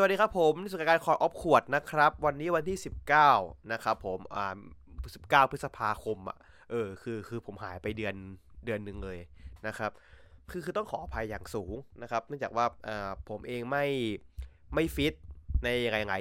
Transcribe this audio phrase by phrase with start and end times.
[0.00, 2.78] สวัสดีครับผมนี่สุการคอร์ออฟขวดนะครับ วันนี้วันที่
[3.24, 4.56] 19 นะครับผมอ่า
[5.44, 6.36] 19 พฤษภาคมอะ
[6.70, 8.14] เออคือคือผมหายไปเดือน
[8.64, 9.18] เดือนหนึ่งเลย
[9.66, 9.90] นะครับ
[10.50, 13.86] คือคือต้องขออภัยอย่างสูงนะครับ เนื่องจากว่าอ่าผมเองไม่
[14.74, 15.14] ไม่ฟิต
[15.64, 16.12] ในหลายๆห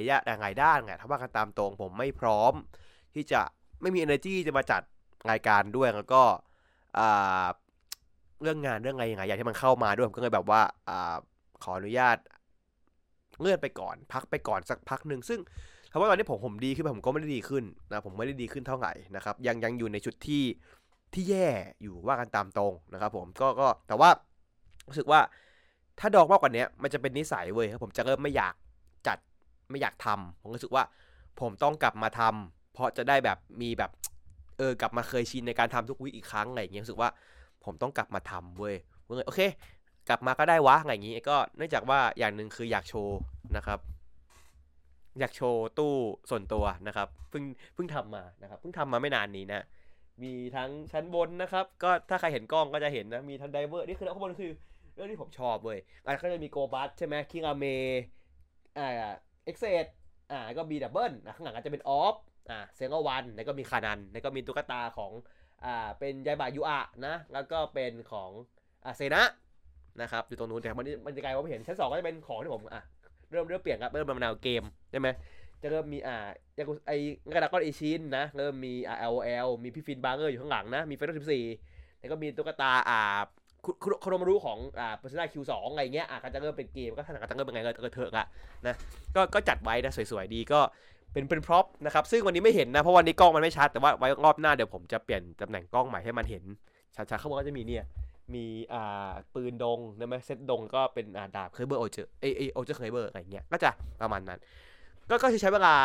[0.44, 2.54] ลายด้านไงถ้าว่ากันตามตรงผมไม่พร้อม
[3.16, 3.42] ที่จะ
[3.82, 4.82] ไม่มี energy จะมาจัด
[5.32, 6.24] รายการด้วยแล้วก็
[7.00, 7.46] อ่า
[8.42, 11.16] เรื่องงานเรื่องอะไรอย่างไรอย่างที่มันเข้ามาด้วยผมก็เลยแบบว่าอ่า
[11.64, 12.18] ขออนุญาต
[13.42, 15.40] เลื่อนไปก่อน พักไปก่อนสักพักหนึ่งซึ่ง
[15.92, 20.44] ถามว่าตอนนี้ผมผมดีขึ้นผมก็ไม่ได้ดีขึ้นนะผมไม่ได้ดีขึ้นเท่าไหร่นะครับ ยังยังอยู่ในจุดที่
[21.14, 21.48] ที่แย่
[21.82, 24.10] อยู่ว่ากันตามตรงนะครับ ผมก็ก็แต่ว่า
[24.88, 25.20] รู้สึกว่า
[26.00, 28.54] ถ้าดองมากกว่านี้มันจะเป็นนิสัยเว้ยครับผมจะเริ่มไม่อยาก
[29.08, 29.18] จัด
[29.70, 30.84] ไม่อยากทำผมรู้สึกว่า
[31.40, 33.92] ผมต้องกลับมาทำเพราะจะได้แบบมีแบบ
[34.58, 37.10] เออกลับมาเคยชินในการทำทุกวิอีกครั้งอะไรอย่างเงี้ยรู้สึกว่า
[37.66, 38.76] ผมต้องกลับมาทำเว้ย
[39.26, 39.42] โอเค
[40.10, 43.18] กลับมาก็ได้วะอะไรอย่างงี้ก็เนื่องจากว่าอย่างหนึ่งคืออยากโชว์
[43.58, 43.80] นะครับ
[45.20, 45.94] อยากโชว์ตู้
[46.30, 47.44] ส่วนตัวนะครับเพิ่ง
[47.76, 49.66] เพิ่งทำมานะครับเพิ่งทำมาไม่นานนี้นะ
[50.24, 54.52] มีทั้งชั้นบนนะครับ ก็ถ้าใครเห็นกล้องก็จะเห็นนะมีทั้งไดเวอร์นี่คือข้างบนคือ
[54.96, 57.66] เรื่องที่ผมชอบเว้ยอะก็จะมีโกบัสใช่ไหมคิงอาเม
[58.78, 59.12] อ่า
[59.46, 59.86] เอ็กเซด
[60.32, 62.16] อ่าก็บีดับเบิลนะข้างหลังก็จะเป็นออฟ
[62.50, 65.12] อ่าเซงวันแล้วก็มีคานันแล้วก็มีตุ๊กตาของ
[65.66, 68.30] อ่าเป็นยายบายูอะนะแล้วก็เป็นของ
[68.84, 69.24] อ่าเซนะ
[70.02, 72.84] นะครับอยู่ตรงนู้นแต่มันมันจะกลายว่าไม่เห็นชั้นสองก็จะเป็นของที่ผมอะ
[73.32, 75.08] เริ่มเริ่มเปลี่ยนครับเริ่มเป็นแนวเกมใช่ไหม
[75.62, 76.92] จะเริ่มมีอ่ายากุไอ
[77.34, 81.44] กระดาษก้อนอีชินนะเริ่มมีอ่า LOL มีพี่ฟินบาร์เกอร์อยู่ข้างหลังนะมีเฟรนสิบสี่
[82.00, 83.02] แล้วก็มีตุ๊กตาอ่า
[84.02, 88.26] โคโรมารุของอ่าเปอร์ซนาคิวสองอะไรเงี้ยอะก็จะเริ่มเป็นเกมก็ขนาดก็จะเริ่มเป็นไงก็เถอะละ
[88.68, 88.76] นะ
[89.16, 90.60] ก็ก็จัดไว้นะสวยๆดีก็
[91.14, 96.44] เป็นเป็นพร็อพนะครับซึ่งวันนี้ไม่เห็นนะเพราะวันนี้กล้องมันไม่ชัดแต่ว่าไว้รอบหน้าเดี๋ยวผมจะเปลี่ยนตำแหน่งกล้องใหม่ให้มันเห็น
[96.96, 97.84] ชัดๆข้าบนก็จะมีเนี่ย
[98.36, 104.40] มีอ่าปืนดงนะไหมเซตดงก็เป็นอ่าดาบเคยเบอร์โอเจอเอเอโอเจอเคยเบอร์อะไรเงี้ยก็จะประมาณนั้น
[105.10, 105.76] ก็ก็ใช้เวลา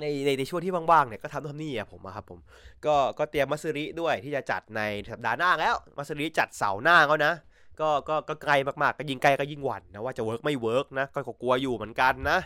[0.00, 2.38] ในในในช่วงที่ว่างๆเนี่ยก็ทำทำนี่อะผมอะครับผม
[2.86, 7.34] ก็ก็เตรียมมัสริด้วยที่จะจัดในสัปดาห์หน้าแล้วมัสริจัดเสาร์หน้าก็นะ
[7.80, 12.38] ก็ก็ก็ไกลมากๆก็ยิงไกลก็ยิงหวั่นนะว่าจะเวิร์กไม่เวิร์กนะก็กลัวอยู่เหมือนกันนะ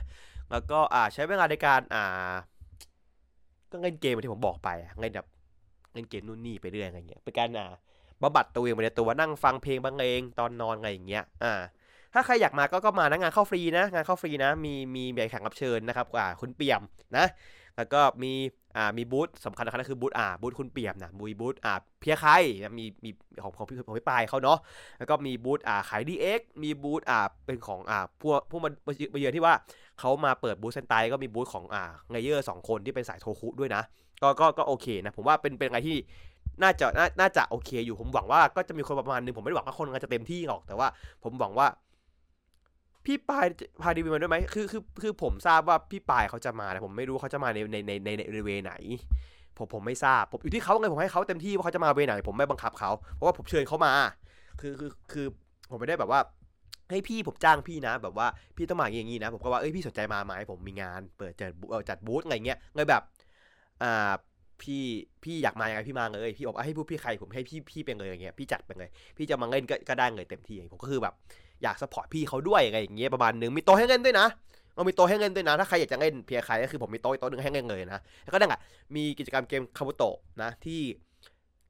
[0.50, 2.32] แล้วก็อ่าใช้เวลาในการอ่า
[3.70, 4.69] ก็เล่นเกมที่ผมบอกไป
[5.00, 5.26] เล่นแบบ
[5.94, 7.66] เล่นเกมนู่นนี่ไปเรื่อยอะไรเงี้ยเป็นการอ่า
[8.22, 11.54] บำบัดตัวเองไปในตัวนั่งฟังเพลงบางเลงตอนนอนอะไรอย่างเงี้ยอ่า
[12.14, 16.82] ถ้าใครอยากมาก็ก็มานะงานเข้าฟรีนะงานเข้าฟรีนะ มีมีใบแข่งรับเชิญนะครับกว่าคุณเปี่ยม
[17.16, 17.26] นะ
[17.76, 18.32] แล้วก็มี
[18.76, 22.32] อ่ามีบูธสำคัญนะครับคือบูธอ่าบูธคุณเปี่ยมนะบุยบูธอ่าเพียใคร
[22.78, 23.10] มีมี
[23.42, 24.58] ของของพี่ของพี่ปายเขาเนาะ
[24.98, 29.54] แล้วก็มีบูธอ่าขายดีเอ็กมีบูธอ่าเป็นของอ่าพวกพวกมันมาเยือนที่ว่า
[30.00, 33.82] เขามาเปิดบูธเซนไตก็มีบูธของอ่าไงเยอร์สองคนที่เป็นสายโทคุด้วยนะ
[34.22, 35.96] ก็ก็ก็โอเคนะผมว่าเป็นเป็นอะไรที่
[36.62, 36.86] น่าจะ
[37.20, 40.88] น่าจะโอเคอยู่ผมหวังว่าก็จะมีคนประมาณนึงผมไม่ได้หวังว่าคนจะเต็มที่หรอกแต่ว่า
[41.22, 41.66] ผมหวังว่า
[43.06, 43.46] พี่ปาย
[43.82, 48.72] พาดีวีมาด้วยไหมคือคือคือผมทราบว่าพี่ปายเขาจะมาแต่ผมไม่รู้เขาจะมาในในในในในเวไหน
[49.56, 53.92] ผมผมไม่ทราบผมอยู่ที่เขาไงผมให้เขาเต็มที่ว่าเขาจะมาเวไหน ผมไม่บังคับเขาเพราะว่าผมเชิญเขามา
[54.60, 55.26] คือคือคือ
[55.70, 56.20] ผมไม่ได้แบบว่า
[56.90, 58.26] ให้พี่ผมจ้างพี่นะ แบบว่า
[58.56, 61.50] พี่ต้องมาอย่างนี้นะ ผมก็ว่าเอ้ยพี่สนใจมาไหมผมมีงาน เปิดจัด
[61.88, 63.02] จัดบูธอะไรเงี้ยเลยแบบ
[63.82, 64.12] อ่า
[64.64, 64.82] พี่
[65.24, 71.14] พี่อยากมาอย่างไรพี่มาเลยพี่บอกให้พูดพี่ใครผมให้พี่พี่เป็นเลยอย่างเงี้ยพี่จัดไปเลย พี่จะมาเล่นก็ได้เลยเต็มที่ผมก็คือแบบ
[71.62, 74.26] อยากสปอร์ตพี่เขาด้วยอะไรอย่างเงี้ยประมาณนึงมีโต๊ะให้เล่นด้วยนะ
[74.76, 78.60] มันมีโต๊ะให้เล่นด้วยนะถ้าใครอยากจะเล่นเพียใครก็คือผมมีโต๊ะโต๊ะหนึ่งให้เล่นเลยนะแล้วก็นั่นแหละ
[78.94, 80.80] มีกิจกรรมเกมคาบุโตะนะที่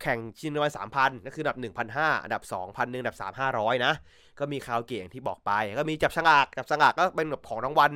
[0.02, 3.92] แข่งชิงรางวัลสามพันก็คืออันดับหนึ่งพันห้าอันดับสองพันหนึ่งอันดับสามห้าร้อยนะ
[4.38, 7.90] ก็มีคาวเก่งที่บอกไป ก็มีจับฉลากจับฉลากก็เป็นแบบของรางวัล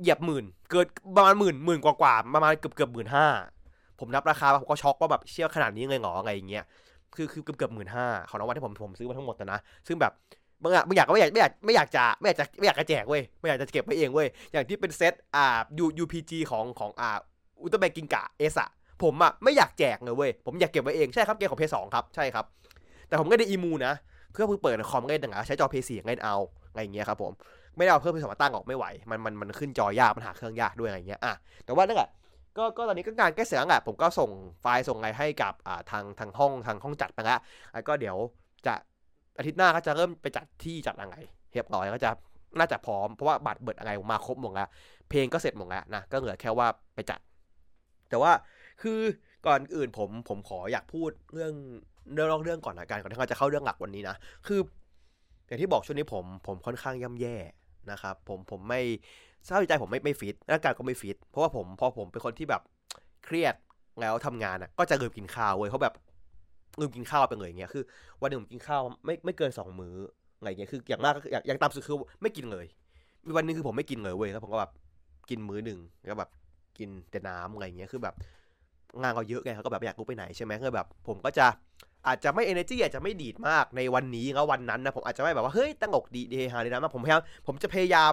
[0.00, 3.26] เหยียบหมื่น เกิดประมาณหมื่นหมื่นกว่าๆประมาณเกือบเกือบหมื่นห้า
[4.02, 6.64] ผมนับราคาผมก็ช็อกว่าแบบเชี่ยขนาดนี้เลยเหรออะไรอย่างเงี้ย
[7.16, 10.12] คือคือเกือบเกือบหมื่นห้าของรางวัลที่ผมผมซื้อมาทั้งหมดนะ ซึ่งแบบ
[10.62, 15.46] บางอย่างบางอย่างก็ไม่อยากไม่อยากไม่อยากจะไม่อยากจะไม่อยากจะแจกเว้ยไม่อยากจะเก็บไว้เองเว้ยอย่างที่เป็นเซตอ่า
[15.78, 17.10] ยูยูพีจีของของอ่า
[17.62, 18.68] อุลตร้าแมนกิงกะเอสอะ
[19.02, 22.44] ผมอะไม่อยากแจกเลยเว้ยผมอยากเก็บไว้เองใช่ครับเกมของเพย์สองครับใช่ครับ
[23.08, 23.94] แต่ผมก็ได้อีมูนะ
[24.32, 26.36] เพื่อเพิ่งเปิดคอมเล่นต่างๆใช้จอเพย์สี่เล่นเอา
[26.70, 27.32] อะไรอย่างเงี้ยครับผม
[27.76, 31.34] ไม่ได้เอาเพิ่มเพย์สองมาตั้งออกไม่ไหวมันมันมันขึ้นจอยากมันหาเครื่องยากด้วยอะไรเงี้ยอะ
[31.64, 32.08] แต่ว่านั่นแหละ
[32.56, 37.40] ก็ก็ตอนนี้ก็งานแก้เสียงอะผมก็ส่งไฟล์ส่งอะไรให้กับอ่าทางทางห้องทางห้องจัดไปแล้ว
[37.74, 38.16] แล้วก็เดี๋ยว
[38.66, 38.74] จะ
[39.38, 41.14] อาทิตย์หน้าก็จะเริ่มไปจัดที่จัดอะไร
[41.52, 42.10] เรียบร้อยก็จะ
[42.58, 44.68] น่าจะพร้อมเพราะว่าบัตรเบิดอะไรมาครบหมดแล้ว
[45.08, 47.20] เพลงก็เสร็จหมดแล้วนะก็เหลือแค่ว่าไปจัด
[48.08, 48.32] แต่ว่า
[48.82, 48.98] คือ
[49.46, 51.54] ก่อนอื่นผมผมขออยากพูดเรื่อง
[52.14, 54.16] เรื่องเรื่องก่อนละกันก่อนที่เราจะเข้าเรื่องหลักวันนี้นะ
[54.46, 54.60] คือ
[55.46, 57.36] อย่างที่บอกช่วงนี้ผมผมค่อนข้างย่ำแย่
[57.90, 58.80] นะครับ ผมผมไม่
[59.46, 62.62] สภาพจิตใจผมไม่ไม่ฟิตร่างกายก็ไม่ฟิตเพราะว่าผมพอผมเป็นคนที่แบบ
[63.24, 63.54] เครียด
[64.00, 65.94] แล้วทำงานอะ ก็จะลืมกินข้าวเว้ยเขาแบบ
[66.80, 67.84] ลืมกินข้าวไปเลยอย่างเงี้ยคือ
[68.22, 69.96] วันหนึ่งผมกินข้าวไม่ไม่เกินสองมื้อ
[70.38, 72.66] อะไรเงี้ยคืออย่างมากอย่างอย่างตามสุดคือไม่กินเลย
[73.26, 74.72] มีวันนึงคือผมไม่กินเลยเว้ยแล้วผมก็แบบ
[75.30, 76.30] กินมื้อหนึ่งแล้วก็แบบ
[76.78, 78.14] กินแต่น้ำอะไรเงี้ยคือแบบ
[79.00, 81.46] งานเราเยอะไงเขาก็แบบอยากลุกไปไหนใช่ไหมก็แบบ ผมก็จะ
[82.06, 88.12] อาจจะไม่ energy อาจจะไม่ดีดมากในวันนี้แล้ววันนั้นนะผมอาจจะไม่แบบว่าเฮ้ยตั้งอกดีดีฮาเลยนะมากผมพยายามผมจะพยายาม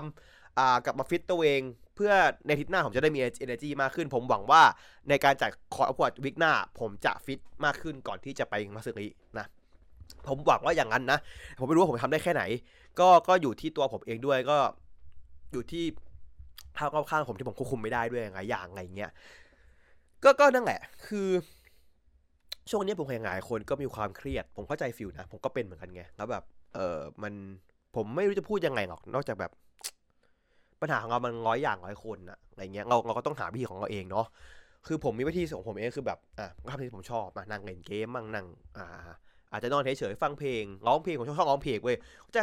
[0.86, 1.62] กลับมาฟิตตัวเอง
[1.96, 2.14] เพื่อ
[2.48, 4.62] ในทิตย์หน้าผมจะได้มี energy มากขึ้น ผมหวังว่า
[5.10, 9.46] ในการจัด Court of ขวด week หน้า ผมจะฟิตมากขึ้นก่อนที่จะไปมัตสึรินี้นะ
[10.28, 11.20] ผมหวังว่าอย่างนั้นนะ
[11.60, 12.44] ผมไม่รู้ว่าผมทำได้แค่ไหน
[13.00, 14.58] ก็ก็อยู่ที่ตัวผมเองด้วยก็
[15.52, 15.84] อยู่ที่
[16.78, 19.12] ภาพรอบข้างผมที่ผมควบคุมไม่ได้ด้วยหลายอย่างไงเงี้ย
[20.24, 21.28] ก็ก็นั่นแหละ คือ
[22.70, 27.34] ช่วงนี้ผมเห็นหลายคนก็มีความเครียด ผมเข้าใจ feel นะ ผมก็เป็นเหมือนกันไง แล้วแบบ เออมัน
[27.96, 29.52] ผมไม่รู้จะพูดยังไงหรอก นอกจากแบบ
[30.82, 34.26] ปัญหาของเรามันร้อยอย่างร้อยคนอะอะไรเงี้ยเราเราก็ต้องหาวิธีของเราเองเนาะ
[34.88, 38.46] คือผมมีวิธีของผมเองคือแบบอะทำที่ผมชอบมานั่งเล่นเกมบ้างนั่ง
[38.78, 38.86] อ่า
[39.52, 41.98] อาจจะนอนเฉยๆฟังเพลงร้องเพลงผมชอบชอบร้องเพลงเว้ย
[42.36, 42.42] จะ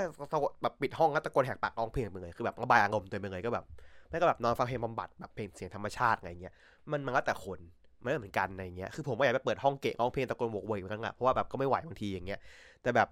[0.63, 3.65] แบบปิดห้องแล้วตะโกนแหกปากร้องเพลงไปเลยคือแบบระบายอารมณ์ตัวเองไปเลยก็แบบ
[4.09, 6.55] ไม่ก็แบบนอนฟังเพลงบำบัดแบบเพลงเสียงธรรมชาติอะไรเงี้ย
[6.91, 7.59] มันมันก็แต่คน
[8.03, 12.39] ไม่เหมือนกันอะไรเงี้ยคือผมก็อยากไปเปิดห้องเกะร้องเพลงตะโกนโวกเวกเหมือนกันอะเพราะว่าแบบก็ไม่ไหวบางทีอย่างเงี้ย
[12.83, 13.09] แต่แบบ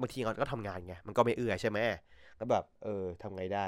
[0.00, 1.78] บางทีเราก็ทำงานไงมันก็ไม่เอื้อใช่ไหม
[2.36, 3.66] แล้วแบบเออทำไงได้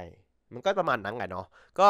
[0.54, 1.46] มันก็ประมาณนั้นแหละเนาะ
[1.78, 1.86] ก็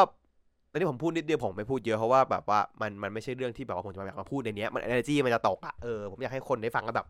[0.70, 7.06] ตอนนี้ผมพูดนิดเดียวผมไม่พูดเยอะเพราะว่าแบบว่ามันมันไม่ใช่เรื่องที่แบบว่าผมจะมาอยากมาพูดในเนี้ยมัน energy มันจะตกอะเออผมอยากให้คนได้ฟังกันแบบ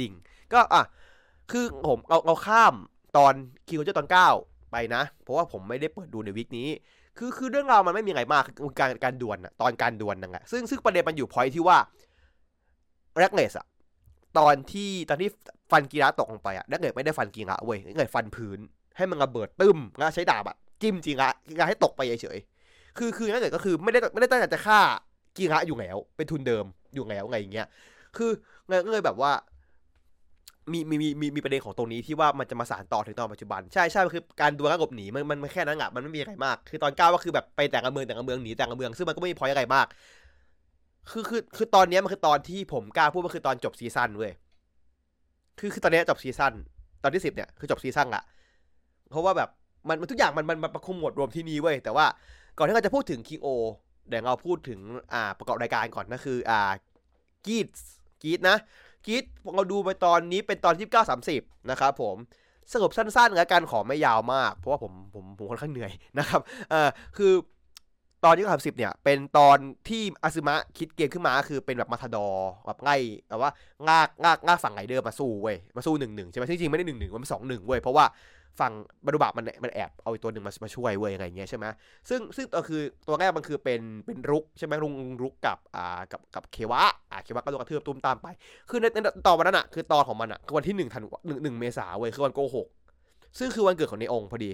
[0.00, 0.12] ดิ่ง
[0.52, 0.82] ก็อะ
[1.50, 2.74] คือผมเอาเอาข้าม
[3.16, 3.34] ตอน
[3.68, 4.28] คิวเจอตอนเก้า
[4.72, 6.68] ไปนะ เพราะว่าผมไม่ได้เปิดดูในวิกนี้
[7.18, 8.44] คือคือเรื่องราวมันไม่มีอะไรมาก
[8.80, 11.78] การการดวลอะตอนการดวลนั่นแหละซึ่งซึ่งประเด็นมันอยู่พอยที่ว่า
[13.18, 13.66] แร็กเนสอะ
[14.38, 15.28] ตอนที่ตอนที่
[15.70, 18.58] ฟันกีฬาตกลงไปอะแร็กเนสไม่ได้ฟันกีฬาเว้ยแร็กเนสฟันพื้น
[18.96, 24.80] ให้มันระเบิดตึ้มแล้วใช้ดาบอะ จิ้มจีระกีฬาให้ตกไปเฉยๆคือคือแร็กเนสก็คือไม่ได้ไม่ได้ตั้งใจจะฆ่า
[25.38, 26.64] กีฬาอยู่แล้ว เป็นทุนเดิม
[26.94, 27.68] อยู่แล้วไงอย่างเงี้ย
[28.16, 28.30] คือ
[28.68, 29.32] เลยแบบว่า
[30.72, 39.86] มีมีมีมีมีประเด็นของตรงนี้ที่ว่ามันจะมาสานต่อถึงตอนปัจจุบันใช่ใช่คือการดูการหลบหนีมันมันแค่นั้นอะมันไม่มีอะไรมาก คือตอนเก้าก็คือแบบไปแต่งเมืองแต่งเมืองหนีแต่งเมืองซึ่งมันก็ไม่มีพอยอะไรมาก
[41.10, 44.32] คือคือคือตอนนี้มันคือตอนที่ผมกล้าพูดมันคือตอนจบ season เว้ย
[45.58, 46.52] คือคือตอนนี้จบ season
[47.02, 48.22] ตอนที่สิบเนี่ยคือจบ season ละ
[49.10, 49.50] เพราะว่าแบบ
[49.88, 52.06] มันมันทุกอย่างมันมันมันประคุมหมดรวมที่นี้เว้ยแต่ว่า
[52.58, 53.48] ก่อนที่เราจะพูดถึงคิงโอ
[54.08, 54.80] เดี๋ยวเราพูดถึง
[55.12, 56.70] อ่าประกอบรายการก่อนก็คืออ่า
[57.46, 57.68] Geats
[58.22, 58.56] Geats นะ
[59.06, 59.24] Geats
[59.56, 62.16] เราดูไปตอนนี้เป็นตอนที่เก้าสามสิบนะครับผม
[62.72, 66.40] สรุปสั้นๆแล้วกันขอไม่ยาวมาก เพราะว่าผมผมผมค่อนข้างเหนื่อยนะครับ
[66.70, 67.32] เอ่อคือ
[68.24, 69.56] ตอนที่เก้าสามสิบเนี่ย เป็นตอน
[69.88, 72.26] ที่อาซึมะคิดเกมขึ้นมาคือเป็นแบบมาทาดอ
[72.66, 72.96] แบบไง่
[73.28, 73.50] แบบว่า
[73.88, 78.04] งากงากงากฝั่งไรเดอร์มาสู้เว้ยมาสู้หนึ่งหนึ่งใช่ไหมจริงๆไม่ได้หนึ่งหนึ่งมันสองหนึ่งเว้ยเพราะว่า
[78.60, 78.72] ฝั่ง
[79.04, 81.66] บรรดุบะมันมันแอบเอาตัวหนึ่งมามาช่วยเว้ยอะไรเงี้ยใช่ไหม
[82.08, 84.92] ซึ่งซึ่งตัวคือตัวแรกมันคือเป็นเป็นรุกใช่ไหมรุง
[85.22, 88.26] รุกกับอ่ากับกับเควะอ่าเควะก็โดนกระทืบตุ้มตามไป
[88.70, 92.66] คือในในตอนวันนั้นอะคือตอนของมันอะคือวันที่หนึ่งธันวาหนึ่งหนึ่งเมษาเว้ยคือวันโกหก
[93.38, 94.50] ซึ่งคือวันเกิดของในองค์พอดี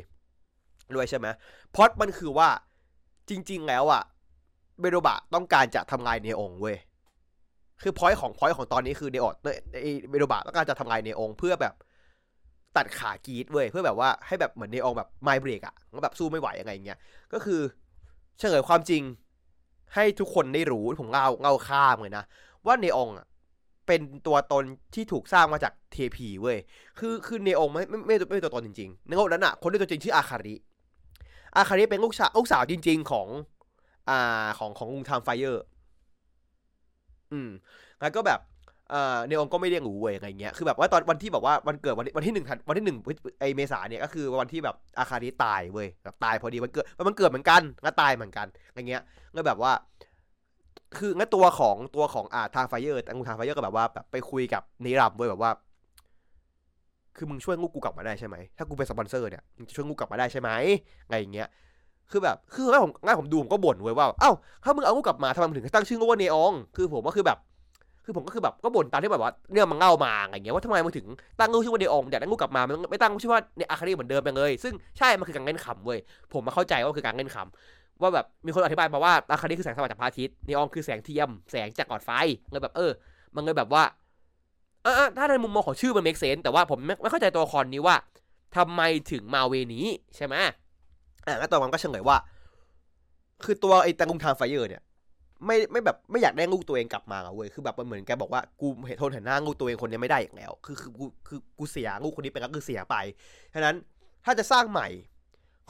[0.94, 1.26] ด้วยใช่ไหม
[1.74, 2.48] พอดมันคือว่า
[3.28, 4.02] จริง ๆ แล้วอะ
[4.80, 6.76] เบโดบะต้องการจะทำลายในองค์เว้ย
[7.82, 9.36] คือพอยของพอยของตอนนี้คือเดออด
[10.10, 11.74] เบโดบะต้องการจะทำลายในองค์เพื่อแบบ
[12.76, 16.98] ตัดขากีดเว้ยเพื่อแบบว่าให้แบบเหมือนในองแบบไมเบรกอะแบบสู้ไม่ไหวยังไงเงี้ย
[17.32, 17.60] ก็คือ
[18.38, 19.02] เฉลยความจริง
[19.94, 22.24] ให้ทุกคนได้รู้ผมเงาเงาข้ามเลยนะ
[22.66, 23.26] ว่าเนองอะ
[23.86, 24.64] เป็นตัวตน
[24.94, 26.58] ที่ถูกสร้างมาจากเทพีเว้ย
[26.98, 30.54] คือคือเนองไม่ไม่ไม่ไม่ตัวตนจริงๆในโลกนั้นอะคนที่ตัวจริงชื่ออาคาริ
[31.56, 33.28] อาคาริเป็นลูกสาวลูกสาวจริง ๆของ
[34.08, 35.64] อ่าของของลุงทามไฟเออร์
[37.32, 37.50] อืม
[38.00, 38.40] แล้วก็แบบ
[38.90, 42.96] เอ่อเนองก็ไม่เรียกรู้เว้ยอะไรเงี้ย คือแบบว่าตอนวันที่แบบว่าวันเกิดวันวันที่หนึ่งวันที่หนึ่ง
[43.40, 49.02] ไอเมษาเนี่ยก็คือวันที่แบบอาคาริตายเว้ยแบบตายพอดีวันเกิดมันเกิดเหมือนกันก็ตายเหมือนกันอะไรเงี้ย
[49.36, 49.72] ก็แบบว่า
[50.96, 55.50] คืองั้นตัวของตัวของอาทาไฟเออร์ตังทาไฟเออร์ก็แบบว่าแบบไปคุยกับนิรัมเว้ยแบบว่า
[57.16, 60.50] คือมึงช่วยงูกูกลับมาได้ใช่ไหมถ้ากูเป็นสปอนเซอร์เนี่ยมึงจะช่วยงูกลับมาได้ใช่ไหม
[61.08, 61.48] ไงอย่างเงี้ย
[62.10, 64.32] คือแบบคือแม่ผมง่ายผมดูผมก็บ่นเว้ยว่าเอ้า
[64.64, 67.38] ถ้ามึงเอางูกลับมาทำไมถึงตั้งชื่อว่าเนอองคือผมก็คือแบบ
[68.10, 71.06] คือผมก็คือแบบก็บ่นตามที่แบบว่าเรื่องมันเง่ามาอะไรเงี้ยว่าทำไมมึงถึง
[71.38, 75.98] ตั้งงูชื่อว่าเนอองอยากได้งูกลับมามันไม่ตั้งชื่อว่าเนอาคารีเหมือนเดิมไปเลย ซึ่งใช่มันคือการเล่นคำเว้ย
[76.32, 82.10] ผมมาเข้าใจว่าคือการเล่นคำว่าแบบมีคนอธิบายมาว่าอาคาริคือแสงสว่างจากพระอาทิตย์นีออนคือแสงเทียมแสงจากหลอดไฟ
[82.50, 82.92] เลยแบบเออ
[83.34, 83.82] มันเลยแบบว่า
[84.82, 87.96] เออถ้าในมุมมองของชื่อมัน make sense แต่ว่าผมไม่เข้าใจตัวละครนี้ว่า
[88.56, 88.80] ทำไม
[89.12, 89.86] ถึงมา way นี้
[90.16, 90.34] ใช่ไหม
[91.26, 92.16] อะแล้วต่อมาก็เฉลยว่า
[93.44, 94.82] คือตัวไอ้ตังกุงทางไฟเออร์เนี่ย
[95.46, 102.96] ไม่ไม่แบบไม่อยากได้ลูกตัวเองกลับมาเว้ยคือแบบมันเหมือนแกบอกว่ากูเห็นทนเห็นหน้าลูกตัวเองคนนี้ไม่ได้อีกแล้ว คือคือกูคือกูเสียลูกคนนี้ไปก็คือเสียไป
[103.54, 103.74] ฉะนั้น
[104.24, 104.88] ถ้าจะสร้างใหม่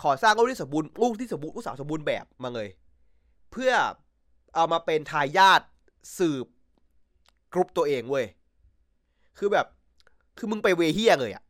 [0.03, 2.69] ขอสร้างลูกที่สมบูรณ์ลูกที่สมบูรณ์ลูกสาวสมบูรณ์แบบมาเลย
[3.53, 3.73] เพื่อ
[4.55, 5.61] เอามาเป็นทายาท
[6.19, 6.47] สืบ
[7.53, 8.27] กรุ๊ปตัวเองเว้ย
[9.39, 9.67] คือแบบ
[10.39, 11.45] คือมึงไปเวเฮียเลยอะ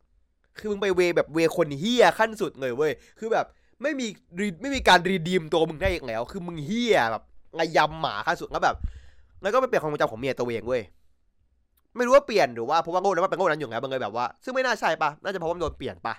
[0.59, 3.47] คือมึงไปเวแบบเวคนเฮียขั้นสุดเลยเว้ยคือแบบ
[3.83, 4.07] ไม่มี
[4.41, 7.25] รีไม่มีการรีดีมตัวมึงได้อีกแล้ว คือมึงเฮียแบบ
[7.57, 8.77] ไงยำหมาขั้นสุดแล้วแบบ
[9.43, 10.83] แล้วก็ไปเปลี่ยนความจำของเมียตัวเองเว้ย
[11.97, 16.15] ไม่รู้ว่าเปลี่ยนหรือว่าเพราะว่าโง่แล้วว่าเป็นโง่นั้นอยู่ไงบางเลยแบบว่าซึ่งไม่น่าใช่ปะน่าจะเพราะว่ามันโดนเปลี่ยนปะ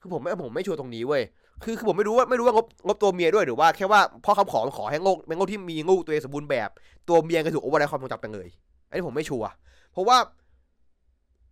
[0.00, 1.22] คือผมไม่ผมไม่ชัวร์ตรงนี้เว้ย
[1.64, 6.68] คือคือผมไม่รู้ว่าไม่รู้ว่างบงบตัวเมียด้วยหรือว่าแค่ว่าพ่อคำขอขอให้โง่เป็นโง่ที่มีงูตัวเองสมบูรณ์แบบ
[7.08, 8.48] ตัวเมียก็ถูกโอเวอร์ไรความทรงจำไปเลย
[8.88, 9.48] อันนี้ผมไม่ชัวร์
[9.92, 10.16] เพราะว่า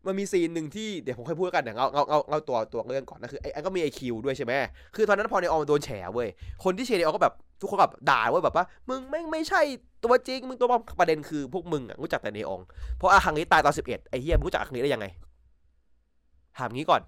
[0.07, 4.53] มันมีซีนหนึ่งที่เดี๋ยวผมค่อยพูดกันเดี๋ยวเอาเอาเอาเอาตัวตัวเรื่องก่อนนะคือไอ้ก็มีไอคิวด้วยใช่ไหม
[4.97, 6.29] คือตอนนั้นพอในออมโดนแฉเว้ย
[6.65, 9.61] คนที่เชียร์ในออมก็แบบทุกคนแบบด่าเว้ยแบบว่ามึงไม่ไม่ใช่
[10.05, 12.61] ตัวจริงมึงตัวปลอมประเด็นคือพวกมึงอะรู้จักแต่ในออง
[12.97, 15.07] เพราะอาคังนี้ตายตอนสิบเอ็ดไอ้เฮียมึงรู้จักอาคังนี้ได้ยังไง
[16.57, 17.01] ถามงี้ก่อน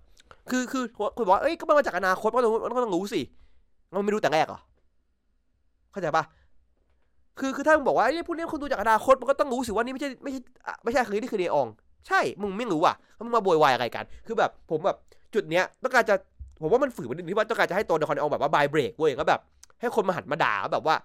[0.50, 0.84] คือคือ
[1.16, 3.20] คุณบอกว่าเอ้ยก็มันมาจากอนาคตมันก็ต้องมันก็ต้องรู้สิ
[3.90, 4.60] มันไม่รู้แต่แรกเหรอ
[5.92, 6.24] เข้าใจปะ
[7.38, 10.40] คือคือถ้ามึงบอกว่าไอ้พวกนี้คุณดูจากอนาคตมันก็ต้องรู้สิว่านี่ไม่ใช่ไม่ใช่
[10.82, 11.66] ไม่ใช่อาคังนี้นี่คือเนออง
[12.06, 14.96] ใช่ มึงไม่รู้อะแล้วมึงมาโวยวายอะไรกัน คือแบบผมแบบ
[15.34, 16.14] จุดเนี้ยต้องการจะ
[16.60, 19.40] ผมว่ามันฝืนไปนิดนึงที่ว่าต้องการจะให้ตัวละครในอองแบบว่าบายเบรกเว้ยก็แบบ
[19.80, 20.96] ให้คนมาหันมาด่าแบบว่า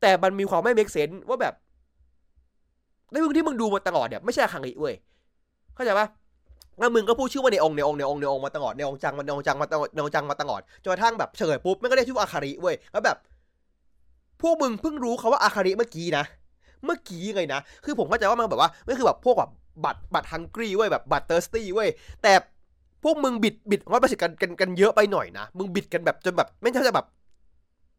[0.00, 1.54] แต่มันมีความไม่เมกเซนว่าแบบ
[3.10, 4.94] ในมึงที่มึงดูมาตลอดเนี่ยไม่ใช่อาคังนี้เว้ย
[5.74, 6.06] เข้าใจปะ
[6.78, 13.16] แล้วมึงก็พูดชื่อว่าในองในองในองในองมาตลอดในองจังมาในองจังมาตลอดในองจังมาตลอดจนกระทั่งแบบเฉยปุ๊บมันก็ได้ชื่อว่าอาคาริเว้ยแล้วแบบ
[14.42, 16.24] พวกมึงเพิ่งรู้เขาว่าอาคาริเมื่อกี้นะ
[16.84, 19.50] เมื่อกี้ไงนะ คือผมเข้าใจว่ามันแบบว่าไม่คือแบบพวกแบบ
[19.84, 21.88] บัตรบัตรฮังกี้เว้ยแบบบัตรเตอร์สตี้เว้ย
[22.22, 22.32] แต่
[23.04, 27.06] พวกมึงบิดบิดร้อยแปดสิบกันกันกันเยอะไปหน่อยนะ มึงบิดกันแบบจนแบบไม่ใช่จะแบบ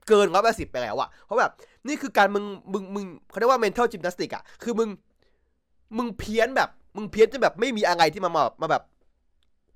[0.07, 1.51] เกินร้อยแปดสิบไปแล้วอะเพราะแบบ
[1.87, 4.89] นี่คือการมึงมึงมึงเขาเรียกว่า mental gymnastic อะคือมึง
[5.97, 8.83] มึงเพี้ยนแบบมึงเพี้ยนจนแบบไม่มีอะไรที่มามามาแบบ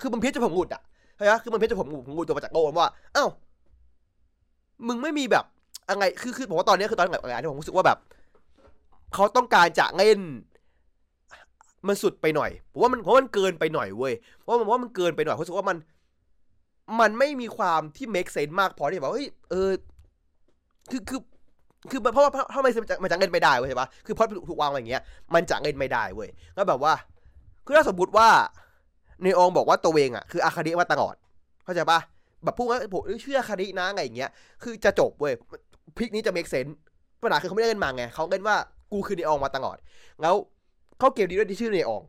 [0.01, 0.81] คือมึงเพี้ยนจนผมหงุดอะ
[1.15, 3.25] เข้าใจปะคือมันเพี้ยนจนผมหงุดหงุดตัวมาจากโง่ว่าเอ้า
[4.87, 5.45] มึงไม่มีแบบ
[5.89, 7.97] อะไรคือคือผมว่าตอนนี้คือตอนแบบอะไรที่ผมรู้สึกว่าแบบ
[9.13, 10.19] เขาต้องการจะเล่น
[11.87, 15.77] มันสุดไปหน่อยผมว่ามันเพราะมันเกินไปหน่อยเว้ยเพราะมันว่ามันเกินไปหน่อยผมรู้สึกว่ามัน
[16.99, 19.71] มันไม่มีความที่ make sense มากพอที่แบบเฮ้ยเออ
[20.91, 21.21] คือคือ
[21.91, 26.93] คือเพราะว่าถ้ามันจะมันจะเงินไม่ได้เว้ยใช่ปะคือเพราะถูกวางมาอย่างเงี้ย มันจะเงินไม่ได้เว้ยแล้วแบบว่า
[27.65, 28.27] คือถ้าสมมติว่า
[29.23, 31.15] ในองบอกว่าตัวเองอะคืออาคาดิมาตลอด
[31.63, 31.99] เข้าใจปะ
[32.43, 34.29] แบบพูดว่าผมเชื่ออาคาดินะไงอย่างเงี้ย
[34.63, 35.33] คือจะจบเว้ย
[35.97, 36.73] พลิกนี้จะ make sense
[37.21, 38.55] ปัญหาคือเขาไม่ได้เงินมาไงเขาเงินว่า
[38.91, 39.77] กูคือในองมาตลอด
[40.21, 40.35] แล้ว
[41.03, 42.01] เขาเกมดีด้วยที่ชื่อในอง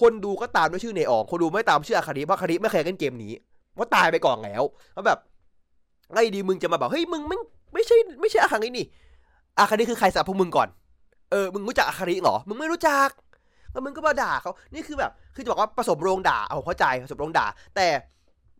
[0.00, 3.32] คนดูก็ตามด้วยชื่อในอง คนดูไม่ตามชื่ออาคาดิเพราะอาคาดิไม่เคยเล่นเกมนี้
[3.78, 4.62] ว่าตายไปก่อนแล้ว
[4.94, 5.18] แล้วแบบ
[6.12, 7.38] ไอ้ดีมึงจะมาบอกเฮ้ยมึงไม่
[7.74, 8.86] ไม่ใช่ไม่ใช่อาคารินี่
[9.58, 10.68] อาคาริคือใครสำหรับพวกมึงก่อน
[11.30, 13.08] เออมึงรู้จักอาคาริเหรอ มึงไม่รู้จัก
[13.72, 17.86] แล้วมึงก็มาด่าเขานี่คือแบบ คือจะบอกว่าผสมโรงด่า เอาเข้าใจผสมโรงด่า แต่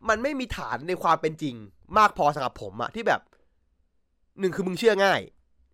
[0.09, 1.55] มันไม่มีฐานในความเป็นจริง
[1.97, 3.21] มากพอสำหรับผมอะที่แบบ
[4.39, 5.21] หนึ่งคือมึงเชื่อง่าย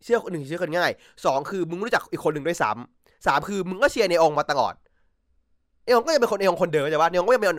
[0.03, 0.91] เชื่อหนึ่งเชื่อคนง่าย
[1.25, 4.73] สองคือมึงรู้จักอีกคนหนึ่งด้วยซ้ำ สามคือมึงก็เชียร์ในองมาตลอด
[5.85, 7.51] เอองก็ยังเป็นคนเอองคนเดิมใช่ปะเอองก็ยังเป็น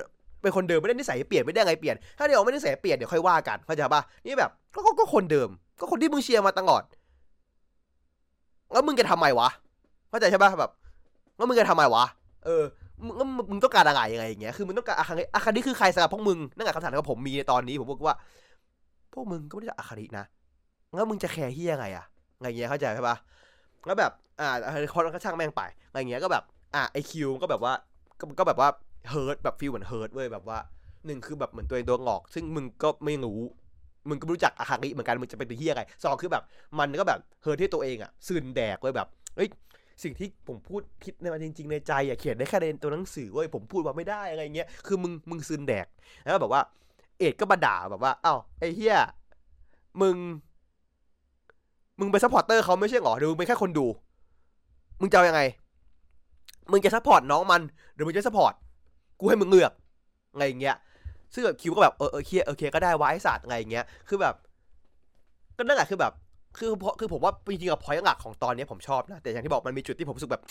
[0.42, 5.48] เป็นคนเดิมไม่ได้นิสัยเปลี่ยนไม่ได้ไงเปลี่ยน ถ้าเดี๋ยวไม่ได้นิสัยเปลี่ยนเดี๋ยวค่อยว่ากันเข้าใจปะนี่แบบก็ก็คนเดิม
[5.80, 6.82] ก็คนที่มึงเชียร์มาตลอด
[8.72, 9.48] แล้วมึงจะทำไมวะ
[10.10, 10.70] เข้าใจใช่ปะแบบ
[11.36, 12.04] แล้วมึงจะทำไมวะ
[12.44, 12.62] เออ
[13.04, 13.14] มึง
[13.50, 18.16] มึงต้องการอะไรยังไงอย่างเงี้ย คือมึงต้องการอาคาริอาคาริคือใครสำหรับพวกมึง นั่นแหละคำถามที่ผมมีในตอนนี้ ผมบอกว่า
[19.12, 20.24] พวกมึงก็ไม่ได้อาคารินะ
[20.96, 22.04] แล้วมึงจะแคร์เฮียไงอะ
[22.40, 23.16] ไงเงี้ยเข้าใจใช่ปะ
[23.86, 24.48] แล้วแบบอ่า
[24.94, 26.44] คนก็ช่างแม่งไปอะไรเงี้ยก็แบบ
[26.74, 27.72] อ่าไอคิวก็แบบว่า
[28.20, 28.68] ก็ก็แบบว่า
[29.10, 30.58] เฮิร์ตแบบฟีลเหมือนเฮิร์ตเว้ยแบบว่า
[31.06, 33.40] หนึ่งคือแบบเหมือนตัวเองตัวงอก ซึ่งมึงก็ไม่รู้
[34.08, 36.42] มึงก็รู้จักอาคาริเหมือนกันมึงจะเป็นตัวเฮียอะไงสองคือแบบ
[36.78, 39.48] มันก็แบบเฮิร์ตที่ตัวเองอะซึนแดกเว้ยแบบเอ้ย
[40.02, 45.86] สิ่งที่ผมพูดคิดในมันจริง ๆ ในใจอะเขียนได้แค่ในตัวหนังสือเว้ยผมพูดว่าไม่ได้อะไรเงี้ยคือมึงมึงซึนแดก
[46.22, 46.62] แล้วแบบว่า
[47.18, 48.98] เอ็ดก็มาด่าแบบว่าอ้าวไอ้เหี้ย
[50.02, 50.16] มึง
[52.00, 53.86] มึงเป็น supporter เขาไม่ใช่หรอหรือมึงเป็นแค่คนดู
[55.00, 55.42] มึงจะยังไง
[56.70, 57.62] มึงจะ support น้องมัน
[57.94, 58.54] หรือมึงจะ support
[59.20, 59.72] กูให้มึงเลือก
[60.36, 60.76] ไงอย่างเงี้ย
[61.34, 64.34] ซึ่งแบบคิวก็แบบเออเออเคียโอเคก็ได้วะไอสัตว์ไงอย่างเงี้ย คือแบบ
[65.56, 66.12] ก็นั่นแหละคือแบบ
[66.58, 70.42] คือเพราะคือผมว่าจริงๆกับ point หลักของตอนนี้ผมชอบนะ แต่อย่างที่บอกมันมีจุดที่ผมรู้สึกแบบ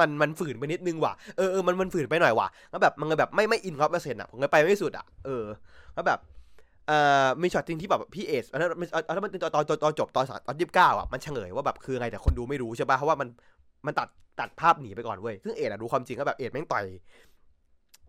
[0.00, 5.44] มันมันฝืนไปนิดนึงว่ะ เออเออมันมันฝืนไปหน่อยว่ะ แล้วแบบมันเลยแบบไม่ไม่อินร้อยเปอร์เซ็นต์อะ ผมเลยไปไม่สุดอะ เออ
[5.94, 6.18] แล้วแบบ
[6.90, 8.70] เอ่อมีช็อตจริงที่แบบพี่เอสอันนั้น
[9.08, 13.28] อันนั้นมันตอนตอนตอนจบตอนตอนยี่สิบเก้าอะมันเฉลยว่าแบบคือไงแต่คนดูไม่รู้ใช่ป่ะเพราะว่ามัน
[13.86, 14.08] มันตัด
[14.40, 16.84] ตัดภาพหนีไปก่อนเว้ยซึ่งเอสอะรู้ความจริงก็แบบเอสแม่งต่อย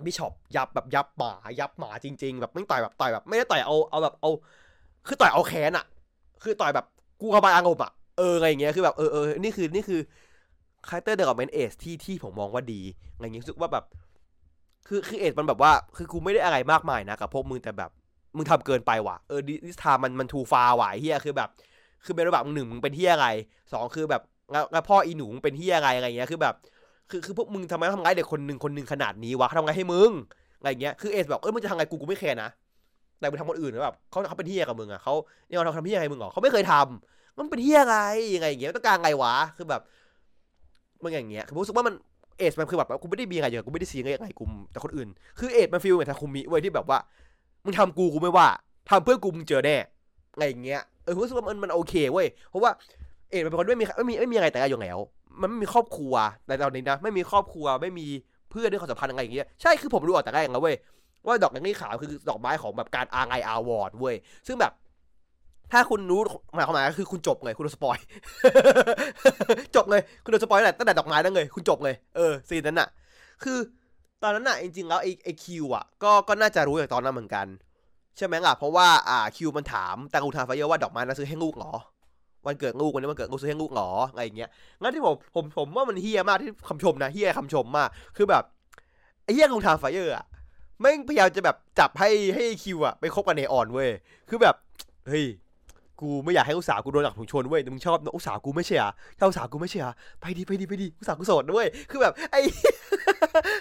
[0.06, 4.30] บิชอปยับแบบยับหมายับหมาจริง ๆ แบบไม่ต่อยแบบต่อยแบบ ไม่ได้ต่อยเอาเอาแบบเอา
[5.08, 5.86] คือต่อยเอาแขนอะ
[6.44, 6.86] คือต่อยแบบ
[7.22, 10.00] กูกระบายอารมณ์อะเอออะไรอย่างเงี้ยคือแบบเออเออนี่คือนี่คือ
[10.88, 12.82] character development เอสที่ที่ผมมองว่าดี
[13.14, 13.86] อะไรเงี้ยรู้สึกว่าแบบ
[14.88, 17.92] คือคือเอสมันแบบว่า คือกูไม่ได้อะไรมากมายนะกับพวกมึงแต่แบบ
[18.36, 21.50] มึงทำเกินไปว่ะเออ this time มันมัน too far ว่ะเหี้ยคือแบบ
[22.06, 23.28] คือเป็นระดับหนึ่งมึงเป็นเหี้ยอะไร
[23.74, 24.22] สองคือแบบ
[24.52, 26.56] แล้วพ่ออีหนูมึงเป็นเหี้ยอะไรอะไรเงี้ยคือแบบ
[27.10, 30.12] คือคือพวกมึงทำไมทำร้ายเด็กคนหนึ่งคนหนึ่งขนาดนี้วะทำร้ายให้มึง
[30.60, 32.50] อะไรเงี้ยคือเอสบอกเออมึงจะทำไงกูกูไม่แคร์นะ
[33.20, 35.14] แต่มึงทำคนอื่นแบบเขาเขาเป็นเฮียกับมึงอะเขา
[35.48, 37.98] เนี่ยเราทำเฮียอะไรมึงเหรอเขาไม่เคยทำมันเป็นเฮียอะไง
[38.36, 39.82] ยังไงอย่างเงี้ยต้องการไงวะคือแบบ
[41.04, 41.94] มึงอย่างเงี้ยคือรู้สึกว่ามัน
[42.38, 45.08] เอสมันคือแบบกูไม่ได้มีอะไรอย่างกูไม่ได้ซีอะไรกูแต่คนอื่น
[45.40, 47.00] คือเอสมันฟีลเหมือนทาคุมิเว้ยที่แบบว่า
[47.64, 48.48] มึงทำกูกูไม่ว่า
[48.90, 49.76] ทำเพื่อกูมึงเจอแน่
[50.34, 52.72] อะไรอย่างเงี้ยเออรู้สึกว่ามันมันโอเคเว้ยเพราะว่า
[53.30, 55.00] เอสมันเป็นคนไม่มีไม่มีไม่มีอะไรแต่อย่างแล้ว
[55.42, 56.14] มันไม่มีครอบครัว
[56.48, 58.08] ในตอนนี้นะไม่มีครอบครัวไม่มี
[58.52, 60.76] เพื่อนด้วยความสัมพันธ์อะไรอย่างเงี้ยใช่คือผมรู้ออกแต่แรกแล้วเว้ย
[61.26, 64.16] ว่าดอกลิลลี่ขาวคือดอกไม้ของแบบการอาร์ไออาวอร์ดเว้ย
[64.48, 64.72] ซึ่งแบบ
[65.72, 66.22] ถ้าคุณรู้
[66.56, 67.98] หมายความหมายก็คือคุณจบเลยคุณโดน spoil
[69.76, 72.88] จบเลยคุณโดน spoil ตั้งแต่ตั้งแต่ดอกไม้นั่นเลยคุณจบเลยเออซีนนั้นน่ะ
[73.44, 73.58] คือ
[74.24, 77.48] ตอนนั้นน่ะจริงๆแล้วไอไอคิวอะก็ก็น่าจะรู้จากตอนนั้นเหมือนกัน
[78.18, 81.74] ใช่ไหมล่ะเพราะว่าอ่าคิวมันถามแต่กูถาไฟเยอะว่าดอกไม้นั้นซื้อให้ลูกเหรอ
[82.46, 84.50] วันเกิดลูกวันนี้วันเกิดลูกซื้อให้ลูกเหรออะไรอย่างเงี้ย
[84.82, 88.44] งั้นที่ผมผมผมว่ามันเฮี้ยมากที่คำชมนะเฮี้ยคำชมมาก คือแบบ
[89.24, 90.26] ไอ้เฮี้ยกูถาไฟเยอร์อะ
[90.80, 93.90] แม่งพยายามจะแบบจับให้ให้คิวอะไปคบกับเนออนเว้ย
[94.30, 94.56] คือแบบ
[95.08, 95.26] เฮ้ย
[96.02, 102.42] กูไม่อยากให้อุตสาหกูโดนหลักถุงชนเว้ยแต่มึงชอบอุตสาหกูไม่ใช่อะถ้าอุตสาหกูไม่ใช่อะไปดีไปดีไปดีอุตสาหกูโสดด้วยคือแบบไอ้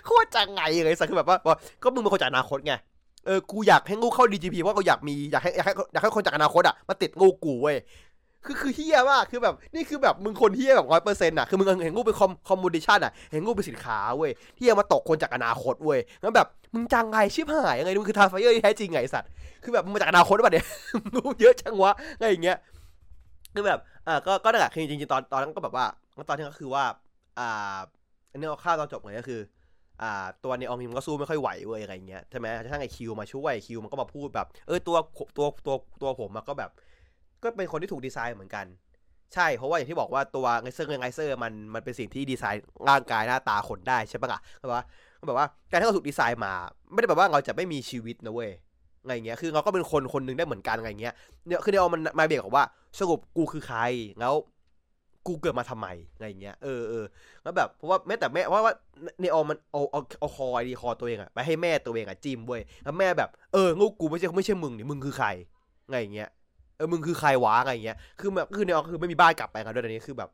[0.07, 1.39] โคตรจังไงเลยสักคือแบบว่า
[1.83, 2.75] ก็มึงเป็นคนจากอนาคตไง
[3.27, 7.77] เออกูอยากให้ลูกเข้า DGP เพราะกูอยากมีอยากให้อยากให้อยากให้คนจากอนาคตอะมาติดงูกูเว้ย
[8.45, 19.29] คือคือเฮี้ยมากคือแบบนี่คือแบบมึงคนเฮี้ยแบบร้อยเปอร์เซ็นต์อะคือมึงเห็นงูเป็นคอมคอมมูนิชันอะเห็นงูเป็นสินค้าเว้ยที่จะมาตกคนจากอนาคตเว้ยแล้วแบบมึงจังไงชิบหายยังไงมึงคือทาร์ไฟเออร์ที่แท้จริงไงสัตว์
[19.63, 20.67] คือแบบมึงมาจากอนาคตหรือเปล่าเนี่ย
[21.15, 22.57] งูเยอะจังวะอะไรอย่างเงี้ย
[23.55, 25.87] คือแบบอ่าก็ก็นั่นแหละคือจริงๆตอนตอนนั้นก็แบบว่า
[26.29, 26.85] ตอนที่ก็คือว่า
[27.39, 27.79] อ่า
[28.31, 29.41] อันนี้เอาข้าวตอนจบเลยก็คือ
[30.03, 34.97] อ่าตัวในออมิมก็สู้ไม่ค่อยไหวเว้ยอะไรเงี้ยใช่ไหมถ้าไอคิวมาช่วยคิวมันก็มาพูดแบบ เออตัว
[35.37, 36.71] ตัวตัวตัวผมก็แบบ
[37.43, 38.67] ก็เป็นคนที่ถูกดีไซน์เหมือนกัน
[39.35, 44.85] ใช่เพราะว่าอย่างที่บอกว่าตัว Riser Riser มันมันเป็นสิ่งที่ดีไซน์ร่างกายหน้าตาคนได้ใช่ปะล่ะแบบว่า
[45.27, 46.53] แบบว่าการที่เราถูกดีไซน์มา
[46.93, 48.51] ไม่ได้แบบว่าเราจะไม่มีชีวิตนะเว้ย
[49.07, 51.15] ไงเงี้ย คือเราก็เป็นคนคนหนึ่งได้เหมือนกันไงเงี้ย
[51.47, 52.67] เนี่ยคือเดี๋ยวมันมาเบรกบอกว่า
[52.99, 53.81] สรุปกูคือใคร
[54.21, 54.35] แล้ว
[55.27, 55.87] กูเกิดมาทำไม
[56.19, 57.05] ไงเงี้ย เออเออ
[57.43, 58.75] แล้วแบบ เพราะว่าแม้แต่แม่ว่าว่า
[59.21, 65.29] เนออมันเอาเอาเอา core ID core ตัวเองอะไปให้แม่ตัวเองอะจิ้มเว้ย แล้วแม่แบบ เออลูกกูไม่ใช่ไม่ใช่มึงนี่มึงคือใคร
[65.91, 66.31] ไงเงี้ย
[66.81, 70.31] ออมึงคือใครวะไงเงี้ย คือแบบคือเนออคือไม่มีบ้านกลับไปกันด้วยตอนนี้คือแบบ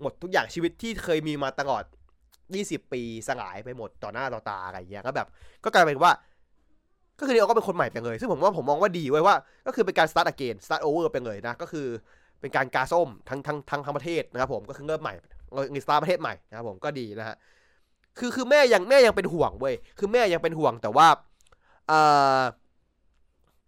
[0.00, 1.84] หมดทุกอย่างชีวิตที่เคยมีมาตลอด
[2.38, 5.26] 20 ปีสลายไปหมดต่อหน้าต่อตาอะไรเงี้ยก็แบบ
[5.64, 6.12] ก็กลายเป็นว่า
[7.18, 9.34] ก็คือเนอก็เป็นคนใหม่ไปเลย ซึ่งผมว่าผมมองว่าดีไว้ว่า
[9.66, 11.86] ก็คือเป็นการ start again start over ไปเลยนะ ก็คือ
[12.40, 15.14] เป็นการกาส้มทั้งทั้งทั้งทั้งประเทศนะครับผม ก็คือเริ่มใหม่
[15.70, 17.36] เงินสตาร์ประเทศใหม่นะครับผมก็ดีนะฮะ
[18.18, 21.06] คือคือแม่ยังแม่ยังเป็นห่วงเว้ย คือแม่ยังเป็นห่วงแต่ว่า
[21.88, 22.00] เอ่
[22.38, 22.40] อ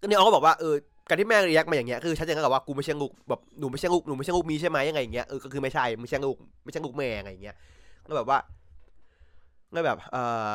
[0.06, 0.74] เนี่ยเขาก็บอกว่าเออ
[1.08, 7.56] การที่แม่รีแอคมาอย่างเงี้ยคือชัดเจนกับว่ากูไม่ใช่ลูกแบบหนูไม่ใช่ลูกหนูไม่ใช่ลูกมีใช่ไหมยังไงอย่างเงี้ยเออก็คือไม่ใช่ไม่ใช่ลูกไม่ใช่ลูกแม่อะไรอย่างเงี้ย
[8.06, 8.38] ก็แบบว่า
[9.74, 10.52] ก็แบบเอ่อ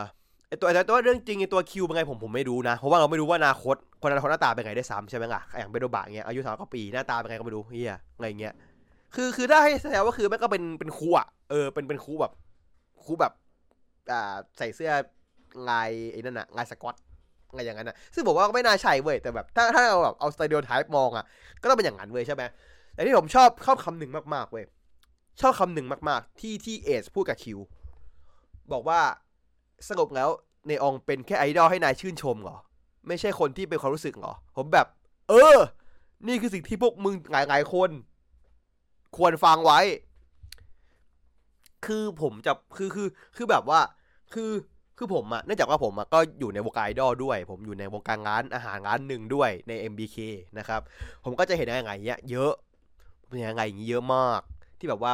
[0.47, 8.53] ไอตัวแต่ตัวเรื่องจริงไอตัวคิวเป็นไงผมผมไม่รู้นะ เพราะว่าเราไม่รู้ว่าอนาคตคนอนาคตหน้าตาเป็นไงได้ซ้ำใช่ไหมล่ะอย่างเบโดบะเงี้ยอายุสามกว่าปีหน้าตาเป็นไงก็ไม่รู้เฮียอะไรเงี้ย
[9.15, 12.33] คือคือถ้าให้แสดงว่าคือแม่ก็เป็นเป็นครูอะเออเป็นเป็นครูแบบ
[13.05, 13.33] ครูแบบ
[14.11, 14.91] อ่าใส่เสื้อ
[15.69, 16.95] ลายไอ้นั่นอะลายสกอต
[17.51, 21.25] อะไรอย่างนั้นอะซึ่งผมว่าก็ไม่น่าใช่เว้ยแต่แบบถ้าถ้าเราแบบเอาสไตล์ไทป์มองอะ
[21.61, 22.43] ก็ต้องเป็นอย่างนั้นเว้ยใช่ไหม
[22.93, 24.65] แต่ที่ผมชอบชอบคำหนึ่งมากๆเว้ย
[25.41, 27.59] ชอบคำหนึ่งมากๆ ที่ที่เอสพูดกับคิว
[28.71, 28.99] บอกว่า
[29.89, 30.29] สงบแล้ว
[30.67, 32.57] ในองเป็นแค่ไอดอลให้นายชื่นชมเหรอ
[33.07, 34.87] ไม่ใช่คนที่เป็นความรู้สึกเหรอ ผมแบบ
[35.29, 35.57] เออ
[36.27, 37.89] นี่คือสิ่งที่พวกมึงหลายๆคน
[39.17, 39.79] ควรฟังไว้
[41.85, 43.79] คือผมจะคือคือคือแบบว่า
[44.33, 44.51] คือ
[45.03, 50.17] คือผมอะเนื่องจากว่าผมอะก็อยู่ในวงการไอดอลด้วย ผมอยู่ในวงการร้านอาหารร้านหนึ่งด้วยใน MBK
[50.57, 50.81] นะครับ
[51.23, 52.53] ผมก็จะเห็นอะไรอย่างเงี้ยเยอะ
[53.27, 54.41] เป็นยังไงอย่างนี้เยอะมาก
[54.79, 55.13] ที่แบบว่า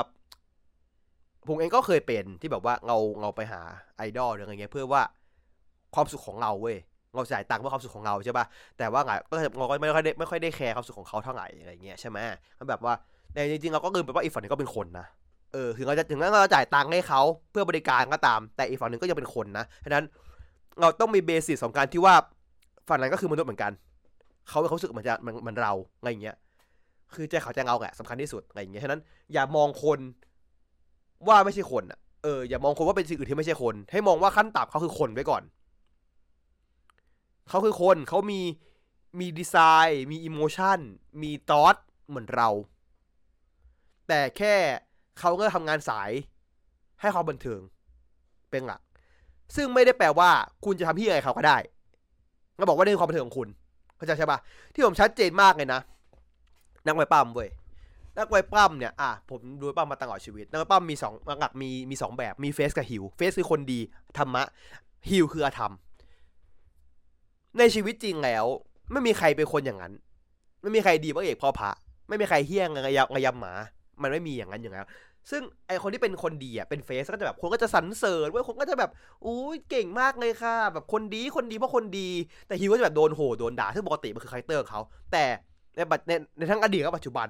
[1.47, 3.61] ผมเองก็เคยเป็นที่แบบว่าเราเราไปหา
[3.97, 5.01] ไอดอลหรืออะไรเงี้ยเพื่อว่า
[5.95, 6.77] ความสุขของเราเว้ย
[7.15, 8.45] เราจ่ายตังค์เพื่อความสุขของเราใช่ปะ
[8.77, 12.17] แต่ว่าไงก็เราก็ไม่ค่อยได้ไม่ค่อยได้แคร์ความสุขของเขาเท่าไหร่อะไรเงี้ยใช่ไหม
[12.59, 12.93] มันแบบว่า
[13.33, 15.07] แต่จริงๆเราก็ลืมไปว่าอีกฝั่งนึงก็เป็นคนนะ
[15.53, 20.05] เออถึงเราจะถึงแม้เราจะจ่ายตังค์ให้เขาเพื่อบริการก็ตาม แต่อีกฝั่งหนึ่งก็ยังเป็นคนนะฉะนั้น
[20.79, 22.15] เราต้องมีเบสิสของการที่ว่า
[22.87, 23.71] ฝั่งนั้นก็คือมนุษย์เหมือนกัน
[24.49, 26.35] เขาเขาสึกเหมือนจะมือนเหมือนเราอะไรเงี้ย
[27.13, 29.01] คือใจเขาใจเราแหละสำคัญที่สุดอะไรอย่างเงี้ยฉะนั้น
[29.33, 29.99] อย่ามองคน
[31.27, 35.43] ว่าไม่ใช่คนอะเอออย่ามองคนว่าเป็นสิ่งอื่นที่ไม่ใช่คน ให้มองว่าขั้นต่ำเขาคือคนไว้ก่อน
[37.49, 38.41] เขาคือคนเขามี
[39.19, 40.79] มี desire มี emotion
[41.21, 41.75] มี thoughts
[42.07, 42.49] เหมือนเรา
[44.07, 44.55] แต่แค่
[45.19, 46.11] เขาก็ทำงานสาย
[47.01, 47.61] ให้ความบันเทิง
[48.51, 48.81] เป็นหลัก
[49.55, 50.29] ซึ่งไม่ได้แปลว่า
[50.65, 51.57] คุณจะทำที่อะไรเขาก็ได้
[52.59, 53.49] ก็บอกว่านี่คือความบันเทิงของคุณ
[53.97, 54.39] เข้าใจใช่ปะ
[54.73, 55.79] ที่ผมชัดเจนมากเลยนะ
[56.85, 57.49] นักมวยปล้ำเว้ย
[58.17, 63.79] นักมวยปล้ำเนี่ยอะผมดูปล้ำมาตลอดชีวิตนักมวยปล้ำมีสองหลักมีมีสองแบบมี face กับ heel face คือคนดี
[64.17, 64.43] ธรรมะ
[65.09, 65.73] heel คืออธรรม
[67.57, 68.45] ในชีวิตจริงแล้ว
[68.91, 69.93] ไม่มีใครเป็นคนอย่างนั้น
[70.61, 71.71] ไม่มีใครดีพระเอกพ่อพระ
[72.07, 73.53] ไม่มีใครเหี้ยงงยำงยำหมา
[74.01, 74.87] มันไม่มีอย่างนั้นอย่างนั้น
[75.31, 78.91] ซึ่งไอคนที่เป็นคนดีอะเป็น face ก็จะแบบคนก็จะสรรเสริญเว้ยคนก็จะแบบ
[79.25, 82.09] อุ้ยเก่งมากเลยค่ะ แบบคนดีคนดีเพราะคนดี
[82.47, 85.23] แต่ heel ก็จะแบบโดนโห่โดนด่าซึ่งปกติมันคือ character ของเขา แต่
[85.75, 87.27] ในบัในในทั้งอดีตกับปัจจุบัน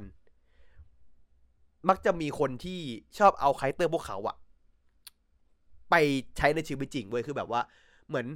[1.89, 2.79] มักจะมีคนที่
[3.17, 4.35] ชอบเอา character พวกเขาอะ
[5.91, 5.95] ไป
[6.37, 7.61] ใช้ในชีวิตจริงเว้ยคือแบบว่า
[8.09, 8.27] เหมือน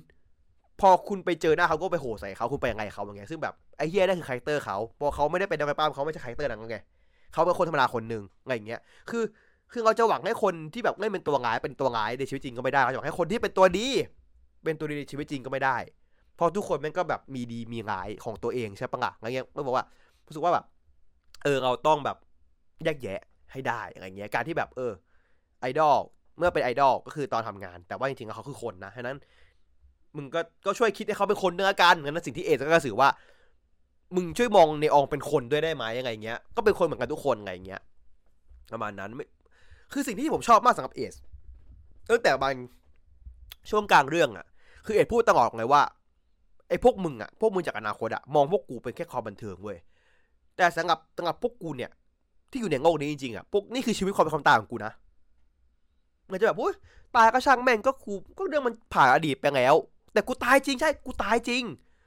[0.80, 6.78] พอคุณไปเจอหน้าเขาก็ไปโห่ใส่เขาคุณไปยังไงเขาอย่างเงี้ยซึ่งแบบไอ้เหี้ยนั่นคือ character เขาเพราะเขาไม่ได้เป็นนักปล้ำเขาไม่ใช่ character นั้นไง
[7.34, 9.24] เขาเป็นคนธรรมดาคนหนึ่งอะไรอย่างเงี้ย คือ
[9.72, 13.88] คือเราจะหวังให้คนที่แบบเล่นเป็นตัวร้ายเป็นตัวร้ายในชีวิตจริงก็ไม่ได้เราจะหวังให้คนที่เป็นตัวดี
[14.64, 15.78] เป็นตัวดีในชีวิตจริงก็ไม่ได้
[16.36, 19.86] เพราะทุกคนมันก็แบบมีดีมีร้ายของตัวเองใช่ปะล่ะอะไรเงี้ยก็บอกว่า
[20.28, 20.66] รู้สึกว่าแบบ
[21.44, 22.18] เออเราต้องแบบ
[22.84, 24.92] แยกแยะให้ได้อะไรเงี้ยการที่แบบเออ
[25.62, 25.98] ไอดอล
[26.38, 29.16] เมื่อเป็นไอดอลก็คือตอนทำงาน แต่ว่าจริงๆเขาคือคนนะฉะนั้น
[30.16, 33.10] มึงก็ก็ช่วยคิดให้เขาเป็นคนเนื้อกันงั้นสิ่งที่เอจะก็สื่อว่า
[34.16, 37.82] มึงช่วยมองในองเป็นคนด้วยได้ไหมยังไงเงี้ยก็เป็นคนเหมือนกันทุกคนไงเงี้ย
[38.72, 39.26] ประมาณนั้นไม่
[39.92, 41.14] คือสิ่งที่ผมชอบมากสำหรับเอส
[42.10, 42.54] ตั้งแต่บาง
[43.70, 44.46] ช่วงกลางเรื่องอะ
[44.86, 45.82] คือเอสพูดตลอดเลยว่า
[46.70, 49.78] ไอ้พวกมึงอะพวกมึงจากอนาคตอะมองพวกกูเป็นแค่ความบันเทิงเว้ย
[50.58, 51.92] แต่สำหรับสำหรับพวกกูเนี่ย
[52.52, 54.92] ที่อยู่ในโลกนี้จริงๆอะพวกนี่คือชีวิตความเป็นความตายของกูนะ
[56.32, 56.74] มันจะแบบอุ้ย
[57.16, 59.76] ตายก็ช่างแม่งก็กูก็เรื่องมันผ่านอดีตไปแล้ว
[60.14, 61.64] แต่กูตายจริงใช่กูตายจริง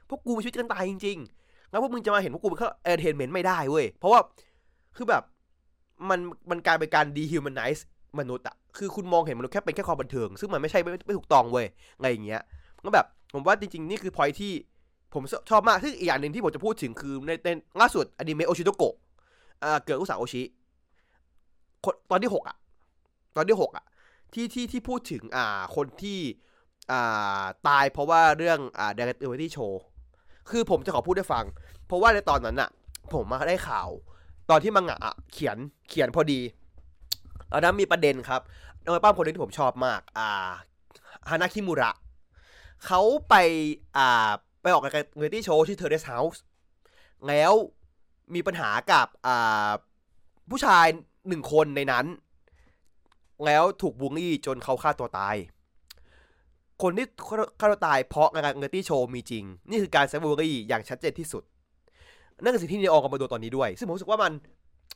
[0.09, 4.19] พวกกูมีชีวิตกันตายจริงๆแล้วพวกมึงจะมาเห็นพวกกูเป็นแค่ entertainment ไม่ได้เว้ยเพราะว่า
[4.95, 5.23] คือแบบ
[6.09, 7.87] มันมันกลายเป็นการ dehumanize
[8.19, 11.65] มนุษย์อะคือคุณมองเห็นมนุษย์แค่เป็นแค่ความบันเทิง ซึ่งมันไม่ใช่ไม่ไม่ถูกต้องเว้ย
[11.97, 12.41] อะไรอย่างเงี้ย
[12.85, 14.51] ก็แบบผมว่าจริงๆ นี่คือพอยที่
[15.13, 17.49] ผมชอบมากซึ่งอีกอย่างหนึ่งที่ผมจะพูดถึงคือในใน
[17.81, 18.95] ล่าสุดอนิเมะโอชิโตโกะ
[19.63, 20.41] อ่าเกิดอุสาโอชิ
[22.11, 22.57] ตอนที่หกอะ
[23.35, 23.85] ตอนที่หกอะ
[24.33, 26.19] ที่ที่ที่พูดถึงอ่าคนที่
[26.91, 29.09] อ่าตายเพราะว่าเรื่องอ่าเดเร
[29.41, 29.81] ตี้โชว์
[30.49, 31.45] คือผมจะขอพูดให้ฟัง
[31.87, 32.69] เพราะว่าในตอนนั้นอะ
[33.13, 33.89] ผมมาได้ข่าว
[34.49, 35.57] ตอนที่มังงะเขียน
[35.89, 36.39] เขียนพอดี
[37.51, 38.41] ตอนนั้นมีประเด็นครับ
[38.83, 40.49] นักปล้ำคนนึงที่ผมชอบมาก อ่า
[41.29, 41.91] ฮานาคิมุระ
[42.85, 43.35] เขาไป
[43.97, 44.29] อ่า
[44.61, 46.43] ไปออกรายการ reality show ที่ Terrace House
[47.27, 47.53] แล้ว
[48.35, 49.69] มีปัญหากับอ่า
[50.49, 50.85] ผู้ชาย
[51.27, 52.05] หนึ่งคนในนั้น
[53.45, 55.35] แล้วถูกบูลลี่จนเขาฆ่าตัวตาย
[56.81, 57.05] คนที่
[57.59, 61.43] ฆ่าตัวตายเพราะรายการ reality show มีจริง นี่คือการ cyberbully อย่างชัดเจนที่สุด
[62.41, 64.31] นั่นคือสิ่งที่เนออกับมาดูตอนนี้ด้วย ซึ่งผมรู้สึกว่ามัน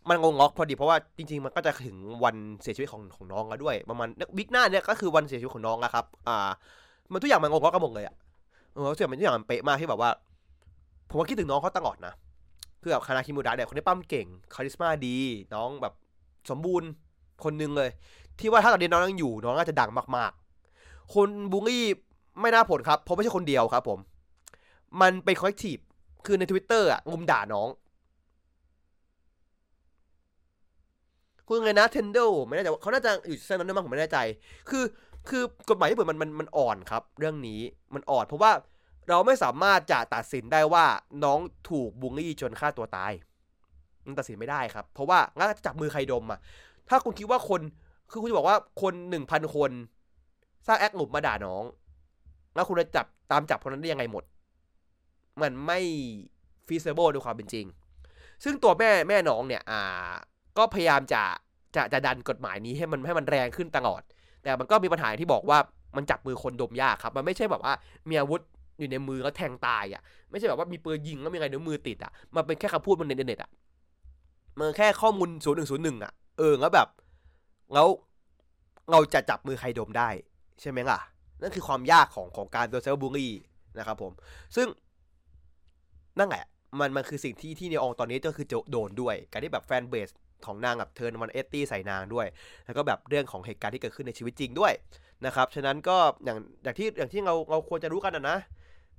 [0.10, 6.50] มันงงงอกพอดีเพราะว่าจริงๆ มันก็จะถึงวันเสียชีวิตของของน้องแล้วด้วยประมาณวิกหน้าเนี่ยก็คือวันเสียชีวิตของน้องแล้วครับ อ่า
[7.12, 8.16] มันทุกอย่างมันงงงอกกันหมดเลยอะ
[8.74, 10.10] เออทุกอย่างมันทุกอย่างมันเป๊ะมากที่แบบว่า
[11.10, 12.14] ผมก็คิดถึงน้องเขาตลอดนะ
[12.82, 15.18] คือแบบคานาคิมุดะเนี่ยคนที่ปั้มเก่งคาริสมาดี
[15.54, 15.94] น้องแบบ
[16.50, 16.90] สมบูรณ์
[17.44, 17.90] คนนึงเลย
[18.40, 21.86] ที่ว่าถ้าตอนนี้น้องยังอยู่ น้องน่าจะดังมากๆ คนบูงลี่
[22.42, 24.00] ไม่น่าผลครับเพราะไม่ใช่คนเดียวครับ ผม
[25.02, 25.78] มันเป็นคอลเลกทีฟ
[26.26, 27.70] คือในทวิตเตอร์อะงมด่าน้อง
[31.48, 34.20] คุณไงนะเทนเดลไม่แน่ใจเขาน่าจะอยู่เส้นนั้นด้วยมั้งผมไม่แน่ใจ
[34.70, 34.84] คือ
[35.30, 37.60] คือกฎหมายญี่ปุ่นมันมันมันอ่อนครับ เรื่องนี้
[37.94, 38.52] มันอ่อน เพราะว่า
[39.10, 40.86] เราไม่สามารถจะตัดสินได้ว่า
[41.24, 43.12] น้องถูกบูลลี่จนฆ่าตัวตาย
[44.06, 46.40] มันตัดสินไม่ได้ครับ เพราะว่างั้นจับมือใครดมอะ
[46.90, 47.62] ถ้าคุณคิดว่าคน
[48.12, 49.72] คือคุณจะบอกว่าคนหนึ่งพันคน
[50.68, 51.64] สร้างแอคหลุมมาด่าน้อง
[52.56, 54.24] แล้วคุณจะจับตามจับคนนั้นได้ยังไงหมด
[55.44, 55.80] มันไม่
[56.68, 57.66] feasible ด้วยความเป็นจริง
[58.44, 60.14] ซึ่งตัวแม่แม่น้องเนี่ยอ่า
[60.58, 61.24] ก็พยายามจะ
[61.76, 64.02] จะจะดันกฎหมายนี้ให้มันให้มันแรงขึ้นตลอด
[64.44, 65.58] แต่มันก็มีปัญหาที่บอกว่า
[65.96, 67.74] มันจับมือใครดมยากครับ มันไม่ใช่แบบว่า
[68.10, 68.42] มีอาวุธ
[68.80, 73.52] อยู่ในมือแล้วแทงตายอะ ไม่ใช่แบบว่ามีปืนยิงแล้วมีไงเดี๋ยวมือติดอะ มันเป็นแค่คำพูดบนอินเทอร์เน็ตอะ
[74.60, 76.88] มันแค่ข้อมูลศูนย์หนึ่งศูนย์หนึ่งอะ เออแล้วแบบ
[77.74, 77.88] แล้ว
[78.92, 80.10] เราจะจับมือใครดมได้
[80.62, 81.00] ใช่ไหมล่ะ
[81.42, 83.34] นั่นคือความยากของของการโดนเซลบูรี่
[83.78, 84.12] นะครับผม
[84.56, 84.68] ซึ่ง
[86.18, 86.46] นั่นแหละ
[86.80, 90.10] มันมันคือสิ่งที่ที่เนอองตอนนี้ก็คือโดนด้วย การที่แบบแฟนเบส
[90.46, 92.28] ของนางแบบเทิร์นมันเอตตี้ใส่นางด้วย
[92.66, 94.74] แล้วก็แบบเรื่องของเหตุการณ์ที่เกิดขึ้นในชีวิตจริงด้วย
[95.26, 98.38] นะครับ ฉะนั้นก็อย่างอย่างที่อย่างที่เราเราควรจะรู้กันนะนะ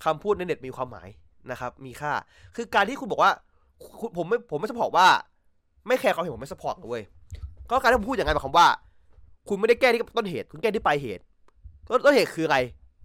[0.04, 1.08] คำพูดในเน็ตมีความหมาย
[1.50, 2.12] นะครับ มีค่า
[2.56, 3.32] คือการที่คุณบอกว่า
[4.16, 5.08] ผมไม่ผมไม่ support ว่า
[5.86, 7.02] ไม่แคร์ความเห็นผมไม่ support เลย
[7.70, 8.66] ก็การที่ผมพูดอย่างไรหมายความว่า
[9.48, 11.22] คุณไม่ได้แก้ที่ต้นเหตุ คุณแก้ที่ปลายเหตุ
[12.04, 12.58] ต้นเหตุคืออะไร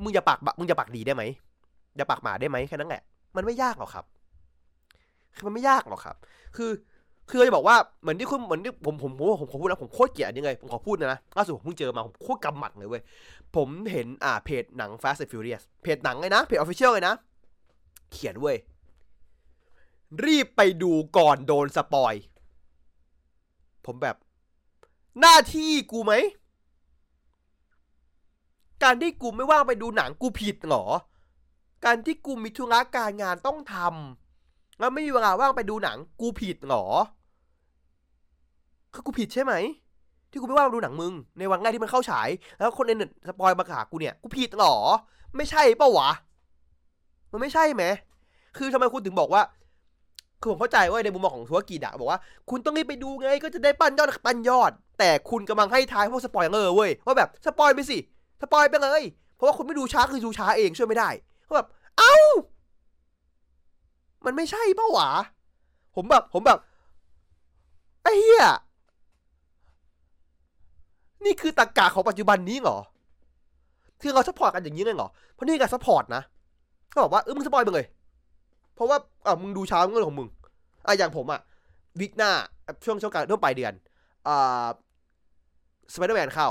[0.03, 1.23] มึงอย่าปากมึงอย่าปากดีได้ไหม
[1.97, 3.01] อย่าปากหมาได้ไหมแค่นั้นแหละ
[3.35, 4.05] มันไม่ยากหรอกครับ
[5.35, 6.15] คือมันไม่ยากหรอกครับ
[6.55, 6.71] คือ
[7.29, 13.03] คือจะบอกว่าเหมือนที่คุณเหมือนที่ผมผมผมผมขอพูดนะผมโคตรเกลียดยังไงผมขอพูดนะล่าสุดผมเพิ่งเจอมาผมโคตรกำหมัดเลยเว้ย
[13.55, 17.15] ผมเห็นอ่าเพจหนัง Fast and Furious เพจหนังเลยนะเพจ official เลยนะ
[18.11, 18.57] เขียนเว้ย
[20.25, 22.13] รีบไปดูก่อนโดนสปอย
[23.85, 24.15] ผมแบบ
[25.21, 26.13] หน้าที่กูไหม
[28.83, 30.85] การที่กูไม่ว่างไปดูหนังกูผิดหรอ
[31.85, 36.85] การที่กูมีธุระการงานต้องทำแล้วไม่มีเวลาว่างไปดูหนัง กูผิดเหรอ
[38.93, 39.53] คือกูผิดใช่ไหม
[40.31, 44.75] ที่กูไม่ว่างดูหนังมึง ในวันแรกที่มันเข้าฉาย แล้วคนในเน็ตสปอยมาหากูเนี่ย กูผิดเหรอ
[45.35, 46.09] ไม่ใช่เปล่าวะ
[47.31, 47.83] มันไม่ใช่ไหม
[48.57, 49.41] คือทำไมคุณถึงบอกว่า
[50.41, 52.19] คือผมเข้าใจว่าในมุมมองของธุรกิจอะบอกว่า
[52.49, 57.97] คุณต้องรีบไปดูไงก็จะได้ปั้นยอดปั้นยอด แต่คุณกำลังให้ท้ายพวกสปอยเลอร์เว้ยว่าแบบสปอยไปสิ
[58.41, 59.01] สปอยไปเลย
[59.35, 61.09] เพราะว่าคุณไม่ดูช้าคือดูช้าเองช่วยไม่ได้
[61.53, 62.15] แบบเอ้า
[64.25, 65.09] มันไม่ใช่เปล่าวะ
[65.95, 66.59] ผมแบบ ผมแบบ
[68.03, 68.47] ไอ้เหี้ย
[71.25, 72.77] นี่คือตรรกะของปัจจุบันนี้เหรอ
[74.01, 76.23] คือเรา support กันอย่างนี้เลยเหรอ เพราะนี่การ support นะ
[76.93, 77.85] ก็บอกว่าเออมึงสปอยไปเลย
[78.75, 80.29] เพราะว่าอะมึงดูช้าเรื่องของมึง
[80.85, 81.41] อะอย่างผมอะ
[81.99, 82.31] week หน้า
[82.85, 83.73] ช่วงช่วงกลางช่วงปลายเดือน
[84.27, 84.67] อ่า
[85.93, 86.47] สไปเดอร์แมนเข้า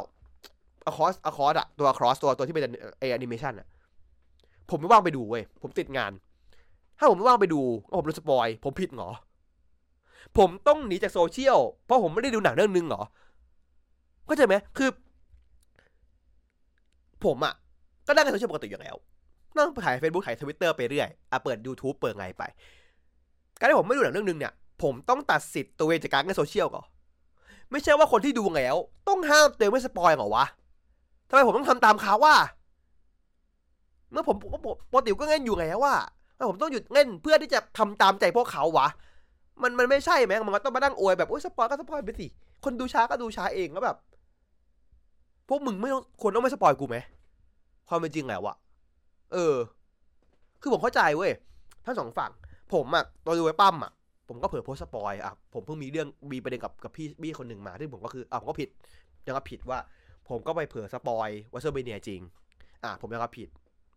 [0.87, 2.65] across across อะตัว across ตัวตัวที่เป็น
[2.99, 3.67] เอแอนิเมชันอะ
[4.71, 6.13] ผมไม่ว่างไปดูเว้ยผมติดงาน
[6.99, 7.61] ถ้าผมไม่ว่างไปดู
[7.95, 9.11] ผมโดนสปอย ผมผิดเหรอ
[10.39, 13.03] ผมต้องหนีจากโซเชียลเพราะผมไม่ได้ดูหนังเรื่องนึงเหรอ
[14.27, 14.91] เข้าใจไหมคือ
[17.25, 17.55] ผมอะ
[18.07, 18.97] ก็นั่งในโซเชียลปกติอยู่แล้ว
[19.57, 22.43] นั่งถ่าย Facebook ถ่ายทวิตเตอร์ไปเรื่อยอะเปิด YouTube เปิดไงไป
[23.59, 26.87] การที่ผมไม่ดูหนังเรื่องนึงเนี่ย ผมต้องตัดสิทธิ์ตัวเองจากการเล่นโซเชียลก่อน
[27.71, 28.77] ไม่ใช่ว่าคนที่ดูแล้ว
[29.09, 30.47] ต้องห้ามตัวเองไม่สปอยเหรอวะ
[31.29, 32.35] ทำไมผมต้องทำตามเขาว่า
[34.15, 34.37] เมื่อผม
[34.93, 35.95] ปกติก็เล่นอยู่แล้วว่า
[36.49, 38.89] ผมต้องหยุดเล่นเพื่อที่จะทำตามใจพวกเขาวะ
[39.63, 42.27] มันมันไม่ใช่ไหมมันก็ต้องมานั่งอวยแบบโอ้ยสปอยก็สปอยไปสิ
[42.65, 43.97] คนดูช้าก็ดูช้าเองแล้วแบบ
[45.49, 46.97] พวกมึงไม่ต้องควรต้องไม่สปอยกูไหม
[47.89, 48.57] ความเป็นจริงแล้วอะ
[49.33, 49.55] เออ
[50.61, 51.31] คือผมเข้าใจเว้ย
[51.87, 52.31] ทั้งสองฝั่ง
[52.75, 53.93] ผมอะตอนดูไว้ปั้มอะ
[54.29, 58.69] ผมก็เผลอโพสสปอยอะผมเพิ่งมีเรื่องมีประเด็นกับกับพี่บี้คนหนึ่งมาที่ผมก็คืออะผมก็ผิด
[59.27, 59.79] ยังก็ผิดว่า
[60.29, 62.21] ผมก็ไปเผลอสปอยว่าเซอร์เบเนียจริง
[62.85, 63.49] อะผมยังก็ผิด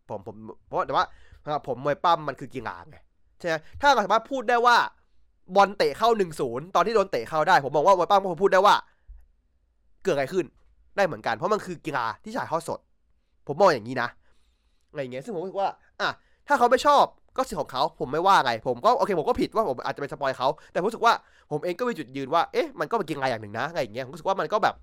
[0.10, 0.36] ผมผม
[0.68, 1.06] เพราะแต่ว่า
[1.44, 2.98] สำหรับผมมวยปั้มมันคือกีฬาไง
[3.40, 4.78] ใช่ไหมถ้าเราสามารถพูดได้ว่า
[5.56, 8.76] บอลเตะเข้าหนึ่งศูนย์ตอนที่โดนเตะเข้าได้ ผมมองว่ามวยปั้มก็พูดได้ว่า
[10.04, 10.46] เกิดอะไรขึ้น
[10.96, 12.80] ได้เหมือนกัน เพราะมันคือกีฬาที่ฉายทอดสด
[13.48, 14.10] ผมมองอย่างนี้นะ
[14.92, 16.10] อะไรอย่างเงี้ยซึ่งผมรู้สึกว่า อะ
[16.48, 17.04] ถ้าเขาไม่ชอบ
[17.38, 21.14] ก็สิทธิ์ของเขาผมไม่ว่าไง ผมก็โอเคผมก็ผิดว่าผมอาจจะเป็นสปอยเขาแต่ผมรู้สึกว่า
[21.52, 24.76] ผมเองก็มีจุดยืนว่าเอ๊ะมันก็เป็นกีฬาอย่างหนึ่งนะอะไรอย่างเงี้ยผมรู้สึกว่ามันก็แบบ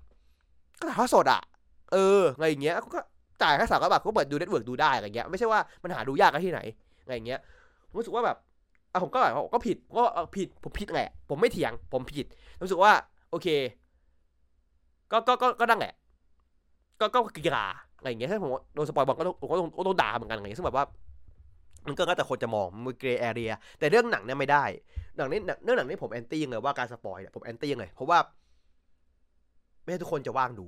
[0.79, 1.41] ก็ถ่ายทอดสดอะ
[1.93, 2.99] เอออะไรอย่างเงี้ยก็
[3.41, 6.61] จ่ายแค่สามร้อยบาทก็เปิดดู network ดูได้อะไรเงี้ยไม่ใช่ว่ามันหาดูยากกันที่ไหน
[7.03, 7.39] อะไรเงี้ย
[7.87, 8.37] ผมรู้สึกว่าแบบ
[8.91, 10.03] อะผมก็แบบก็ผิดก็
[10.35, 12.25] ผิดผมผิดแหละ ผมไม่เถียง ผมผิด
[12.61, 12.91] รู้สึกว่า
[13.31, 13.47] โอเค
[15.11, 15.93] ก็ก็ก็ก็นั่งแหละ
[16.99, 17.65] ก็ก็กีฬา
[17.97, 20.85] อะไรอย่างเงี้ยถ้าผมโดนสปอยบอลก็ต้องก็ต้องต้องด่าเหมือนกันอะไรเงี้ยซึ่งแบบว่า
[21.87, 24.63] มันก็แล้วแต่คนจะมองมัน grey area แต่เรื่องหนังเนี่ยไม่ได้
[25.17, 28.17] หนังนี้เรื่องหนังนี้ผม anti เลยว่าการสปอยเนี่ยผม anti เลยเพราะว่า
[29.83, 30.65] ไม่ใช่ทุกคนจะว่างดู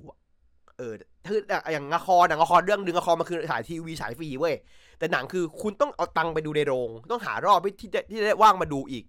[0.77, 0.93] เออ
[1.27, 1.39] คือ
[1.71, 4.55] อย่างละครหนังละครเรื่องนึงละครมันคือฉายทีวีฉายฟรีเว้ย
[4.99, 9.03] แต่หนังคือคุณต้องเอาตังค์ไปดูในโรง ต้องหารอบที่จะที่จะได้ว่างมาดูอีก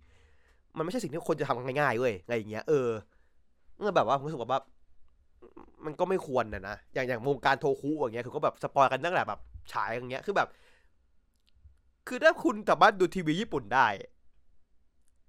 [0.76, 2.88] มันไม่ใช่สิ่งที่คนจะทำง่ายๆเว้ยอะไรอย่างเงี้ยเออ
[3.76, 4.60] เมื่อแบบว่าผมรู้สึกว่า
[5.84, 9.40] มันก็ไม่ควรนะนะอย่างอย่างวงการโทคุอย่างเงี้ยคือก็แบบสปอยกันตั้งแต่แบบ
[9.72, 10.48] ฉายอย่างเงี้ยคือแบบ
[12.08, 13.86] คือถ้าคุณสามารถดูทีวีญี่ปุ่นได้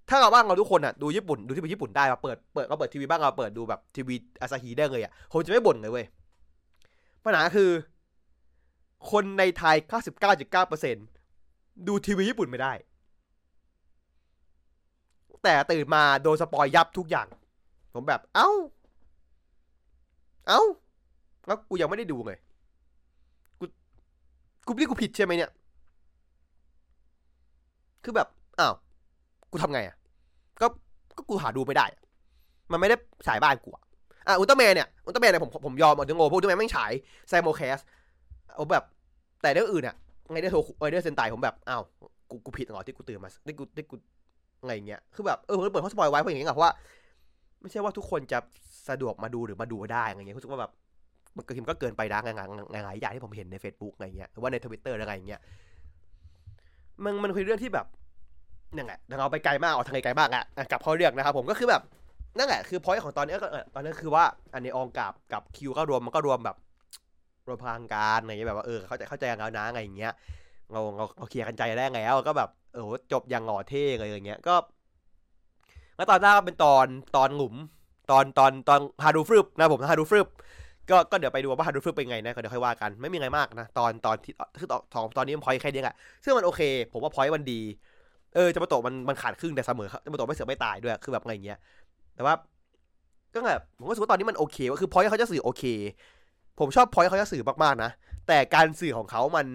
[0.08, 6.06] ถ้าเราบ้างเราทุกคนอะดูญี่ปุ่นดูทีวีญี่ปุ่นได้มาเปิดเปิดเราเปิดทีวีบ้างเราเปิดดูแบบทีวีอาซาฮีได้เลยอะผมจะไม่บ่นเลยเว้ย
[7.24, 7.70] ปัญหาคือ
[9.10, 9.76] คนในไทย
[11.00, 12.72] 99.9%ดูทีวีญี่ปุ่นไม่ได้
[15.42, 17.28] แต่ตื่นมาโดนสปอยยับทุกอย่าง
[17.94, 18.50] ผมแบบ เอ้า
[20.48, 20.62] เอ้า
[21.46, 22.38] แล้วกูยังไม่ได้ดูเลย
[23.58, 23.64] กู
[24.66, 25.50] กูนี่กูผิดใช่ไหมเนี่ย
[28.04, 28.28] คือแบบ
[28.58, 28.74] อ้าว
[29.50, 29.96] กูทำไงอะ
[30.60, 30.66] ก็
[31.16, 31.86] ก็กูหาดูไม่ได้
[32.70, 33.84] มันไม่ได้สายบ้านกูอะ
[34.26, 36.92] อะอุลตร้าแมนเนี่ยอุลตร้าแมนเนี่ยผมผมยอมเอาถึงโง่พวกอุลตร้าแมนไม่ฉาย
[37.28, 37.78] ไซโมแคส
[38.54, 38.84] เอาแบบ
[39.42, 39.96] แต่เรื่องอื่นอะ
[40.32, 41.82] ไงได้โทรไงได้เซนไตผมแบบอ้าว
[42.30, 43.96] กูกูผิดเหรอที่กูตื่นมาที่กูที่กู
[44.60, 46.72] อะไรเงี้ยคือแบบเออผมเปิดเขาสปอยไว้เพราะอย่างเงี้ยเพราะว่า
[47.60, 48.38] ไม่ใช่ว่าทุกคนจะ
[48.88, 50.72] สะดวกมาดูหรือมาดูได้อะไรเงี้ยรู้สึกว่าแบบ
[51.36, 52.36] มันก็คิมก็เกินไปนะงาน
[52.72, 55.40] งานหลายอย่างที่ผมเห็นใน Facebook อะไรเงี้ยหรือว่าในทวิตเตอร์อะไรเงี้ย
[57.04, 57.86] มันมันคือเรื่องที่แบบ
[58.76, 61.82] นั่นแหละเราไปไกลมากออกทางไกลมากอะกลับเข้าเรื่องนะครับผมก็คือแบบ
[62.36, 66.56] นั่นแหละคือพอยต์ของตอนนี้ก็ตอนนี้คือว่าอันนี้องกับกับคิวก็รวมมันก็รวมแบบ
[67.46, 70.12] รวมพลังการอะไรเงี้ยแบบว่าเออเข้าใจเข้าใจกันแล้วนะอะไรอย่างเงี้ย
[70.72, 74.54] เราเราเราเคลียร์กันใจได้แล้วก็แบบเออจบอย่างหล่อเท่เลยอย่างเงี้ยก็
[75.96, 77.54] แล้วตอนหน้าก็เป็นตอนตอนหลุม
[78.10, 80.28] ตอนตอนตอนฮาดูฟรึบนะผมฮาดูฟรึบ
[80.90, 84.82] ก็ก็เดี๋ยวไปดูว่าฮาดูฟรึบเป็นไงนะก็เดี๋ยวค่อยว่ากันไม่มีไงมากนะตอนตอนที่คือตอน
[85.16, 86.60] ตอนนี้มันพอยแค่นี้แหละซึ่งมันโอเค
[86.92, 87.60] ผมว่าพอยมันดี
[88.34, 91.58] เออจะมาโตมันมันขาดครึ่งแต่เสมอจะมาโตไม่เสือไม่ตายด้วยคือแบบอะไรเงี้ย
[92.20, 92.38] แต่ว่า
[93.34, 95.64] ก็แบบผมก็รู้สึกว่าตอนนี้มันโอเคว่าคือพอยเขาจะสื่อโอเค
[96.58, 97.90] ผมชอบพอยเขาจะสื่อมากๆนะ
[98.28, 99.46] แต่การสื่อของเขามัน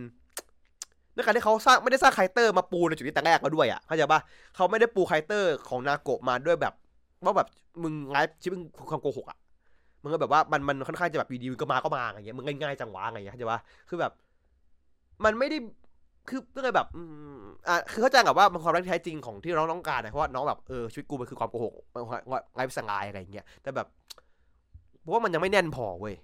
[1.16, 4.20] ด้วยการที่เขาสร้างไม่ได้สร้าง character มาปูในจุดนี้แต่แรกมาด้วยอะเข้าใจปะ
[4.56, 6.74] เขาไม่ได้ปู character ของนาโกะมาด้วยแบบ
[7.26, 7.48] ว่าแบบ
[7.84, 9.38] มึงไงชีวิตมึงความโกหกอะ
[10.04, 14.12] มันก็แบบว่ามันมันค่อนข้างจะแบบอยู่ดีก็มาก็มาอย่างเงี้ยมึงง่ายๆจังหวะอะไรเงี้ยเข้าใจปะคือแบบ
[15.26, 15.58] มันไม่ได้
[16.30, 16.88] คือก็เลยแบบ
[17.68, 21.74] อ่าคือเข้าใจกับว่ามันความรักที่แท้จริงของที่น้องต้องการนะเพราะว่าน้องแบบเออชีวิตกูมันคือความโกหก
[22.56, 23.88] ไร้สงายอะไรเงี้ยแต่แบบ
[25.02, 26.16] เพราะว่ามันยังไม่แน่นพอเว้ย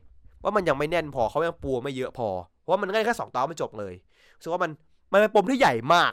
[0.43, 2.29] ว่ามันยังไม่แน่นพอเขายังปูไม่เยอะพอ
[2.61, 3.93] เพราะว่ามันง่ายแค่สองตอนมันจบเลย
[4.37, 4.71] รู้สึกว่ามัน
[5.11, 6.11] มันเป็นปมที่ใหญ่มาก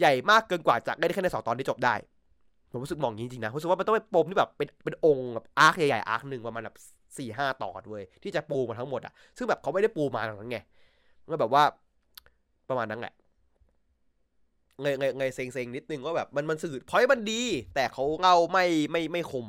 [0.00, 1.94] ใหญ่มากเกินกว่าจะได้แค่ในสองตอนที่จบได้
[2.70, 6.76] ผมรู้สึกมองอย่างนี้จริงนะรู้สึกว่ามันต้องเป็นปมที่แบบเป็นเป็นองค์แบบอาร์คใหญ่ๆอาร์คหนึ่งประมาณแบบ
[7.18, 10.58] สี่ห้าตอนเว้ยที่จะปูมาทั้งหมดอะซึ่งแบบเขาไม่ได้ปูมาตรงนั้นไง
[11.32, 11.62] ก็แบบว่า
[12.68, 13.14] ประมาณนั้นแหละ
[14.80, 17.42] เงยเงยเงยเซ็งเซ็งนิดนึงว่าแบบมันมันสื่อพอยมันดี
[17.74, 19.46] แต่เขาเล่าไม่ไม่ไม่คม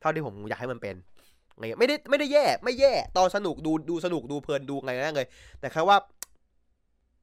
[0.00, 0.94] เท่าที่ผมอยากให้มันเป็น
[1.58, 5.28] ไงไม่ได้ไม่ได้แย่ไม่แย่ ตอนสนุกดูดูสนุกดูเพลินดูไงนั่นเลย
[5.60, 5.96] แต่แค่ว่า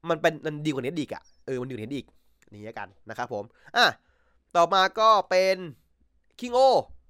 [0.09, 2.07] มันเป็นมันดีกว่านี้อีกอะเออมันดีกว่านี้อีก
[2.51, 3.43] นี่กันนะครับผม
[3.75, 3.85] อะ
[4.55, 5.57] ต่อมาก็เป็น
[6.39, 6.59] คิงโอ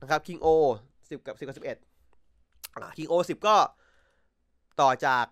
[0.02, 0.48] นะครับคิงโอ
[1.10, 1.78] สิบกับสิบกับสิบเอ็ด
[2.98, 3.56] คิงโอสิบก็
[4.82, 5.26] ต่อจาก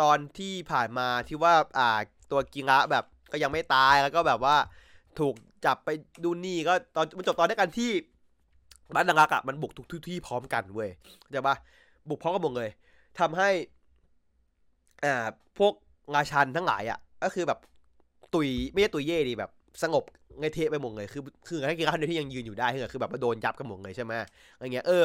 [0.00, 1.88] ตอนที่ผ่านมาที่ว่าอ่า
[2.30, 4.56] ตัวกิงะแบบก็ยังไม่ตายแล้วก็แบบว่า
[5.18, 5.34] ถูก
[5.66, 5.88] จับไป
[6.24, 7.90] ดูนี่ก็ตอนมันจบตอนด้วยกันที่
[8.94, 11.56] บ้านนางากะมันบุกทุกที่พร้อมกันเว้ยเข้าใจปะ
[12.08, 12.70] บุกพร้อมกันหมดเลย
[13.18, 13.50] ทำให้
[15.04, 15.26] อ่า
[15.58, 15.72] พวก
[16.14, 17.58] งาชันทั้งหลายอะก็คือแบบ
[18.34, 19.50] ตุยไม่ใช่ตุยเย่ดีแบบ
[19.82, 20.04] สงบ
[20.40, 24.12] ไงเทไปหมดเลยคือคือให้กินข้าวที่ยังยืนอยู่ได้คือแบบมาโดนยับกันหมดเลยใช่ไหม
[24.54, 25.04] อะไรเงี้ยเออ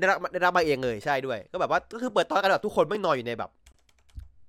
[0.00, 3.50] ได้รับได้รับมาเองเลยใช่ด้วย ก็แบบว่าก็คือเปิดตอนกันแบบทุกคนไม่นอนอยู่ในแบบ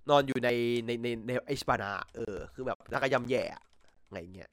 [0.10, 0.50] นอนอยู่ใน
[0.86, 3.63] ในในในไอสปานาเออ คือแบบนักยำแย่อะ
[4.12, 4.50] ไงเงี้ย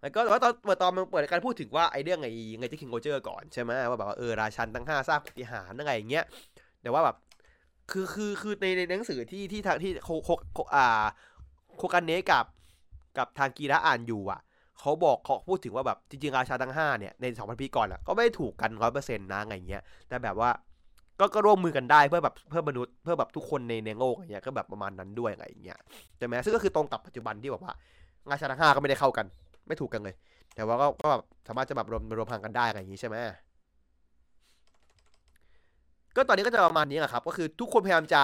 [0.00, 6.24] แล้วก็แต่ว่าตอนเปิดตอนมันเปิดการพูดถึงว่าไอเรื่องไงไงที่คิงโกเจอร์ก่อนใช่ไหมว่าแบบว่าเออราชันทั้งห้าสร้างปฏิหารอะไรอย่างเงี้ย
[6.82, 7.16] แต่ว่าแบบ
[7.90, 11.04] คือคือคือในในหนังสือที่ที่ทางที่โคโคอ่า
[11.76, 12.46] โคกันเนกับ
[13.18, 14.40] กับทางกีระอ่านอยู่อะ
[14.80, 20.50] เขาบอกเขาพูดถึงว่าแบบจริงๆราชาทั้งห้าเนี่ยในสองพันปีก่อนอะก็ไม่ถูกกันร้อยเปอร์เซ็นต์นะไงเงี้ยแต่แบบว่า
[21.20, 25.78] ก็ก็ร่วมมือกันได้เพื่อแบบเพื่อมนุษย์เพื่อแบบทุกคนในในโลกอย่างเงี้ยก็แบบประมาณนั้นด้วยอะไรอย่างเงี้ย
[26.18, 27.72] ใช่ไหมซึ่งก็คือตรงกับปัจจุบันที่บอกว่า
[28.28, 29.26] งานชาทั้งห้าก็ไม่ได้เข้ากัน
[29.68, 30.14] ไม่ถูกกันเลย
[30.54, 33.16] แต่ว่าก็ก็แบบสามารถจะแบบรวมรวมพังกันได้อะไรอย่างงี้ใช่ไหม
[36.16, 38.22] ก็ตอนนี้ก็จะประมาณนี้แหละครับ ก็คือทุกคนพยายามจะ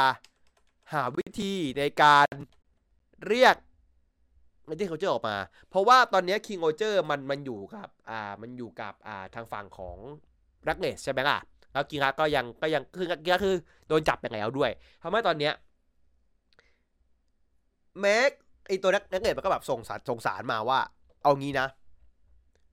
[0.92, 2.26] หาวิธีในการ
[3.26, 3.56] เรียก
[4.64, 5.36] ไอ้ที่เขาเจอออกมา
[5.68, 9.96] เพราะว่าตอนนี้คิงโอเจอร์มันมันอยู่กับ อ่ามันอยู่กับอ่าทางฝั่งของ
[10.68, 11.38] รักเนสใช่ไหมล่ะ
[11.72, 13.54] แล้วกิงะก็ยังก็ยังคือกิงะคือ
[13.88, 14.70] โดนจับไปแล้วด้วย
[15.02, 15.54] ทำให้ตอนเนี้ย
[18.00, 18.30] แม็ก
[18.66, 20.78] ไอตัวนักนักเน็ตมันก็แบบส่งสารส่งสารมาว่า
[21.22, 21.66] เอางี้นะ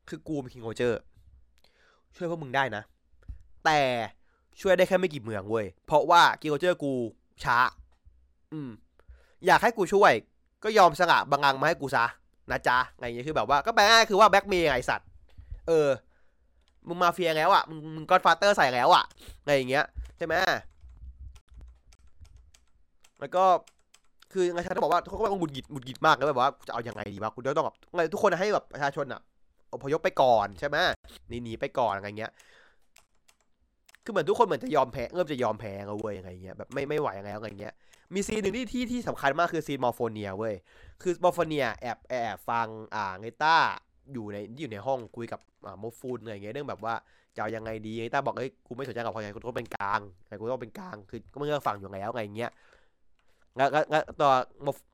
[0.10, 1.00] คือกูเป็นคิงโอเจอร์
[2.16, 2.84] ช่วยพวกมึงได้นะ
[3.66, 3.80] แต่
[4.62, 6.94] ช่วยได้แค่ไม่กี่เมืองเว้ย เพราะว่าคิงโอเจอร์กู
[7.44, 7.58] ช้า
[8.54, 8.70] อืม
[9.46, 10.14] อยากให้กูช่วย
[10.64, 12.06] ก็ยอมสละบังงังมาให้กูซะ
[12.52, 15.08] นะจ๊ะไงเงี้ยคือแบบว่าก็แปลง่ายคือว่าแบ็กเมย์ไงสัตว์
[15.68, 15.88] เออ
[16.88, 19.04] มึงมาเฟียแล้วอะมึงมึง Godfather ใส่แล้วอะ
[19.42, 19.86] อะไรอย่างเงี้ย
[20.18, 20.36] ใช่ไหม
[23.20, 23.44] แล้วก็
[24.34, 27.76] คือไงฉันบอกว่าทุกคนก็หงุดหงิดหงุดหงิดมากเลยแบบว่าจะเอาอยัางไงดีวะคุณต้องแบบ
[28.14, 29.22] ทุกคนให้แบบประชาชนอะ
[29.74, 30.78] อพยพไปก่อนใช่ไหม
[31.28, 32.32] หนีหนีไปก่อนอะไรเงี้ย
[34.04, 37.74] คือเหมือนทุกคนเหมือนจะยอมแพ้เริ่มจะยอมแพ้เอาเว้ยอะไรเงี้ยแบบไม่ไม่ไหวยังไงอะไรเงี้ย
[38.14, 40.56] มีซีนหนึ่งที่ที่ที่สำคัญมากคือซีนมอร์โฟเนียเว้ย
[41.02, 43.58] คือมอร์โฟเนียแอบแอบฟังอ่าลิต้า
[44.14, 45.40] อยู่ในอยู่ในห้องคุยกับ
[45.80, 46.94] มอฟฟุนอะไรเงี้ยเรื่องแบบว่า
[47.36, 52.52] จะเอายังไงดีลิต้าบอกเอ้ยกูไม่สนใจกับพอไงกูต้องเป็นกลางไงกูต้องเป็นกลางคือก็ไม่เลือกฝั่งอยู่แล้วไงเงี้ย
[53.58, 54.32] แล้วแล้วตัว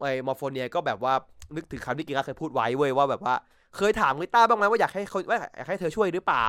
[0.01, 1.13] ไอ้มอร์โฟเนียก็แบบว่า
[1.55, 3.35] นึกถึงคำที่กิระเคยพูดไว้เว้ยว่าแบบว่า
[3.77, 6.47] เคยถามลิต้าบ้างไหมว่าอยากให้เขาว่าอยากให้เธอช่วยหรือเปล่า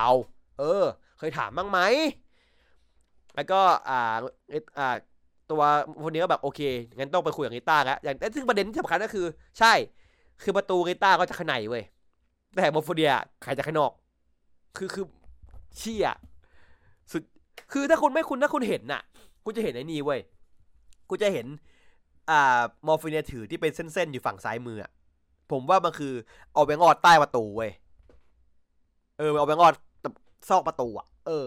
[0.59, 0.85] เออ
[1.19, 1.79] เคยถามบ้างไหม
[3.37, 4.15] แล้วก็อ่า
[4.79, 4.89] อ่า
[5.51, 5.63] ตัว
[6.05, 6.61] คนนี้ก็แบบโอเค
[6.97, 9.27] งั้นต้องไปคุยกับลิต้าแล้วอย่างซึ่งประเด็นที่สำคัญก็คือ
[9.59, 9.73] ใช่
[10.43, 11.85] คือประตูลิต้าก็จะข้างในเว้ย
[12.57, 13.93] แต่มอร์โฟเนียใครจะข้างนอก
[14.77, 15.07] คือคือ
[15.77, 16.09] เชี่ย
[17.13, 17.23] สุด
[17.73, 19.03] คือถ้าคุณไม่คุณถ้าคุณเห็นน่ะ
[19.45, 20.21] คุณจะเห็นไอ้นี่เว้ย
[21.09, 21.47] คุณจะเห็น
[22.31, 24.79] อ่ามอร์ฟิเนียถือที่เป็นเส้นๆ อยู่ฝั่งซ้ายมือ
[25.51, 26.13] ผมว่ามันคือ
[26.53, 27.71] เอาแบงออดใต้ประตูเว้ย
[29.19, 29.75] เออเอาแบงออด
[30.49, 31.47] ซอกประตูอะ เออ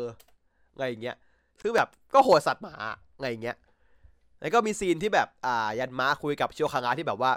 [0.78, 1.18] ไงอย่างเงี้ย
[1.62, 2.76] คือแบบก็โหดสัตว์หมา
[3.20, 3.58] ไงอย่างเงี้ย
[4.40, 7.32] แล้วก็มีซีนที่แบบ อ่า ยันม้าคุยกับเชียวคางาที่แบบว่า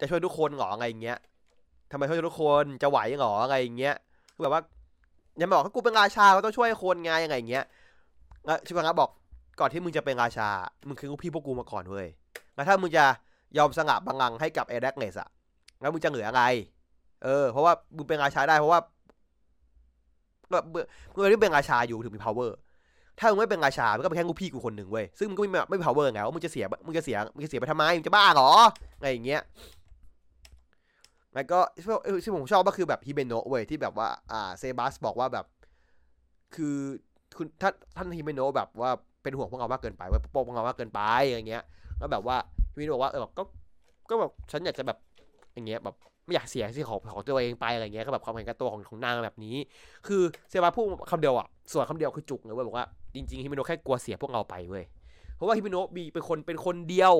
[0.00, 1.18] จะช่วยทุกคนหรอไงอย่างเงี้ย
[1.90, 3.94] ทำไมช่วยทุกคนจะไหวหรออะไรอย่างเงี้ย
[4.34, 4.62] คือแบบว่า
[5.40, 7.64] ยังบอกว่ากูเป็นราชาก็ต้องช่วยคนไงยังไงอย่างเงี้ย
[8.46, 9.10] แล้วชิบังะบอก
[9.60, 10.48] ก่อนที่มึงจะเป็นราชา
[10.88, 12.06] มึงคือพี่พวกกูมาก่อนเว้ย
[12.54, 13.04] แล้วถ้ามึงจะ
[13.58, 15.28] ยอมสงบบังงังให้กับเอเด็กเนสอะ
[15.80, 16.42] แล้วมึงจะเหลืออะไร
[17.24, 18.80] เออ เพราะว่ามึงเป็นราชาได้เพราะว่า
[20.52, 22.50] แบบมื่อที่เป็นราชาอยู่ถึงมี power
[23.18, 28.50] ถ้ามึงไม่เป็นราชามันก็เป็นแค่ลูกพี่กูคนหนึ่งเว้ย ซึ่งมึงก็ไม่ไม่ power ไงว่ามึงจะเสีย มึงจะเสีย มึงจะเสียไปทำไม มึงจะบ้าหรอ
[28.98, 29.40] อะไรอย่างเงี้ย
[31.34, 31.58] แล้วก็
[32.24, 35.46] ที่ผมชอบก็คือแบบฮิเมโนะเว้ยที่แบบว่าอ่าเซบาสบอกว่าแบบ
[36.54, 36.76] คือ
[37.36, 38.90] คุณท่านท่านฮิเมโนะแบบว่า
[39.22, 41.62] เป็นห่วงพวกเรามากเกินไปเว้ยปกป้องพวกเรามากเกินไปอย่างเงี้ย
[41.98, 42.36] แล้วแบบว่า
[42.72, 43.42] ฮิเมโนะบอกว่าเออแบบก็
[44.10, 44.98] ก็แบบฉันอยากจะแบบ
[45.54, 49.56] อย่างเงี้ยแบบไม่อยากเสียสิ่งของของตัวเองไปอะไรเงี้ยก็แบบความเห็นกับตัวของของนางแบบนี้
[50.06, 54.84] คือเซบาสพูดคำเดียวอะส่วนคำเดียวคือจุกเลยเว้ยบอกว่าจริงๆฮิเมโนะแค่กลัวเสียพวกเราไปเว้ย
[55.36, 57.14] เพราะว่าฮิเมโนะมีเป็นคนเป็นคนเดียว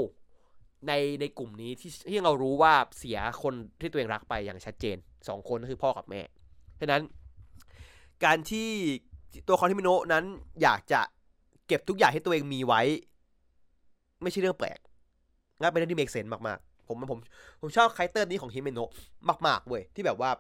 [0.89, 4.97] ในในกลุ่มนี้ที่ที่เรารู้ว่าเสียคนที่ตัวเองรักไปอย่างชัดเจน
[5.29, 6.21] สองคนก็คือพ่อกับแม่
[6.81, 7.03] ฉะนั้น
[8.25, 8.69] การที่
[9.49, 10.25] ตัวของฮิเมโนะนั้น
[10.63, 11.01] อยากจะ
[11.67, 12.83] เก็บทุกอย่างให้ตัวเองมีไว้
[14.23, 14.79] ไม่ใช่เรื่องแปลก
[15.61, 17.19] งั้นเป็นเรื่องที่ make sense มากๆ ผมผม
[17.61, 18.91] ผมชอบคาแรคเตอร์นี้ของฮิเมโนะ
[19.47, 20.31] มาก ๆเว้ยที่แบบว่า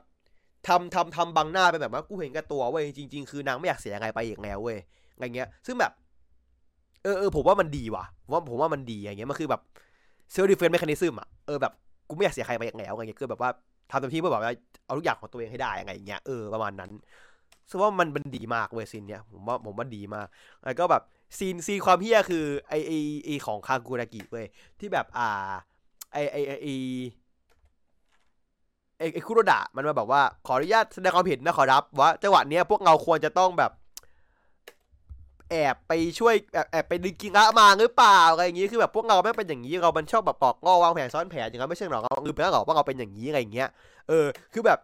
[0.68, 4.78] ทำทำทำบังหน้าไปแบบว่ากูเห็นกับตัวเว้ยจริง ๆ คือนางไม่อยากเสียอะไรไปอีกแล้วเว้ย
[5.14, 5.92] อะไรเงี้ย ซึ่งแบบ
[7.02, 9.60] เออเออผมว่ามันดีว่ะผมว่าผมว่ามันดีอย่างเงี้ยมันคือแบบ
[10.32, 11.72] self-defense mechanism อะเออแบบ
[12.08, 13.50] กูไม่อยากเสียใครไปอีกแล้วอะไรเงี้ยคือแบบว่า
[13.90, 14.52] ทำเต็มที่เพื่อแบบว่า
[14.84, 16.90] เอาทุกอย่างของตัวเองให้ได้อะไรเงี้ยเออประมาณนั้น
[17.70, 20.26] ซึ่งว่ามันมันดีมากเว้ยซีนเนี้ยผมว่าผมว่าดีมาก
[20.64, 21.02] แล้วก็แบบ
[21.38, 22.92] ซีนซีนความเหี้ยคือไอไอ
[23.24, 24.46] ไอของคากูรากิเว้ย
[24.80, 25.50] ที่แบบอ่า
[26.12, 26.66] ไอไอไอไอ
[29.14, 33.70] ไอคุโรดะมันมาแบบว่าขออนุญาตแสดงความเห็นนะขอรับว่าจังหวะเนี้ยพวกเราควรจะต้องแบบ
[35.50, 43.68] แอบไปช่วยแอบแอบไปดึงกิงะมาหรือเปล่าอะไรอย่างงี้คือแบบพวกเราไม่เป็นอย่างนี้เรามันชอบแบบปอกงอวางแผนซ้อนแผนอย่างนั้นไม่ใช่หรอกเราลืมไปแล้วหรอว่าเราเป็นอย่างนี้อะไรอย่างเงี้ย
[44.08, 44.78] เออคือแบบ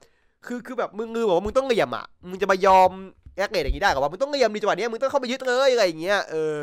[0.47, 2.91] คือคือแบบมึงงือบอกว่ามึงต้องเรียมอะมึงจะมายอม
[3.37, 6.59] แอคเกตอย่างนี้ได้หรอว่ามึงต้องเรียมในจังหวะนี้มึงต้องเข้าไปยึดเลยอะไรอย่างเงี้ยเออ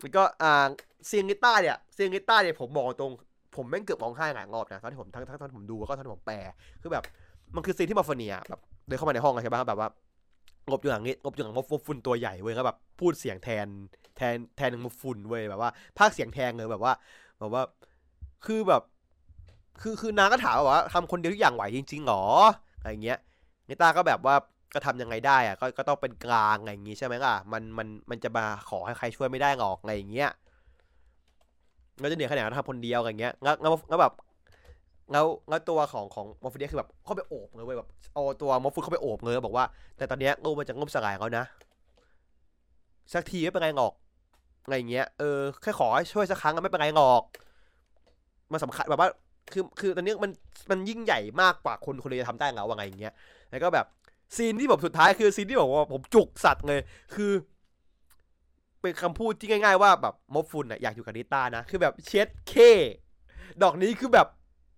[0.00, 0.66] แล้วก็อ่า
[1.06, 3.12] เซียงกิต้าเนี่ยเซียงกิต้าเนี่ยผมบอกตรง
[3.56, 6.36] ผมแม่งเกือบร้องไห้หลายรอบนะตอนที่ผมทั้งทั้งตอนผมดูแล้วก็ตอนผมแปล
[6.82, 7.04] คือแบบ
[7.54, 9.88] มันคือซีนที่มาฟเนียแบบเดินเข้ามาในห้องใช่ปะแบบว่า
[10.70, 13.66] งบอยู่หลังนี้งบอยู่หลังมบฟุนตัวใหญ่เว้ยก็แบบพูดเสียงแทน
[14.16, 16.92] แทนแทนมบฟุนเว้ยแบบว่าภาคเสียงแทนเลยแบบว่า
[17.38, 17.62] แบบว่า
[18.46, 18.82] คือแบบ
[19.82, 22.22] คือคือนางก็ถามว่าทำคนเดียวทุกอย่างไหวจริงๆหรอ
[22.78, 23.18] อะไรเงี้ย
[23.68, 24.34] นิตาก็แบบว่า
[24.74, 30.30] ก็ทำยังไงได้อะก็ก็ต้องเป็นกลางอะไรอย่างงี้ใช่ไหมล่ะมันมันมันจะมาขอให้ใครช่วยไม่ได้หรอกอะไรอย่างเงี้ย
[32.02, 34.14] ก็จะเหนื่อยขนาดทำคนเดียวอะไรเงี้ยงั้นงั้นแบบ
[35.12, 39.64] แล้วแล้วตัวของของมอฟฟิเดียคือแบบเข้าไปโอบเลยเว้ยแบบเอาตัวมอฟฟิเข้าไปโอบเลยบอกว่า
[39.96, 41.44] แต่ตอนนี้งูมันจะงบสลายเขานะ
[43.12, 43.92] สักทีไม่เป็นไรหรอก
[44.64, 47.22] อะไรเงี้ยเออแค่ขอช่วยสักครั้งก็ไม่เป็นไรหรอก
[48.52, 49.08] มันสำคัญแบบว่า
[49.52, 50.30] คือคือตอนนี้มัน
[50.70, 53.14] มันยิ่งใหญ่มากกว่าคนคนเดียวทำได้แล้วว่าไงอย่างเงี้ย
[53.50, 53.86] แล้วก็แบบ
[54.36, 56.80] ซีนที่ผมสุดท้ายคือซีนที่บอกว่าผมจุกสัตว์เลย
[57.14, 57.32] คือ
[58.80, 62.54] เป็นคำพูดที่ง่าย ๆ ว่าแบบมอฟฟุนอะอยากอยู่กับนิต้านะ คือแบบเช็ดเค
[63.62, 64.26] ดอกนี้คือแบบ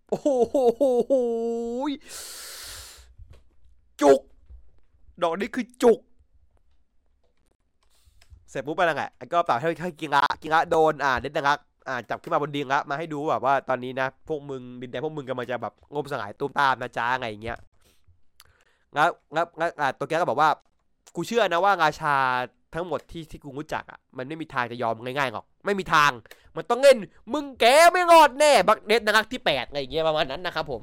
[0.09, 1.13] โอ้โห
[4.03, 4.21] จุก
[5.23, 5.99] ดอกนี้คือจุก
[8.51, 17.59] เสร็จปุ๊บไปแล้วไงก็แบบให้ให้กิงะกิงะโดนอ่าเด็ดนักอ่าจับขึ้นมาบนดินละมาให้ดูแบบว่าตอนนี้นะ พวกมึงดินแดนพวกมึงกำลังจะแบบงมสลายตุ้มตามนะจ้าไงอย่างเงี้ย
[18.97, 20.51] งั้นงั้นงั้นอ่าตัวแกก็บอกว่า
[21.15, 22.15] กูเชื่อนะว่าราชา
[22.75, 26.13] ทั้งหมดที่ที่กูรู้จักอะมันไม่มีทางจะยอมง่ายๆหรอก ไม่มีทาง
[26.57, 26.97] มันต้องเล่น
[27.33, 30.81] มึงแกไม่รอดแน่บักเด็ดนะครับที่แปดอะไรอย่างเงี้ยประมาณนั้นนะครับผม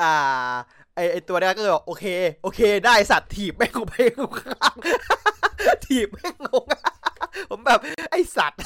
[0.00, 0.12] อ่า
[0.94, 2.04] ไอไอตัวนี้ก็เลยบอกโอเค
[2.42, 4.76] โอเค ได้สัตว์ถีบแม่งลงไปข้าง
[5.86, 6.64] ถีบแม่งลง
[7.50, 7.78] ผมแบบ
[8.10, 8.60] ไอสัตว์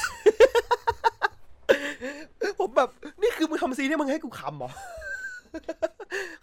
[2.60, 2.88] ผมแบบ
[3.22, 4.70] นี่คือมึงทำซีนี่มึงให้กูขำหรอ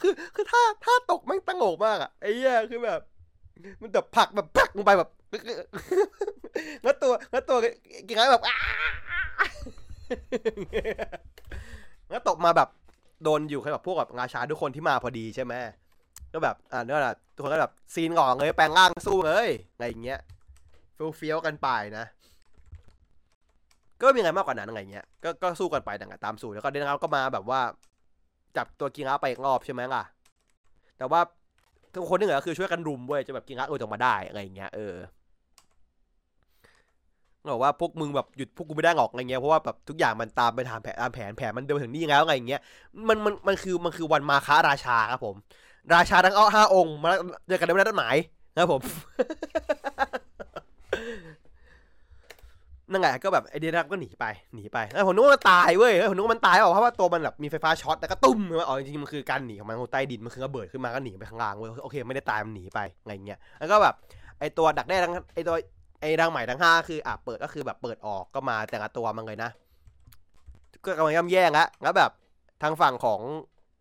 [0.01, 3.01] คือคือถ้าถ้าตกแม่งตั้งโงกมากอะไอ้เหี้ยคือแบบ
[3.81, 5.09] มันแบบผักแบบผักลงไปแบบ
[6.83, 7.57] แล้วตัวแล้วตัว
[8.07, 8.41] กี่ครั้แบบ
[12.09, 12.69] แล้วตกมาแบบ
[13.23, 15.53] โดนอยู่แค่แบบพวกแบบราช้าทุกคนที่มาพอดีใช่ไหม
[16.33, 20.19] ก็แบบอ่าเนี่ยแหละทุกคนก็แบบซีนหงอเลยแปลงร่างสู้เลยอะไรอย่างเงี้ย
[20.97, 22.05] ฟิลเฟี้ยวกันไปนะ
[24.01, 27.61] ก็มีอะไรมากกว่านั้นอะไรเงี้ย ก็ก็สู้กันไปดังตามสูตรแล้วก็เดนเอาก็มาแบบว่า
[28.57, 30.03] จับตัวกิงอาไปอีกรอบใช่ไหมล่ะ
[30.97, 31.21] แต่ว่า
[31.93, 34.95] ทุกคนที่เหลือคือช่วยกันรุมเว้ยจะแบบกิงอาเออออกมาได้อะไรเงี้ยเออ
[37.49, 42.61] บอกว่าพวกมึงแบบหยุดพวกกูไม่ได้หรอกอะไรเงี้ยเพราะว่าแบบทุกอย่างมันตามไปตามแผนตามแผนแผนมันเดินถึงนี่แล้วอะไรเงี้ย
[43.07, 45.35] มันมันมันคือมันคือวันมาค้าราชาครับผม
[45.93, 47.09] ราชาทั้งอ้อห้าองค์มา
[47.47, 48.15] เจอกันในวันนัดหมาย
[48.53, 48.81] นะครับผม
[52.91, 54.25] นั่นไงก็แบบไอเดียนักก็หนีไป
[54.55, 63.95] หนีไปแล้วผมนึกว่ามันตายเว้ยผมนึกว่ามันตายเพราะว่าตัวมันแบบมีไฟฟ้าช็อตแล้วก็ตุ้มมาอ๋อจริงๆมันคือการหนีของมันใต้ดินมันคือระเบิดขึ้นมาก็หนีไปข้างล่างเว้ยโอเคไม่ได้ตายมันหนีไปอะไรเงี้ยแล้วก็แบบ
[64.39, 65.55] ไอตัวดักได้ทั้งไอตัว
[66.01, 69.51] ไอ้รังใหม่ทั้งห้าคืออะเปิดก็คือแบบเปิดออกก็มาแต่ละตัวมันเลยนะ
[70.85, 72.11] ก็กำลังย่ำแย่งละแล้วแบบ
[72.63, 73.21] ทางฝั่งของ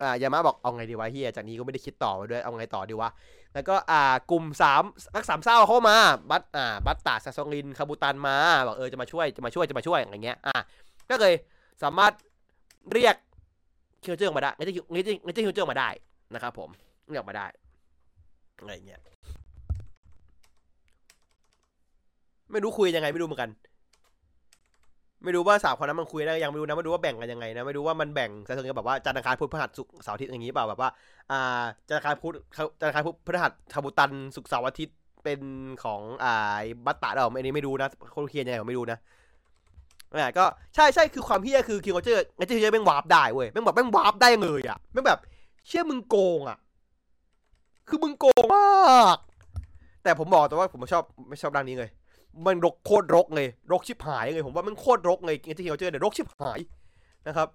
[0.03, 3.11] อ่ายามาบอกเอาไงดีวะเฮียจากนี้ก็ไม่ได้คิดต่อมาด้วยเอาไงต่อดีวะ
[3.55, 4.83] แล้วก็อ่ากลุ่มสาม
[5.15, 5.97] รักสามเศร้าเข้ามา
[6.31, 10.57] บัตอ่าบัตตาซาซองลินคาบูตันมาบอกเออจะมาช่วยจะมาช่วยจะมาช่วยอะไรเงี้ยอะ
[11.11, 11.35] ก็เลย
[11.83, 12.13] สามารถ
[12.93, 13.15] เรียก
[14.05, 15.89] คิวเจอร์มาได้เงั้นจะงั้นจะงั้นจะคิวเจอร์มาได้
[16.35, 16.71] นะครับผม
[17.09, 17.47] เรียกมาได้
[18.59, 19.01] อะไรเงี้ย
[22.53, 23.51] ไม่รู้คุยยังไงไม่รู้เหมือนกัน
[25.25, 30.91] ไม่รู้ว่าสามคนนั้นมันคุยได้ยังไม่รู้นะไม่รู้ว่าแบ่งกันยังไงนะไม่รู้ว่ามันแบ่งซาซองลินแบบว่าจันทร์อังคารพุธพฤหัสศุกร์เสาร์อาทิตย์อย่างนี้เปล่าแบบว่า
[31.31, 32.35] อ่าจันทร์อังคารพุธ
[32.81, 35.41] จันทร์อังคารพุธพฤหัสคาบูตันศุกร์เสาร์อาทิตย์เป็น
[35.85, 38.99] ของอ่าบัตตาเราอันนี้ไม่รู้นะคนเขียนยังไงผมไม่รู้นะ
[40.15, 40.45] อ่าก็
[40.75, 45.21] ใช่ใช่คือความเหี้ยคือคิงเจอร์ไอ้เจอร์แม่งวาร์ปได้เว้ยแม่งแบบแม่งวาร์ปได้เลยอะแม่งแบบ
[45.67, 46.59] เชื่อมึงโกงอะ
[47.89, 49.17] คือมึงโกงมาก
[50.03, 51.91] แต่ผมบอกแต่ว่าผมชอบไม่ชอบร่างนี้เลย
[52.47, 56.61] มันรกโคตรรกเลยรกชิบหายเลยผมว่ามันโคตรรกเลยไอ้ที่เราเจอเนี่ยรกชิบหาย
[57.29, 57.49] นะครับ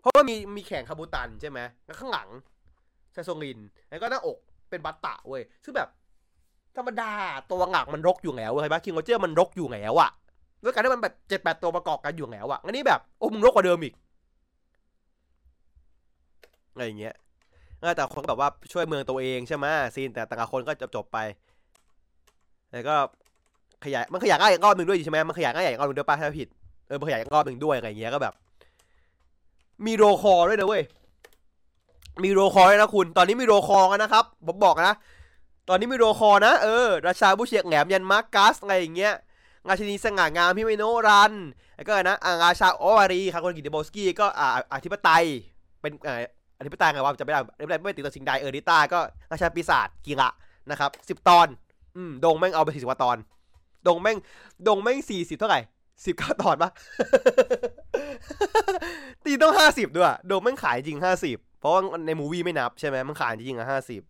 [0.00, 2.28] เพราะว่ามีมีแข่งคาบูตันใช่ไหมแล้วข้างหลัง
[3.12, 3.58] ไซาซลิน
[3.88, 4.38] แล้วก็หน้าอก
[4.70, 5.88] เป็นบัตตะเว้ยซึ่งแบบ
[6.76, 7.12] ธรรมดา
[7.48, 10.10] ตัวหลักมันรกอยู่แล้วเว้ยปะคิงโรเจอร์มันรกอยู่แล้วอะ
[10.62, 13.94] ด้วยการที่มันแบบเจ็ดแปดตัวประกอบกันอยู่แล้วอะอันนี้แบบโอ้มึงรกกว่าเดิมอีก
[16.72, 17.14] อะไรอย่างเงี้ย
[17.96, 21.18] แต่คนแบบว่าช่วยเมืองตัวเองใช่ไหมซีนแต่แต่ละคนก็จบจบไป
[22.72, 22.96] แล้วก็
[23.84, 26.48] ขยายมันขยายร่างอีกรอบหนึ่งด้วยใช่ไหมมันขยายร่างอีกรอบหนึ่งด้วยป่ะถ้าผิด
[26.86, 28.34] เออมันขยายอีกรอบหนึ่งด้วยอะไรเงี้ยก็แบบ
[29.86, 30.82] มี roll call ด้วยนะเว้ย
[32.24, 34.94] มี roll call ด้วยนะคุณ ตอนนี้มี roll call กันนะครับผมบอกนะ
[35.68, 39.14] ตอนนี้มี roll call นะเออราชาผู้เฉียบแหลมยันม่ากัสอะไรอย่างเงี้ย
[39.68, 41.32] ราชินีสง่างามฮิเมโนะรัน
[41.76, 45.24] แล้วก็นะอาราชาโอวารีคาโคนกิเดโบสกี้ก็อ่าอธิปไตย
[45.80, 46.18] เป็นเอ่อ
[46.58, 48.98] อธิปไตยไงวะจำไม่ได้ไม่ได้ไม่ติดต่อสิ่งใดเออริต้าก็
[49.32, 50.28] ราชาปีศาจกีระ
[50.70, 51.48] นะครับสิบตอน
[51.96, 53.16] อืมดงแม่งเอาไปสี่สิบกว่าตอน
[53.88, 54.18] ดงแม่ง
[54.68, 55.60] ดงแม่งสี่สิบเท่าไหร่
[56.06, 56.70] สิบเก้าตอนปะ
[59.24, 64.02] ตีต้องห้าสิบด้วยดมแม่งขายจริงห้าสิบเพราะว่าในมูวี่ไม่นับใช่ไหมมันขายจริงอะห้าสิบ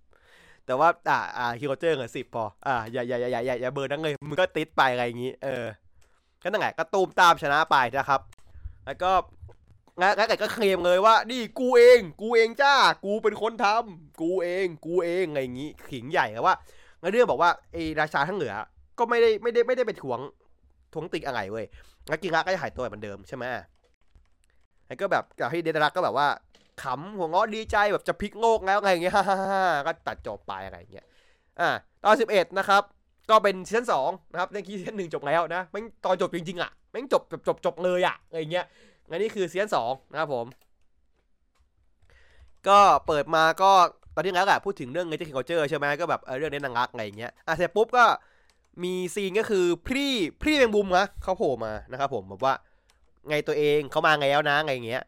[0.66, 5.64] แต่ว่า อ่าอ่าฮิโรเจอร์เหรอสิบพอ อ่าอย่าอย่าอย่าอย่าอย่าอย่าเบอร์นั่งเลยมึงก็ติดไปอะไรอย่างงี้ เออ
[6.42, 8.20] ก็นั่นแหละก็ตูมตามชนะไปนะครับ
[8.86, 9.10] แล้วก็
[10.00, 12.74] งั้นงั้นก็เคลมเลยว่า นี่กูเอง กูเองจ้า
[13.04, 16.54] กูเป็นคนทำกูเอง กูเองอะไรอย่างงี้ ขิงใหญ่แล้วว่า
[17.00, 18.54] งั้นเรื่องบอกว่าไอ้ราชาทั้งเหนือ
[18.98, 20.20] ก็ไม่ได้ไม่ได้ไม่ได้ไปทวง
[20.92, 21.66] ทวงติกอะไรเว้ย
[22.08, 23.44] แล้วกิระก็จะหายตัวเหมือนเดิมใช่ไหม
[24.86, 26.28] แล้วก็แบบกับที่เดนรักก็แบบว่า
[26.82, 29.14] ขำหัวงอดีใจแบบจะพลิกโลกแล้วอะไรอย่างเงี้ย
[29.86, 31.06] ก็ตัดจบไปอะไรอย่างเงี้ย
[31.60, 31.68] อ่า
[32.04, 32.82] ตอนสิบเอ็ดนะครับ
[33.30, 38.64] ก็เป็นซีซั่นสองนะครับในกี้ซีซั่นหนึ่งจบแล้วนะแม่งตอนจบจริงๆอะแม่งจบจบจบจบเลยอะอะไรเงี้ย
[39.10, 40.46] อันนี้คือซีซั่นสองนะครับผม
[42.68, 43.70] ก็เปิดมาก็
[44.14, 48.04] ตอนที่แล้วอะพูดถึงเรื่องเงจิคิงเจอร์ใช่ไหมก็แบบเรื่องเน้นนางรักอะไรเงี้ยอะเสร็จปุ๊บก็
[48.84, 50.12] มีซีนก็คือพี่
[50.42, 52.54] พี่แมงมุมนะเขาโผล่มานะครับผมแบบว่า
[53.28, 55.04] ไงตัวเองเขามาไงแล้วนะไงอย่างเงี้ย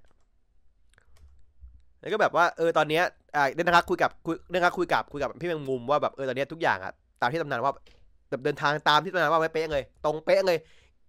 [2.00, 3.02] แล้วก็แบบว่าเออตอนเนี้ย
[3.36, 7.72] อ่าเดนนะครับคุยกับคุยเดนนะครับคุยกับคุยกับพี่แมงมุมว่าแบบเออตอนเนี้ยทุกอย่างอะตามที่ตำนานว่า
[8.30, 10.58] แบบเดินทางตามที่ตำนานว่าไม่เป๊ะเลย ตรงเป๊ะเลย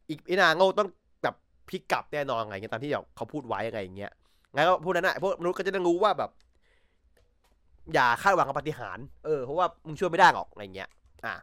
[0.09, 0.87] อีกอีนางโง่ต้อง
[1.23, 1.35] แบบ
[1.69, 4.11] พลิกกลับแน่นอนไงเงี้ยตามที่เขาพูดไว้อะไรอย่างเงี้ย
[4.55, 6.31] งั้นก็พวกนั้นอะพวกมนุษย์ก็จะได้รู้ว่าแบบ
[7.93, 10.89] อย่าคาดหวังกับปฏิหาร เออเพราะว่ามึงช่วยไม่ได้หรอกอะไรเงี้ย
[11.25, 11.35] อะ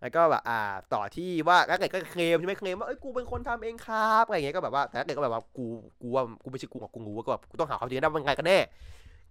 [0.00, 0.58] แล้วก็แบบอ่า
[0.94, 5.64] ต่อที่ว่าถ้าเกิดก็เคลมใช่ไหมเคลมว่าเอ้ยกูเป็นคนทำเองครับอะไรเงี้ยก็แบบว่าแต่ถ้าเกิดก็แบบว่ากู
[6.02, 8.58] กูว่ากูไม่ใช่กูกับกูรู้ว่าก็แบบกูต้องหาความจริงได้ว่ามันไงกันแน่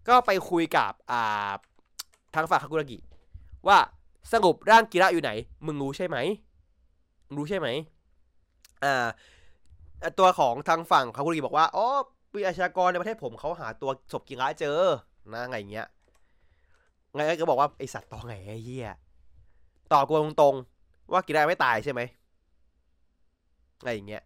[0.07, 1.51] ก็ไปคุยกับอ่า
[2.35, 2.97] ทางฝั่งคากุระกิ
[3.67, 3.77] ว่า
[4.33, 5.31] สรุปร่างกีระอยู่ไหน
[5.65, 6.17] มึงรู้ใช่ไหม
[7.35, 7.67] รู้ใช่ไหม
[8.83, 9.07] อ่า
[10.19, 11.87] ตัวของทางฝั่งคากุระกิบอกว่าอ๋อ
[12.31, 14.79] ปีอาชากรในประเทศผมเขาหาตัวศพกีระเจอ
[15.33, 15.87] นะไงอย่างเงี้ย
[17.15, 18.89] ไงก็บอกว่าไอสัตว์ตอไงไอ้เหี้ย
[19.93, 22.01] ตอบกูตรงๆ ว่ากินได้ไม่ตายใช่ไหม
[23.79, 24.23] อะไรอย่างเงี้ย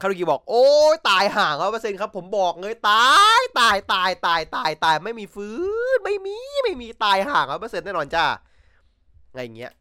[0.00, 5.56] คารุกิบอก โอ้ยตายห่างร้อยเปอร์เซ็นต์ครับ ผมบอกเลยตายตายตายตายตายตายไม่มีฟื้
[5.96, 8.24] นไม่มีไม่มีตายห่างร้อยเปอร์เซ็นต์แน่นอนจ้า
[9.30, 9.72] อะไรอย่างเงี้ย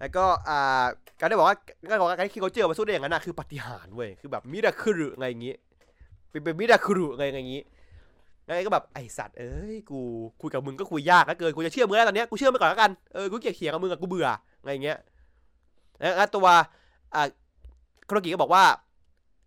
[0.00, 0.84] แล้วก็อ่า
[1.18, 1.56] การได้บอกว่า
[1.90, 5.54] การบอกว่าการที่คิโกเจอมาสู้ได้อย่างนั้นนะคือปฏิหารเว้ยคือแบบมิราคุรุอะไรอย่างงี้
[6.30, 7.62] เป็นเป็นมิราคุรุอะไรอย่างงี้
[8.46, 10.00] ไงก็แบบไอสัตว์เอ้ยกู
[10.40, 14.28] คุยกับมึงก็คุยยากแล้วเกินกูจะเชื่อมึงแล้วตอนเนี้ยกูเชื่อมึงก่อนแล้วกันเออกูเกลียดเขียงกับมึงอะกูเบื่อ
[14.60, 14.98] อะไรอย่างเงี้ย
[16.16, 16.46] แล้วตัว
[17.14, 17.22] อ่า
[18.08, 18.64] ครกิก็บอกว่า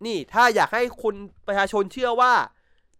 [0.06, 1.14] นี่ถ้าอยากให้คน
[1.46, 2.32] ประชาชนเชื่อว่า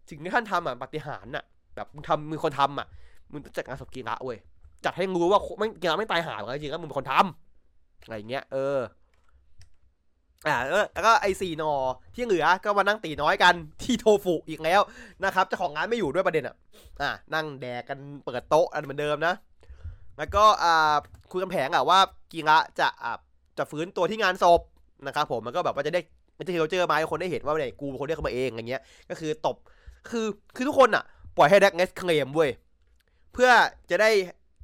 [0.09, 1.45] สิ่งที่ท่านทำอะปฏิหารย์อะ
[1.77, 2.87] แบบมึงทำมึงคนทำอะ
[3.31, 4.39] มึงต้องจัดการศพกีระเว้ย
[4.85, 8.79] จัดให้รู้ว่าไม่กีระไม่ตายหาหรอกจริงๆแล้วมึงเป็นคนทำอะไรเงี้ยเออ
[10.47, 10.57] อ่า
[10.95, 11.73] แล้วก็ไอซีนอ
[12.15, 14.81] ที่เหลือก็มานั่งตีน้อยกันที่โทฟุอีกแล้ว
[15.25, 16.57] นะครับเจ้าของงานไม่อยู่ด้วยประเด็นอะ
[17.03, 19.35] อ่านั่งแดกกันเปิดโต๊ะอันเหมือนเดิมนะ
[20.19, 20.95] แล้วก็อ่า
[21.31, 21.99] คุยกันแผงอะว่า
[22.33, 23.19] กีระจะอ่า
[23.59, 24.61] จะฟื้นตัวที่งานศพ
[25.07, 26.01] นะครับผมมันก็แบบว่าจะได้
[26.39, 29.57] ม่ใช่เเจอมาให้คนได้เห็นว่าเนี่ยกูคนเรียกเขามาเองอย่างเงี้ย ก็คือตบ
[30.11, 30.27] คือ
[30.57, 31.05] คือทุกคนอะ
[31.37, 32.51] ปล่อยให้แดกเนสเคลมเว้ย
[33.33, 33.51] เพื่อ
[33.91, 34.11] จะได้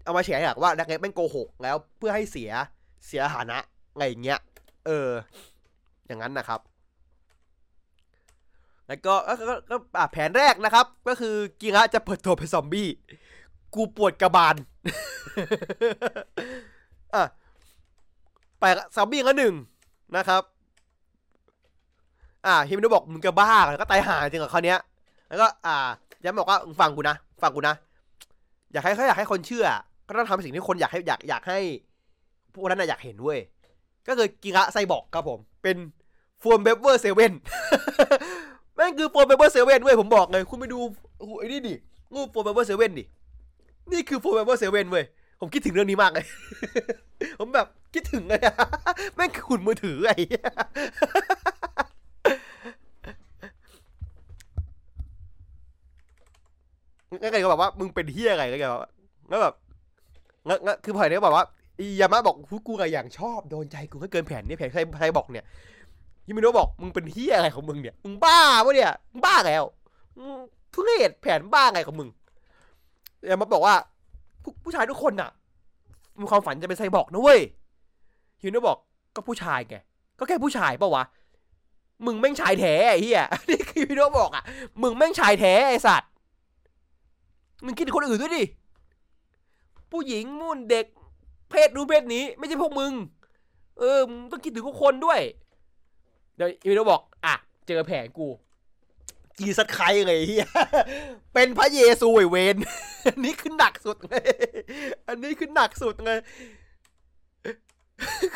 [0.05, 2.51] เอามาแฉอยากว่าแดกเนสเป็นโกหกแล้วเพื่อให้เสีย
[3.07, 3.59] เสียฐานะ
[3.93, 4.39] อะไรอย่างเงี้ย
[4.87, 5.09] เออ
[6.13, 6.61] อย่างนั้นนะครับ
[8.87, 9.15] แล้วก็
[9.49, 9.77] ก็ก็
[10.13, 12.89] แผนแรกนะครับ ก็คือกิงะจะเปิดตัวเป็นซอมบี้
[13.75, 14.57] กูปวดกระบาล
[17.15, 17.23] อะ
[18.61, 18.65] ไป
[18.97, 19.55] ซอมบี้ก็หนึ่ง
[20.17, 20.43] นะครับ
[22.47, 24.79] อ่าฮิมโนบอกมึงจะบ้าแล้วก็ตายห่าจริงกับเขาเนี้ย
[25.29, 25.77] แล้วก็อ่า
[26.23, 27.75] ย้ำบอกว่าฟังกูนะฟังกูนะ
[28.73, 29.67] อยากให้เขาอยากให้คนเชื่อ
[30.07, 31.59] ก็ต้องทำสิ่งที่คนอยากให้อยากอยากให้
[32.53, 33.41] พวกนั้นอยากเห็นเว้ย
[34.09, 35.77] ก็คือกิงะไซบอกครับผม เป็น
[36.43, 37.33] Phone Braver Seven
[38.77, 40.79] แม่งคือ Phone Braver Seven เว้ยผมบอกเลยคุณไปดู
[41.39, 41.75] ไอ้นี่ดิ
[42.15, 43.05] รูป Phone Braver Seven ดิ
[43.93, 45.05] นี่คือ Phone Braver Seven เว้ย
[45.41, 46.27] ผมคิดถึงเรื่องนี้มากเลย
[47.39, 48.55] ผมแบบคิดถึงเลยอะ
[49.17, 50.17] แม่งคือหุ่นมือถือไอ้
[57.21, 58.83] งั้นไงก็แบบว่ามึงเป็นเฮียไงก็แบบ
[59.31, 59.55] งั้นแบบ
[60.49, 61.47] งั้นงั้นคือพอยเนี่ยก็บอกว่า
[61.79, 62.37] อียามะบอก
[62.67, 65.45] กูอะอย่างชอบโดนใจกูก็เกินแผนนี่แผนใครใครบอกเนี่ย
[66.33, 69.65] ยิมิโนะบอกมึงเป็นเฮียอะไรของมึงเนี่ย มึงบ้าปะเนี่ยมึงบ้าแล้ว
[70.17, 70.27] มึง
[70.71, 72.09] เพิ่งเห็นแผนบ้าไงของมึง
[73.29, 73.75] ยามะบอกว่า
[74.43, 75.31] ผู้ผู้ชายทุกคนน่ะ
[76.21, 77.41] มีความฝันจะเป็นไซบอร์กนะเว้ย
[78.41, 78.79] ยิมิโนบอก
[79.15, 79.77] ก็ผู้ชายไง
[80.19, 81.05] ก็แค่ผู้ชายปะวะ
[82.07, 84.45] มึงแม่งชายแท้ไอ้เหี้ยนี่คือยิมิโนบอกอะ
[84.83, 86.11] มึงแม่งชายแท้ไอ้สัตว์
[87.65, 88.45] มึงคิดถึงคนอื่นด้วยดิ
[89.91, 90.87] ผู้หญิงมุ่นเด็ก
[91.51, 92.93] เพศนู้นเพศนี้ ไม่ใช่พวกมึง
[93.79, 95.21] เออมึงต้องคิดถึงทุกคนด้วย
[96.37, 97.35] เดี๋ยวอีโนบอก อะ
[97.67, 98.29] เจอแผนกู
[99.39, 100.47] จีสัดใครไงเฮีย
[101.35, 102.57] เป็นพระเยซูไอเวน
[103.07, 104.23] อันนี้คือหนักสุดเลย
[105.09, 106.19] อันนี้คือหนักสุดเลย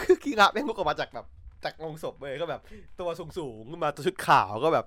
[0.01, 1.27] คือกีฬาแม่งลุกออกมาจากแบบ
[1.65, 2.61] จากลงศพเลยก็แบบ
[3.01, 4.85] ตัวสูงสูงขึ้นมาตัวชุดขาวก็แบบ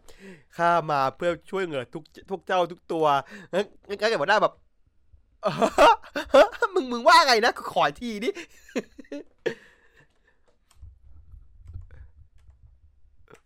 [0.57, 3.05] ข้ามาเพื่อช่วยเหลือทุกทุกเจ้าทุกตัว
[3.53, 4.53] งั้นงั้นกับหัวหน้าแบบ
[6.73, 8.19] มึงมึงว่าไงนะขออีก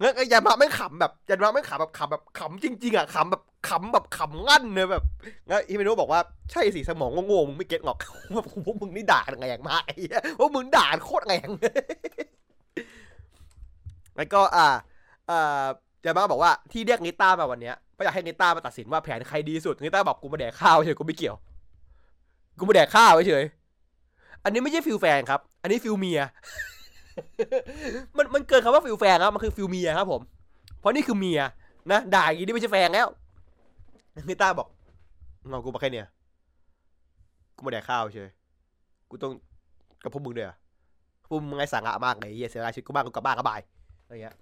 [0.04, 5.04] ทีนี่งั้นไอ้ยันมาไม่ขำแบบยันมาไม่ขำแบบขำแบบขำจริงๆอะขำแบบขำแบบขำงั่นเลยแบบ
[5.50, 6.20] งั้นอีเมโนบอกว่า
[6.52, 7.98] ใช่สิสมองโง่ๆมึงไม่เก็ตหรอก
[8.34, 9.96] ว่าพวกมึงนี่ด่าแรงมากไอ้
[10.40, 11.50] พวกมึงด่าโคตรแรง
[14.18, 14.68] แล้วก็อ่า
[15.30, 15.64] อ่า
[16.02, 21.36] เจมาบอกว่าที่เรียกนิต้ามาวันเนี้ยเพราะอยากให้นิต้ามาตัดสินว่าแผนใครดีสุดนิต้าบอกกูมาแดกข้าวเฉยกูไม่เกี่ยว
[22.60, 23.46] กูมาแดกข้าวเฉย
[24.44, 26.22] อันนี้ไม่ใช่ feel แฟนครับ อันนี้ feel เมีย
[28.18, 30.22] มันมันเกินคำว่า feel แฟนครับมันคือ feel เมียครับผม
[30.80, 31.42] เพราะนี่คือเมีย
[31.92, 33.08] นะด่าอย่างนี้นี่ไม่ใช่แฟนแล้ว
[34.30, 34.68] นิต้าบอก
[35.50, 36.08] งอกูมาแค่เนี่ย
[37.56, 38.30] กูมาแดกข้าวเฉย
[39.10, 39.32] กูต้อง
[40.04, 40.54] กับพวกมึงเด้อ
[41.28, 43.60] พวกมึงไงสังอะมากเลยเฮียเสียดายชีวิตกูมากกูกลับบ้านก็บาย
[44.04, 44.36] อะไรเงี้ย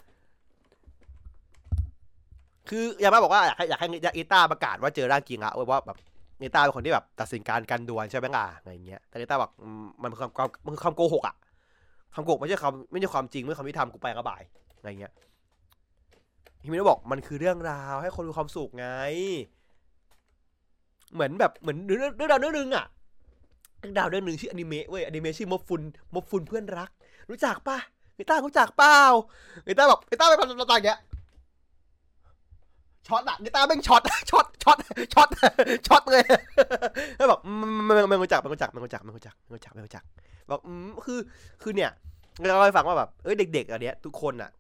[2.69, 5.97] คือยามาบอกว่าอยากให้อยากให้ยาอิต้าประกาศว่าเจอร่างกิงอะว่าแบบ
[6.41, 9.51] อิต้าเป็นคนที่แบบตัดสินการกันดวลใช่ไหมล่ะอะไรเงี้ยแต่อิต้าบอก
[10.01, 11.36] มันเป็นความความมันคือความโกหกอะ
[12.14, 14.41] ความโกกไม่ใช่ความไม่ใช่ความจริงไม่ใช่ความยุติธรรมกูไปก็บ่าย
[14.78, 15.14] อะไรเงี้ย
[16.64, 18.88] ฮิมิโนะบอกมันคือเรื่องราวให้คนมีความสุขไง
[21.14, 22.86] เหมือนแบบเหมือนเรื่องเรื่องราวเรื่องหนึงอะ
[23.80, 25.82] เรื่องราวเรื่องหนึ่งชื่ออนิเมะเว้ยอนิเมะชื่อมบฟุน
[26.14, 26.89] มบฟุนเพื่อนรัก
[27.30, 27.78] รู้จักปะ
[28.18, 28.97] อิต้ารู้จักเปล่า
[29.64, 30.99] เนต้าแบบเนต้าไปทำตาอย่างเงี้ย
[33.07, 34.78] ช็อตอะเนต้าแม่งช็อตช็อตช็อต
[35.14, 35.30] ช็อต
[35.88, 36.24] ช็อตเลย
[37.18, 37.39] แล้วแบบ
[37.86, 40.03] ไม่ไม่ไม่รู้จักไม่รู้จักไม่รู้จักไม่รู้จักไม่รู้จักไม่รู้จัก
[40.52, 41.20] บอกอืมคือ
[41.62, 41.91] คือเนี่ย
[42.47, 44.52] เราให้ฟังว่าแบบเอ้ยเด็กๆอันเนี้ยทุกคนอะ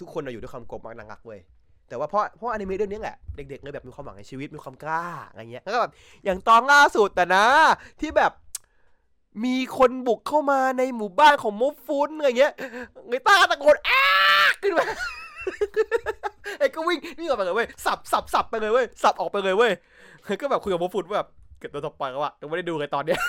[0.00, 1.40] ทุกคนอะอยู่ด้วยความกรธมักนักเว้ย
[1.88, 5.92] แต่ว่าเพราะเพราะอนิเมะเรื่องนี้แหละเด็กๆเลยแบบมีความหวังในชีวิตมีความกล้าอะไรเงี้ยแล้วก็แบบ
[6.24, 7.44] อย่างตอนล่าสุดแต่นะ
[8.00, 8.32] ที่แบบ
[9.44, 12.52] มีคนบุกเข้ามาในหมู่บ้านของมุฟฟุนอะไรเงี้ย
[13.08, 14.02] เงต้าตะโกนอ้า
[14.62, 14.84] ขึ้นมา
[16.58, 19.72] ไอ้ก็วิ่งวิ่งออกไปเลยเว้ยสับสับสับไปเลยเว้ยสับออกไปเลยเว้ย
[20.40, 23.20] ก็แบบคุยกับโมฟุนว่าแบบเก็บตัวต่อไปแล้วอะยังไม่ได้ดูเลยตอนเนี้ย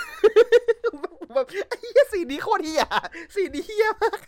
[1.34, 2.84] แบบไอ้เหี้ยสีนี้โคตรเหี้ย
[3.34, 4.20] สีนี้เหี้ยมาก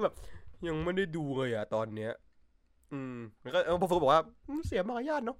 [0.00, 0.12] แบบ
[0.66, 2.12] ยังไม่ได้ดูเลยอะตอนเนี้ย
[2.92, 5.38] อืมแล้วก็โมฟุนบอกว่าอืมเสียมารยาทเนาะ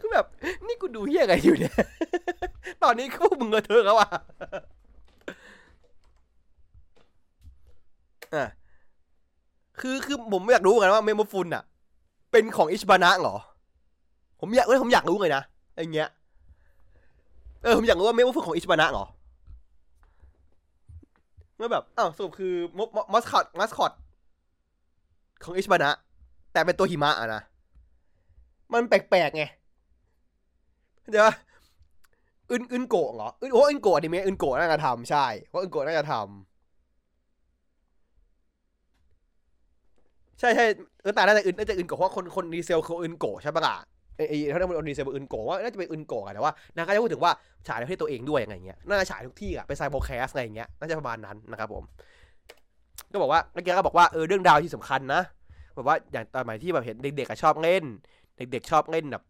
[0.00, 0.26] คือแบบ
[0.66, 1.74] นี่กูดูเหี้ยอะไรอยู่เนี่ย
[2.82, 4.08] ตอนนี้พวกมึงเงเธอแล้วอะ
[8.34, 8.46] อะ
[9.80, 11.62] คือคือผมอยากรู้เหมือนกันว่าเมโมฟุนอะ
[12.32, 13.36] เป็นของอิชบานะเหรอ
[14.40, 15.42] ผมอยากเอ้ยผมอยากรู้เลยนะ
[15.74, 16.08] ไอเงี้ย
[17.66, 19.04] ออผมอยากรู้ว่าเมโมฟุนของอิชิบานะเหรอ
[21.56, 23.92] เมื่อแบบอ้าวสรุปคือมมมัสคอตมัสคอต
[25.44, 25.90] ของอิชิบานะ
[26.52, 27.42] แต่เป็นตัวหิมะอะนะ
[28.72, 29.44] มันแปลกๆไง
[31.10, 31.24] เดี๋ยว
[32.50, 36.22] อึนอึนโกะเหรออึนโอ้อึนโกะดิเมะอึนโกะน่าจะทำใช่เพราะอึนโกะน่าจะทำ
[40.40, 40.64] ใช่ใช่
[41.02, 43.76] เออแต่น่าจะอื่นน่าจะอื่นโกะเพราะคนคนดีเซลคืออื่นโกะใช่ปะล่ะ
[44.16, 47.32] ไอ้ไอ้เขาเรียกว่าดีเซลเป็นอื่นโกว่าน่าจะเป็นอื่นโกะแต่ว่านางก็จะพูดถึงว่า
[47.66, 51.84] ฉายในประเทศตัวเองด้วยยังไงเงี้ยน่าจะฉายทุกที่อะเป็นไซโบแคสอะไรอย่างเงี้ยน่าจะประมาณนั้นนะครับผม
[53.12, 55.22] ก็บอกว่าเมื่อกี้ก็บอกว่าเออเรื่องดาวที่สำคัญนะ
[55.74, 57.84] แบบว่าอย่างตอนใหม่ที่แบบเห็นเด็กๆชอบเล่น
[58.36, 59.24] เด็กๆชอบเล่นแบบ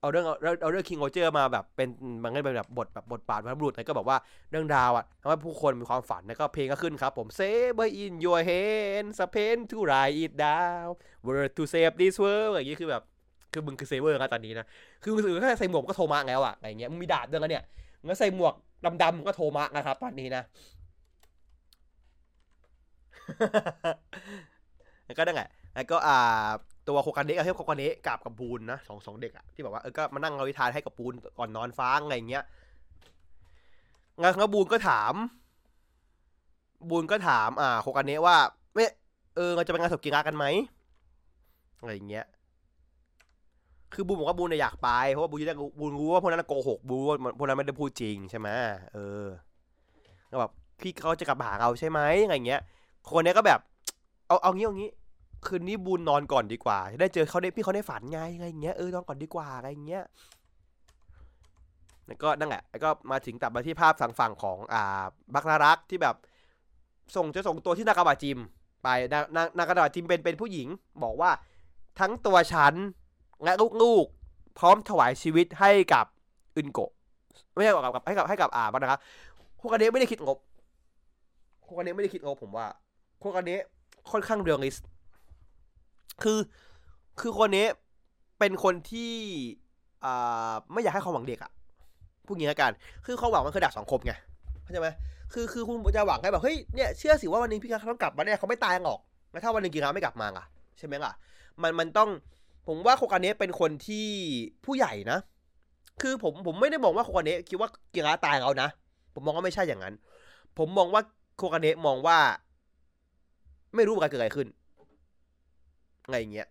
[0.00, 1.88] เอาเรื่องเอาเอาเรื่องคิงโอเจอร์มาแบบเป็น
[2.24, 4.18] มันก็เป็นแบบบทแบบบทบาทบรรพบุรุษแล้วก็บอกว่า
[4.50, 10.90] เรื่องดาวอะทำให้ผู้คนมีความฝันแล้วก็เพลงก็ขึ้นครับผม Save in your hands a pen to write it down
[11.26, 13.02] word to save this world อย่างนี้คือแบบ
[13.52, 14.66] คือมึงคือเซเวอร์นะตอนนี้นะ
[15.02, 17.64] คือมึงถือแค่ใส่หมวกก็โทรมาแล้วอะอะไรเงี้ย มึงมีดาบด้วยกันเนี่ย
[18.06, 18.54] งั้นใส่หมวก
[19.02, 20.42] ดำๆก็โทรมานะครับ ตอนนี้นะ
[25.06, 26.48] แล้วก็นั่นแหละแล้วก็อ่า
[26.88, 32.44] ตัวโคกันเนะกับเทพโคกันเนะกับกับบูนนะสองสองเด็กอะที่แบบว่าเออก็มานั่งเราวิทานให้กับบูนก่อนนอนฟ้างอะไรเงี้ย
[34.22, 35.14] งั้นแล้วบูนก็ถาม
[36.90, 38.36] บูนก็ถาม อ่าโคกันเนะว่า
[39.36, 40.44] เออเราจะไปงานศพกิรากันไหม
[41.80, 42.24] อะไรเงี้ย
[43.94, 48.48] คือบูนบอกว่าบูนเนี่ยอยากไปเพราะว่าบูนจะได้รู้บูรู้ว่าพวกนั้นโกหกบูนว่าพวกนั้นไม่ได้พูดจริงใช่ไหม
[48.94, 49.26] เออ
[50.28, 52.60] แล้วแบบพี่เขาจะกลับมาหาเราใช่ไหมอะไรอย่างเงี้ย
[53.10, 53.60] คนเนี้ยก็แบบ
[54.28, 54.90] เอาเอางี้เอางี้
[55.46, 60.04] คืนนี้บูนนอนก่อนดีกว่า ได้เจอเขาได้พี่เขาได้ฝันไงอะไรอย่างเงี้ยเออนอนก่อนดีกว่าอะไรเงี้ย
[62.06, 66.16] แล้วก็นั่นแหละแล้วก็มาถึงตัดมาที่ภาพฝั่งฝั่งของอ่าบักนารักที่แบบ
[67.16, 68.38] ส่งจะส่งตัวที่นากาบะจิม
[68.82, 70.68] ไปนานานากาบะจิมเป็นเป็นผู้หญิง
[71.02, 71.30] บอกว่า
[72.00, 72.74] ทั้งตัวฉัน
[73.44, 76.06] และลูกๆ พร้อมถวายชีวิตให้กับ
[76.56, 76.90] อึนโกะ
[77.54, 79.00] ไม่ใช่กับกับให้กับให้กับอ่าบนะครับ
[79.60, 80.38] พวกอันนี้ไม่ได้คิดงบ
[81.66, 82.66] พวกอันนี้ไม่ได้คิดงบผมว่า
[83.22, 83.58] คนคนนี้
[84.10, 84.86] ค่อนข้างเรียลลิสต์
[86.22, 86.38] คือ
[87.20, 87.66] คือคนนี้
[88.38, 89.12] เป็นคนที่
[90.04, 91.52] อ่าไม่อยากให้ความหวังเด็กอะ
[92.26, 92.72] พูดงี้ละกัน
[93.06, 94.12] คือความหวังมันคือดักสังคมไง
[94.62, 94.88] เข้าใจไหม
[95.32, 99.00] คือคือคุณจะหวังให้แบบเฮ้ยเนี่ยเชื่อสิว่าวันนึงพี่กาต้องกลับมาเนี่ยเขาไม่ตายหรอก
[99.32, 100.44] แล้วถ้าวันหนึงกีราไม่กลับมาล่ะ
[100.78, 101.12] ใช่ไหมล่ะ
[101.62, 102.08] มันมันต้อง
[102.68, 104.08] ผมว่าโคกาเนะเป็นคนที่
[104.64, 105.18] ผู้ใหญ่นะ
[106.02, 108.68] คือผมผมไม่ได้มองว่าโคกาเนะคิดว่ากีราตายแล้วนะ
[109.14, 109.94] ผมมองว่าไม่ใช่อย่างนั้น
[110.58, 111.02] ผมมองว่า
[111.36, 112.18] โคกาเนะมองว่า
[113.74, 114.46] ไม่รู้ว่าเกิดอะไรขึ้น
[116.04, 116.48] อะไรอย่างเงี้ย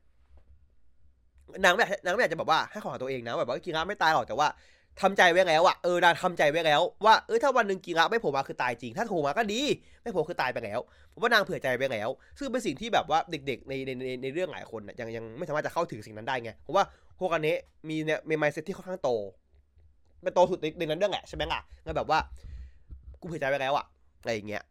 [1.64, 4.48] นางไม่นางไม่อยากจะแบบว่าให้ของตัวเองนะแบบว่ากีระไม่ตายหรอกแต่ว่า
[5.02, 9.62] ทำใจไว้แล้วอะเออนางทำใจไว้แล้วว่าเออถ้าวันหนึ่งกีระไม่โผล่มาคือตายจริง ถ้าโผล่มาก็ดี
[10.04, 10.80] ไม่โผล่คือตายไปแล้ว
[11.14, 16.86] ผมว่านางเผื่อใจไว้แล้ว ซึ่งเป็นสิ่งที่แบบว่าเด็กๆในในในในเรื่องหลายคนยังยังไม่สามารถจะเข้าถึงสิ่งนั้นได้ไงผมว่า
[17.18, 19.10] โฮกาเนะมีเนี่ยมีไมซ์เซ็ตที่ค่อนข้างโต
[20.24, 22.20] เป็นโตสุดในในนั้นเรื่องแหละใช่ไหมล่ะงั้นแบบว่า
[23.20, 23.86] กูเผื่อใจไว้แล้วอะ
[24.22, 24.64] อะไรอย่างเงี้ย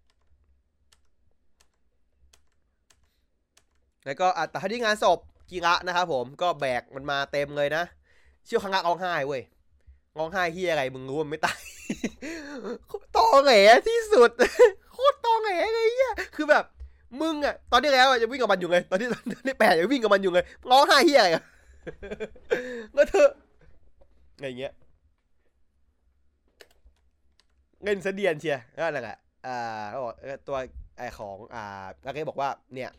[4.07, 5.19] แล้วก็อะแต่ที่งานศพ
[5.51, 7.83] กีระนะครับผมก็แบกมันมาเต็มเลยนะ
[8.45, 9.43] เชี่ยวคังกะร้องไห้เว้ย
[10.19, 11.59] ร้องไห้ที่อะไรมึงรู้มันไม่ตาย
[12.89, 13.53] โคตรตอแหล
[13.89, 14.31] ที่สุด
[14.93, 16.65] โคตรตอแหลเลยเหี้ยคือแบบ
[17.21, 21.45] มึงอะตอนที่แล้วอะวิ่งกับมันอยู่เลยตอนที่ตอนที่แปดยังวิ่งกับมันอยู่เลยร้องไห้ที่อะไรกัน
[22.95, 23.29] แล้วเธอ
[24.35, 24.73] อะไรเงี้ย
[27.83, 30.15] เงินเสเดียนเชียร์นั่นแหละอ่าเขาบอก
[30.49, 30.57] ตัว
[30.99, 31.63] ไอของอ่า
[32.03, 32.91] แล้วก็บอกว่าเนี่ย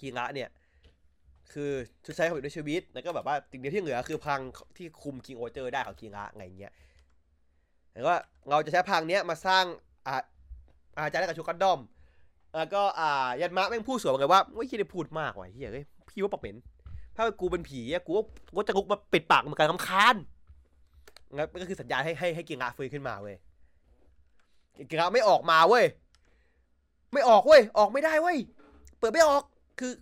[0.00, 0.48] กีระเนี่ย
[1.52, 1.70] คือ
[2.04, 4.40] ชุดใช้ของด้วยชีวิต แล้วก็แบบว่าสิ่งเดียวที่เหลือคือพัง
[4.76, 6.72] ที่คุมคิงโอเจอร์ได้ของกีระไงเงี้ย
[7.92, 8.14] แล้วก็
[8.50, 9.64] เราจะใช้พังเนี้ยมาสร้าง
[10.06, 10.16] อ่า
[10.96, 11.80] อาจารย์กับชูกันดอม
[12.56, 16.56] แล้วก็อ่ายันมะแม่งพูดสวนมาเลยว่าไม่คิดได้พูดมากว่ะเฮียเฮ้ยพี่ว่าปากเหม็น
[17.16, 18.12] ถ้ากูเป็นผีอะกู
[18.48, 20.16] กูก็จะลุกมาปิดปากเหมือนกันคำคาญ
[21.34, 23.36] งั้นก็คือสัญญาณให้ให้ให้กีระฟื้นขึ้นมาเว้ย
[24.90, 25.84] กีระไม่ออกมาเว้ย
[27.12, 28.38] ไม่ออกเว้ยออกไม่ได้เว้ย
[28.98, 29.42] เปิดไม่ออก
[29.78, 29.92] คือ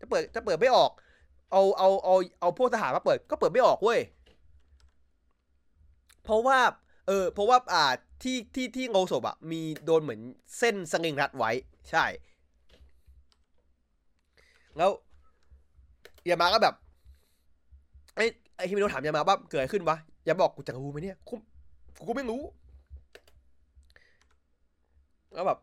[0.00, 0.90] จะเปิดจะเปิดไม่ออก
[1.52, 4.00] เอาเอาเอาเอาพวกทหารมาเปิดก็เปิดไม่ออกเว้ย
[6.24, 6.58] เพราะว่า
[7.06, 7.84] เออเพราะว่าอ่า
[8.22, 10.20] ที่ที่ที่โงศพอะมีโดนเหมือน
[10.58, 11.50] เส้นสลิงรัดไว้
[11.90, 12.04] ใช่
[14.76, 14.90] แล้ว
[16.28, 16.74] ยามาก็แบบ
[18.16, 18.24] ไอ้
[18.56, 21.34] ไอ้ฮิมิโนะถามยามาว่าเกิดอะไรขึ้นวะยาบอกกูจะรู้ไหมเนี่ยกู
[22.06, 22.42] กูไม่รู้
[25.34, 25.58] แล้วแบบ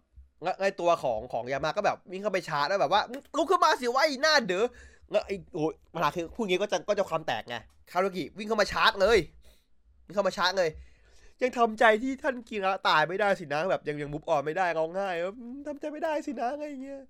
[0.59, 3.01] ไอตัวของของยามาก็แบบวิ่งเข้าไปชาร์จแล้วแบบว่า
[3.37, 4.65] ลุกขึ้นมาสิวะไอ้หน้าเด้อ
[5.11, 7.55] แล้วไอ้โอ้ยปัญหาคือพูดงี้ก็จะก็จะความแตกไง
[7.91, 9.17] คารุกิวิ่งเข้ามาชาร์จเลย
[10.05, 10.69] วิ่งเข้ามาชาร์จเลย
[11.41, 17.01] ยังทำใจที่ท่านกีระตายไม่ได้สินะแบบยังยังมุฟออนไม่ได้ร้องไห้ว่าอืมทำใจไม่ได้สินะอะไรเงี้ย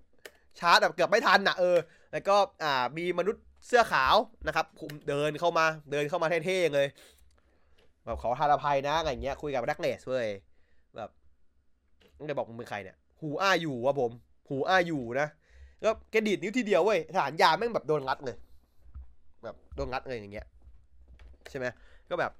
[0.60, 1.78] ชาร์จแบบเกือบไม่ทันน่ะเออ
[2.12, 4.14] แล้วก็อ่ามีมนุษย์เสื้อขาว
[4.46, 6.86] นะครับคุมเดินเข้ามาเดินเข้ามาเท่ๆเลย
[8.04, 10.26] แบบขอทานอภัยนะอะไรเงี้ยคุยกับแบล็กเนสเว้ย
[10.96, 11.10] แบบ
[12.18, 14.10] มึงจะบอกมึงเป็นใครเนี่ย หูอ้าอยู่วะผม
[14.48, 15.28] หูอ้าอยู่นะ
[15.84, 18.36] ก็แกดีดนิ้วทีเดียวเว้ยทหารยาแม่งแบบโดนงัดเลย
[19.44, 20.46] แบบโดนงัดเลยอย่างเงี้ย
[21.50, 21.66] ใช่ไหม
[22.10, 22.32] ก็แบบ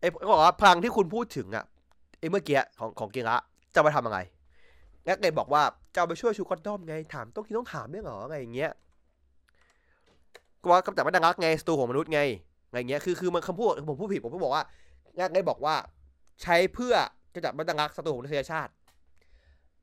[0.00, 1.64] ไอ้ก็บอกว่าพลังที่คุณพูดถึงอะ
[2.20, 3.36] ไอ้เมื่อกี้ของของเกียระ
[3.74, 4.18] จะมาทำอะไร
[5.04, 5.62] แกเกบอกว่า
[5.94, 8.70] จะไปช่วยชูกอนดอมไงถามต้องคิดต้องถามด้วยเหรอไงอย่างเงี้ย
[10.62, 12.20] ก็ว่ากำจัดไม่ดังรักไงศัตรูของมนุษย์ไง
[12.70, 14.64] ไงอย่างเงี้ยคือคือมันคำพูดผมพูดผิดผมพูดบอกว่า
[15.18, 15.74] งักไงบอกว่า
[16.42, 16.94] ใช้เพื่อ
[17.34, 18.72] กำจัดไม่ดังรักศัตรูของมนุษยชาติ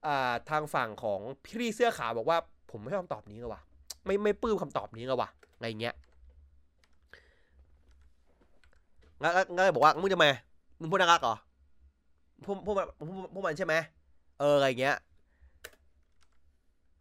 [0.06, 2.38] อ่าทางฝั่งของพี่เสื้อขาวบอกว่า
[2.72, 3.62] ผมไม่ชอบคำตอบนี้เลยว่ะ
[4.06, 5.30] ไม่ไม่ปลื้มคำตอบนี้เลยว่ะ
[5.70, 5.96] อย่างเงี้ย
[9.22, 10.30] งั้นงั้นบอกว่ามึงจะมา
[10.80, 11.36] มึงพูดดังรักเหรอ
[12.46, 13.76] พูดพูดพูดพูดมันใช่ไหม
[14.40, 14.96] เอออะไรอเงี้ย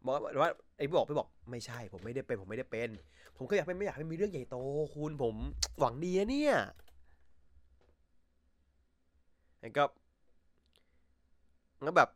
[0.05, 2.89] บอกว่าไอ้พี่บอกพี่บอกไม่ใช่ ผมไม่ได้เป็นผมไม่ได้เป็น
[3.37, 4.57] ผมก็อยากเป็นไม่อยากให้มีเรื่องใหญ่โต
[4.95, 5.35] คุณผม
[5.79, 6.55] หวังดีนะเนี่ย
[9.61, 9.85] แล้วก็
[11.85, 12.09] แล้วแบบ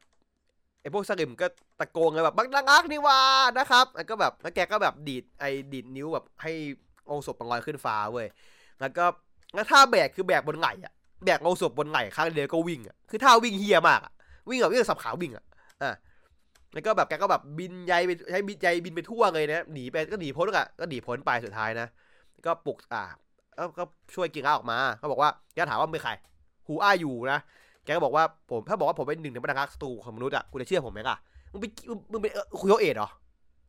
[0.83, 1.47] ไอ้พวกสลิมก็
[1.81, 3.21] ตะโกนเลยแบบบังดังอักนี่ว่า
[3.59, 6.53] นะครับแล้วก็แบบแล้วแกก็แบบดีดไอ้ดีดนิ้วแบบให้
[7.11, 8.27] องค์ศพลอยขึ้นฟ้าเว้ย
[8.81, 9.05] แล้วก็
[9.55, 10.93] แล้วท่าแบกคือแบกบนไหล่อะ
[11.25, 14.13] แบกองศพบนไหล่ข้างเดียวก็วิ่งอะคือท่าวิ่งเฮียมากอะ
[14.49, 15.45] วิ่งแบบวิ่งสับขาวิ่งอะ
[15.83, 15.95] อะ
[16.75, 21.87] แล้วก็แบบแกก็แบบบินใยไปใช้บินใยบินไปทั่วเลยนะหนีไปก็หนีพ้นอะก็หนีพ้นไปสุดท้ายนะ
[22.47, 23.05] ก็ปลุกอ่า
[23.79, 26.13] ก็ช่วยกิงอ้าออกมาก็บอกว่าแกถามว่าเป็นใคร
[26.67, 27.41] หูอ้าอยู่นะ
[27.89, 31.17] แกก็บอกว่าผมถ้าบอกว่าผมเป็นหนึ่งในบรรดานักศัตรูของมนุษย์อะคุณจะเชื่อผมไหมล่ะ
[31.53, 31.71] มึงเป็น
[32.13, 33.09] มึงเป็นอุคุโยเอะเหรอ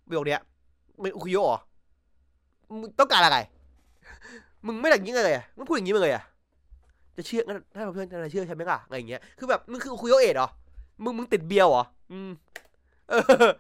[0.08, 0.42] ประโยคเนี้ย
[1.02, 1.60] เป็นอุคุโยเหรอ
[2.70, 3.38] มึงต้องการอะไร
[4.66, 6.24] มึงไม่อย่างนี้เลยอะมึงพูดอย่างนี้มาเลยอะ
[7.18, 10.48] จะเชื่องั้นถ้าเพื่อนจะเชื่อใช่ไหมล่ะอะไรอย่างเงี้ยคือแบบมึงคืออุคุโยเอะเหรอ
[11.04, 12.30] มึงมึงติดเบียวเหรออืม
[13.10, 13.52] เออ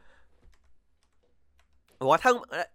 [1.99, 2.31] บอกว่าถ้า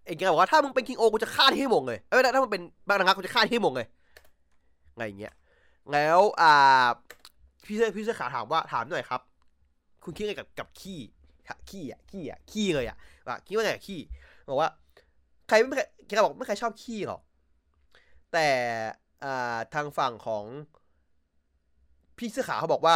[0.06, 3.86] ไอ้แกบอกว่าถ้ามึงเป็นคิงโอกูจะฆ่าที่ให้หมงเลยเอ้ยถ้ามึงเป็นบางนักกูจะฆ่าที่ให้หมงเลย
[4.96, 5.34] ไงอย่างเงี้ย
[5.92, 6.86] แล้วอ่า
[7.66, 9.20] พี่เสื้อพี่เสื้อขาวถามว่าถามหน่อยครับ
[10.04, 10.98] คุณคิดไงกับกับขี้
[11.70, 12.96] ขี้อะขี้อะขี้เลยอะ
[13.28, 14.00] ว่าคิดว่าไงกับขี้
[14.48, 14.70] บอกว่า
[15.48, 17.20] ใครไม่ใครแกบอกไม่ใครชอบขี้หรอก
[18.32, 18.48] แต่
[19.24, 20.44] อ่าทางฝั่งของ
[22.18, 22.94] พี่เสื้อขาวเขาบอกว่า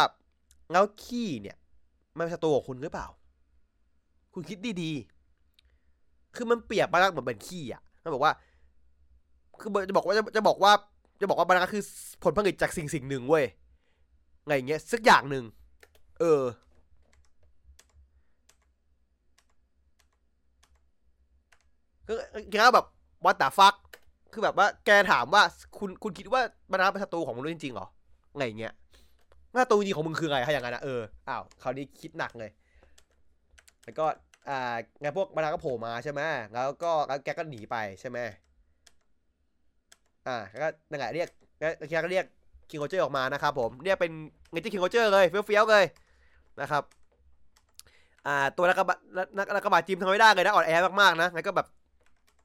[0.71, 1.57] แล้วขี้เนี่ย
[2.17, 3.07] มันเป็นศัตรูของคุณหรือเปล่า
[4.33, 8.33] คุณคิดดีๆ คือมันเปรียบมาแล้วเหมือนเป็นขี้อะมันบอกว่า
[9.59, 10.71] คือจะบอกว่าจะจะบอกว่า
[11.21, 11.83] จะบอกว่ามักคือ
[12.23, 13.45] ผลผลิตจากสิ่งสิ่งหนึ่งเว้ย
[14.47, 15.43] ไงเงี้ยสักอย่างหนึ่ง
[16.19, 16.43] เออ
[22.07, 22.13] ก็
[22.51, 22.85] แกก็แบบ
[23.25, 23.75] วัดตาฟัก
[24.33, 25.43] คือแบบว่าแกถามว่า
[25.77, 27.87] คุณคุณคิดว่าบรรดาเป็นศัตรูของมนุษย์จริงๆเหรอ
[28.37, 28.73] ไงเงี้ย
[29.61, 32.49] ศัตรูจริงของมึงคือไงถ้าอย่างนั้นนะเอออ้าวคราวนี้คิดหนักเลย
[33.83, 34.05] แล้วก็
[34.49, 36.21] อ่าไงพวกบรรดาก็โผล่มาใช่ไหม
[36.53, 38.19] แล้วก็แล้วแกก็หนีไปใช่ไหม
[40.27, 41.27] อ่าก็นั่นแหละเรียก
[41.59, 42.25] แกก็เรียก
[42.69, 44.11] คิงโคเจอร์ออกมานะครับผมเนี่ยเป็น
[44.51, 45.85] เงจิคิงโคเจอร์เลยเฟี้ยวๆเลย
[46.61, 46.83] นะครับ
[48.27, 48.95] อ่าตัวนักบะ
[49.37, 51.67] นักนักบาจิมทำไม่ได้เลยนะอ่อนแอมากๆนะแล้วก็แบบ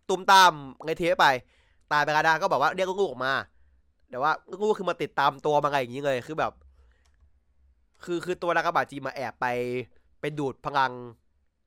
[0.09, 0.53] ตุ้มตาม
[0.85, 1.27] ไงเทไป
[1.93, 3.33] ตายไปกระดาก็แบบว่าเรียกลูกออกมา
[4.11, 6.53] แต่ว่าลูกคือมาติดตามตัวมาอะไงอย่างนี้เลยคือแบบ
[8.05, 9.47] คือคือตัวนักระบาจิมมาแอบไป
[10.21, 10.93] ไปดูดพลัง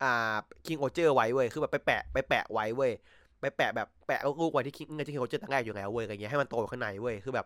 [0.04, 0.36] อ่า
[0.66, 2.92] คิงโคเจอร์ไว้เว้ยคือแบบไปแปะไปแปะไว้เว้ย
[3.42, 7.46] ไปแปะแบบแปะลูกไว้ที่คิงเงจิคิงโคเจอร์ตั้งแรกอยู่แล้วเว้ยอะไรเงี้ยให้มันโตข้างในเว้ยคือแบบ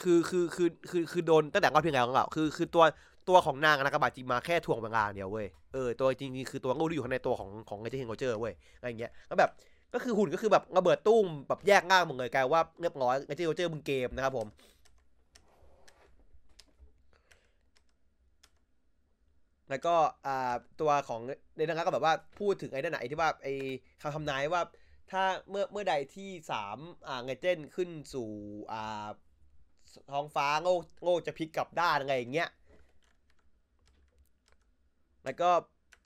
[0.00, 2.84] คือคือคือคือคือโดนตั้งแต่ก่อนเพียงแล้วอะคือคือตัว
[3.28, 9.50] ตัวของนางนากาบาจิมาแค่ถ่วงเวลาเดียวเว้ยเออตัวจริงๆคือตัวงูที่อยู่ข้างในตัวของของไอเจนโกเจอร์เว้ยอะไรเงี้ยแล้วแบบ
[9.94, 14.46] ก็คือหุ่นก็คือแบบระเบิดตุ้มแบบแยกง่างหมดเลยกลายว่าเรียบร้อยไอเจนโกเจอร์มึงเกมนะครับผม
[19.70, 19.94] แล้วก็
[20.26, 21.20] อ่าตัวของ
[21.56, 23.54] ในนั้นก็แบบว่าพูดถึงไอ้นั่นไหนที่ว่าไอ้
[24.02, 24.62] คำทำนายว่า
[25.10, 26.78] ถ้าเมื่อเมื่อใดที่สาม
[27.08, 28.30] อ่าไงเจนขึ้นสู่
[28.72, 29.06] อ่า
[30.12, 32.48] ท้องฟ้าโง่โง่จะพลิกกลับด้านอะไรอย่างเงี้ย
[35.24, 35.50] แล้วก็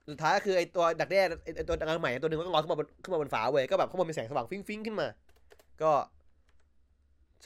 [0.09, 1.21] สุดท้ายก็คือไอตัวดักแด้
[1.57, 5.09] ไอตัวดักใหม่ตัวหนึ่งก็ลอยขึ้นมาบนขึ้นมาบนฟ้าเว้ยก็แบบข้างบนเป็นแสงสว่างฟิ้งฟิ้งขึ้นมา
[5.83, 5.93] ก็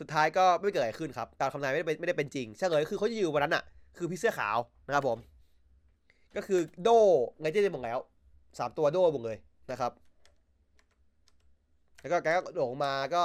[0.00, 3.62] สุดท้ายก็ไม่เกิดอะไรขึ้นครับการคำนายไม่ได้เป็นไม่ได้เป็นจริงเฉลยคือเขาจะอยู่วันนั้นอะ
[3.96, 5.18] คือพี่เสื้อขาวนะครับผม
[6.36, 6.88] ก็คือโด
[7.40, 7.98] ไงเจ๊ได้หมดแล้ว
[8.58, 9.36] สามตัวโดหมดเลย
[9.70, 9.92] นะครับ
[12.00, 13.22] แล้วก็แกก็โด่งมาก็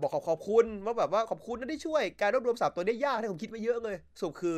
[0.00, 4.56] บอกขอบขอบคุณว่าแบบว่าขอบคุณนะที่ช่วย การรวบรวมสามตัวได้ยากที่ผมคิดไว้เยอะเลยสรุปคือ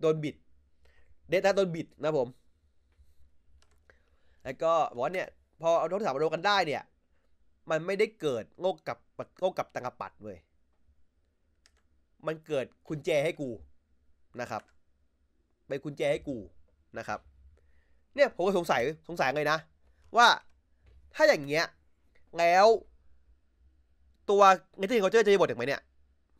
[0.00, 0.34] โดนบิด
[1.28, 2.28] เดต้าโดนบิดนะผม
[4.44, 5.28] แล้วก็บอกว่าเนี่ย
[5.60, 6.82] พอเอาโทรศัพท์มารวมกันได้เนี่ย
[7.70, 8.98] มันไม่ได้เกิดโงกกับ
[9.40, 10.38] โงกกับตังกปัดเว้ย
[12.26, 13.50] มันเกิดกุญแจให้กู
[14.40, 14.62] นะครับ
[15.68, 16.36] เป็นกุญแจให้กู
[16.98, 17.20] นะครับ
[18.14, 19.58] เนี่ยผมก็สงสัยสงสัยเลยนะ
[20.16, 20.28] ว่า
[21.14, 21.64] ถ้าอย่างเงี้ย
[22.38, 22.66] แล้ว
[24.30, 24.42] ตัว
[24.78, 25.82] เงจิเขาเจอจะบทถึงไหมเนี่ย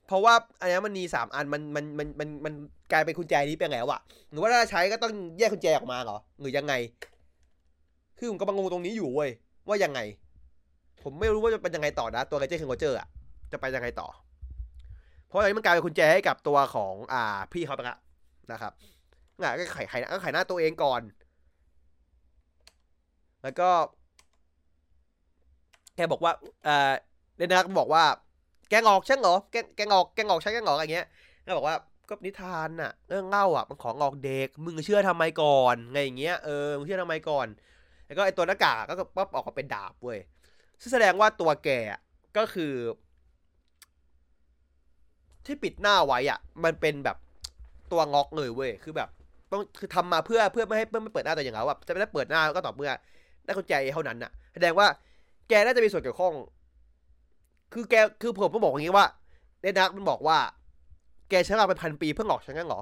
[0.06, 2.54] เพราะว่าอันนี้มันมีสามอันมันมันมันมันมัน
[2.92, 6.74] กลายเป็นกุญแจนี้เป็นแล้วอะหรือว่าถ้าใช้ก็ต้องแยกกุญแจออกมาเหรอหรือยังไง
[8.18, 9.30] คือผมก็บังงงตรงนี้อยู่เว้ย
[9.68, 10.00] ว่ายังไง
[11.02, 13.08] ผมไม่รู้ว่าจะเป็นยังไงต่อนะ ตัวเงจิเขาเจอร์อะ
[13.52, 14.08] จะไปยังไงต่อ
[15.26, 17.96] เพราะอันนี้มันกลายเป็นกุญแจให้กับตัวของอ่าพี่เขาไปละ
[18.52, 18.72] นะครับ
[19.42, 21.02] อะก็ไขายขาก็ขหน้าตัวเองก่อน
[23.42, 23.70] แล้วก็
[25.96, 26.32] แกบอกว่า
[26.64, 26.92] เออ
[27.36, 28.04] เดนนักบอกว่า
[28.68, 31.06] แกงออกช่างเหรอแกแกงออกแกงออกใช่แกงออกอะไรเงี้ย
[31.44, 31.76] ก็บอกว่า
[32.08, 37.46] ก็นิทานน่ะเรื่องเล่าอะมันของออกเด็กมึงเชื่อทำไมก่อนไงอย่างเงี้ยเออมึงเชื่อทำไมก่อน
[38.06, 40.18] แล้วก็ไอตัวหน้ากากก็ปั๊บออกมาเป็นดาบเว้ย
[40.80, 41.70] ซึ่งแสดงว่าตัวแก
[42.36, 42.72] ก็คือ
[45.46, 47.16] ที่ปิดหน้าไว้อะ มันเป็นแบบ
[47.92, 49.08] ตัวงอกเลยเว้ยคือแบบ
[49.52, 52.90] ต้องคือทำมาเพื่อเพื่อไม่ให้เพื่อไม่เปิดหน้าตัวอย่างเขาแบบจะไม่ได้เปิดหน้าก็ต่อเมื่อ
[53.44, 54.86] ได้กุญแจเท่านั้นน่ะ แสดงว่า
[55.48, 56.32] แกน่าจะมีส่วนเกี่ยวข้อง
[57.74, 59.06] คือแกคือผมก็บอกอย่างนี้ว่า
[59.60, 60.38] เดนักมันบอกว่า
[61.30, 62.80] แกใช้เวลาเป็นพันปีเพื่อหลอกฉันงั้นเหรอ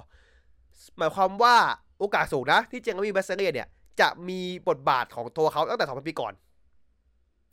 [0.99, 1.55] หมายความว่า
[1.99, 3.68] โอกาสสูงนะ ที่เจงกับวีแบสเซเรียเนี่ย
[4.01, 6.32] จะมีบทบาทของตัวเขาตั้งแต่สองพันปีก่อน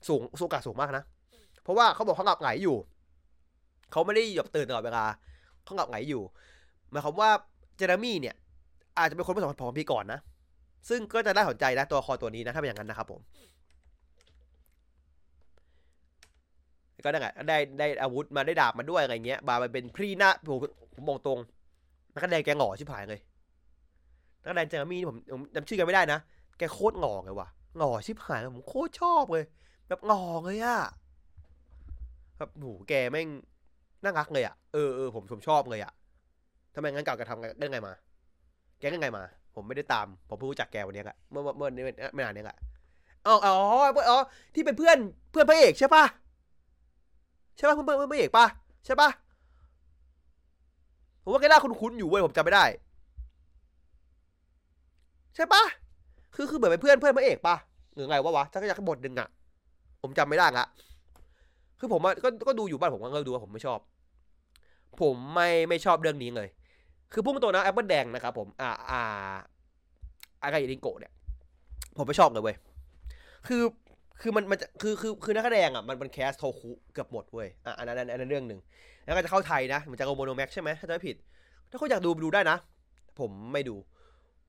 [0.07, 1.03] สูงโอกาสสูงมากนะ
[1.63, 2.77] เพราะว่าเขาบอกเขาหลับไหลอยู่
[3.91, 5.05] เขาไม่ได้หยบตื่นตลอดเวลา
[5.63, 6.21] เขาหลับไหลอยู่
[6.91, 7.29] หมายความว่า
[7.77, 8.35] เจเรมี่เนี่ย
[8.97, 10.19] อาจจะเป็นคนเมื่อสองพันปีก่อนนะ
[10.89, 13.21] ซึ่งก็จะได้สนใจนะตัวคอตัวนี้นะถ้าเป็นอย่างนั้นนะครับผม
[17.03, 20.57] ก็ได้ไงได้ได้อาวุธมาได้ดาบมาด้วยอะไรเงี้ย บามันเป็นพรีหน้าผม
[20.93, 21.39] ผมมองตรง
[22.13, 23.19] นักแสดงแกหง่อชิบหายเลย
[24.41, 26.19] นักแสดงเจอมี่ผมผมจำชื่อแกไม่ได้นะ
[26.57, 27.47] แกโคตรหง่อเลยว่ะ
[27.77, 29.43] หง่อชิบหายเลยผมโคตรชอบเลย
[29.87, 30.77] แบบหง่อเลยอะ
[32.37, 33.27] แบบโหแกแม่ง
[34.03, 35.93] น่ารักเลยอะเออเออผมผมชอบเลยอะ
[36.75, 37.93] ทำไมงั้นเก่าแกทำได้ไงมา
[38.79, 39.23] แกได้ไงมา
[39.55, 41.69] ผมไม่ได้ตาม ผมเพิ่งรู้จักแกวันนี้อะเมื่อเมื่อเมื่อ
[42.13, 42.57] ไม่นานนี้อะ
[43.27, 43.55] อ๋ออ๋อ
[44.09, 44.19] อ๋อ
[44.55, 44.97] ที่เป็นเพื่อน
[45.31, 46.03] เพื่อนพระเอกใช่ปะ
[47.59, 48.45] ใช่ป่ะเพื่อนเพื่อนเอกป่ะ
[48.85, 49.09] ใช่ป่ะ
[51.23, 52.65] ผมว่าแกหน้าคุ้นๆอยู่เว้ยผมจำไม่ได้
[55.35, 55.63] ใช่ป่ะ
[56.35, 57.55] คือคือเหมือนเป็นเพื่อนเพื่อนพระเอกป่ะ
[57.93, 59.27] หรือไงวะวะถ้าก็อยากบทหนึ่งอะ
[60.01, 60.65] ผมจำไม่ได้ละ
[61.79, 63.79] คือผมก็ก็ดูอยู่บ้านผมก็ดูว่าผมไม่ชอบ
[65.01, 66.47] ผมไม่ไม่ชอบเรื่องนี้เลย
[67.13, 69.01] คือพุ่งตัวนะแอปเปิลแดงนะครับผมอ่าอ่า
[70.43, 71.11] อากาอิริงโกเนี่ย
[71.97, 72.55] ผมไม่ชอบเลยเว้ย
[73.47, 73.61] คือ
[74.21, 78.59] คือมันมันจะคือคือคือนักแสดงอะมันมัน cast โทคุเกือบหมดเว้ยอะอันนั้นอันนั้นเรื่องหนึ่ง
[79.03, 81.15] แล้วก็จะเข้าไทยนะมันจะโก Monomax ใช่ไหมถ้าจะไม่ผิด
[81.69, 82.57] ถ้าคุณอยากดูดูได้นะ
[83.19, 83.75] ผมไม่ดู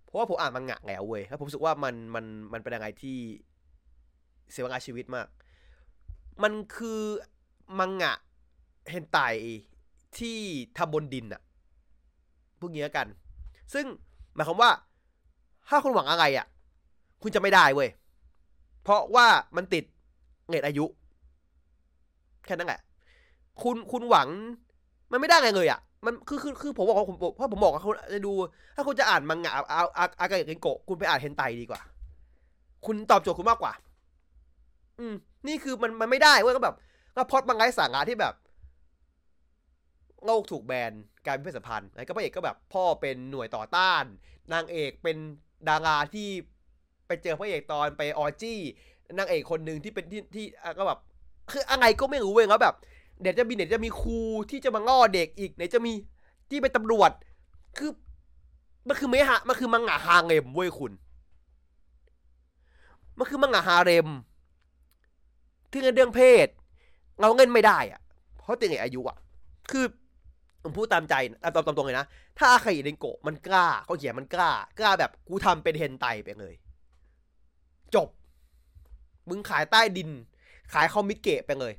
[0.04, 3.16] เพราะว่าผมอ่านมังงะแล้วเว้ยแล้วผมรู้สึกว่ามันมันมันเป็นยังไงที่
[4.50, 5.26] เสียเวลาชีวิตมาก
[6.42, 7.00] มันคือ
[7.78, 8.14] มังงะ
[8.90, 9.18] เฮนไต
[10.18, 10.38] ที่
[10.78, 11.42] ทำบนดินอะ
[12.60, 13.06] พวกนี้กัน
[13.74, 13.84] ซึ่ง
[14.34, 14.70] หมายความว่า
[15.68, 16.46] ถ้าคุณหวังอะไรอะ
[17.22, 17.88] คุณจะไม่ได้เว้ย
[18.82, 19.26] เพราะว่า
[19.56, 19.84] มันติด
[20.48, 20.84] เงดอายุ
[22.46, 22.80] แค่นั้นแหละ
[23.62, 24.28] คุณคุณหวัง
[25.10, 28.32] มันไม่ได้ไงเลยอะ มันคือคือคือผมบอกว่าผมเพราะผมบอกว่าคุณจะดู
[28.76, 31.80] ถ้าคุณจะอ่านมังงะเอาอากาเกนโกะคุณไปอ่านเฮนไตดีกว่า
[32.86, 33.72] คุณตอบโจทย์คุณมากกว่า
[34.98, 35.14] อืม
[35.48, 36.76] นี่คือมันมันไม่ได้เว้ยก็แบบ
[37.16, 38.34] ก็พอดบางไงสาระที่แบบ
[40.24, 40.92] โลกถูกแบน
[41.26, 44.04] การเป็นเพศสัมพันธ์แล้วก็พระเอกก็แบบพ่อเป็นหน่วยต่อต้าน
[44.52, 45.16] นางเอกเป็น
[45.68, 46.28] ดาราที่
[47.10, 48.60] ไปเจอพระเอกตอนไปออจี้
[49.18, 50.46] นางเอกคนหนึ่งที่เป็นที่ที่
[50.78, 50.98] ก็แบบ
[51.50, 52.74] คืออะไรก็ไม่รู้เว้ยแล้วแบบ
[53.20, 55.92] เดี๋ยวจะมีเดี๋ยวจะมีครูที่จะมาง้อเด็กอีกเดี๋ยวจะมี
[56.50, 57.10] ที่เป็นตำรวจ
[57.78, 57.90] คือ
[58.88, 60.92] มันคือไม่ฮะมันคือมังงะฮาเร็มเว้ยคุณ
[63.18, 64.08] มันคือมังงะฮาเร็ม
[65.70, 66.48] ที่เงินเรื่องเพศ
[67.20, 68.00] เราเงินไม่ได้อะ
[68.38, 69.16] เพราะตัวเองอายุอะ
[69.70, 69.84] คือ
[70.62, 71.14] ผมพูดตามใจ
[71.54, 72.06] ตามตรงๆเลยนะ
[72.38, 76.54] ถ้าอาคาอิเดนโกะมันกล้าเขาเขียนมันกล้ากล้าแบบกูทำเป็นเฮนไตไปเลย
[77.94, 78.08] จบ
[79.28, 80.10] มึงขายใต้ดิน
[80.72, 81.72] ขายคอมิเกะไปเลย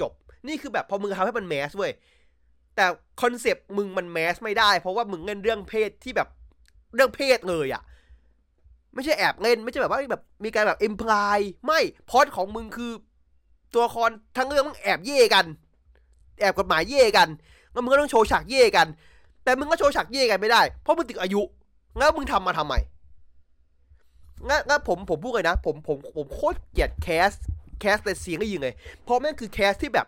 [0.00, 0.12] จบ
[0.48, 1.92] นี่คือแบบพอมึงทำให้มัน mass เว้ย
[2.76, 2.84] แต่
[3.22, 6.28] concept มึงมัน mass ไม่ได้ เพราะว่ามึงเล่นเรื่องเพศที่แบบ
[6.94, 7.82] เรื่องเพศเลยอะ
[8.94, 12.92] ไม่ใช่แอบเล่น ไม่ใช่แบบว่าแบบมีการแบบ imply ไม่พล็อตของมึงคือ
[13.72, 15.46] ตัวละครทั้งเรื่องมึงแอบเย่กัน
[16.40, 17.28] แอบกฎหมายเย่กัน
[17.72, 18.86] แล้วมึงก็ต้องโชว์ฉากเย่กัน
[19.44, 21.42] แต่มึงก็โชว์ฉากเย่กันไม่ได้ เพราะมึงติดอายุ
[21.98, 22.74] แล้วมึงทำมาทำไม
[24.48, 27.30] งั้นงั้นผมผมพูดเลยนะ ผมผมผมโคตรเกลียด cast
[27.80, 30.06] cast แต่เสียงก็ยิงเลย เพราะแม่งคือ cast ที่แบบ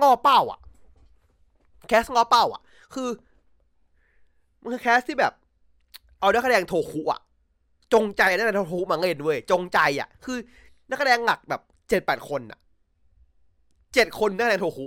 [0.00, 0.60] งอเป้าอะ
[1.88, 2.62] cast งอเป้าอะ
[2.94, 3.08] คือ
[4.62, 5.32] มันคือ cast ที่แบบ
[6.20, 7.20] เอานักแสดงโทคุอะ
[7.94, 10.36] จงใจนักแสดงโทคุมาเล่นเว้ยจงใจอะ คือ
[10.90, 12.58] นักแสดงหลักแบบเจ็ดแปดคนอะ
[13.94, 14.86] เจ็ดคนนักแสดงโทคุ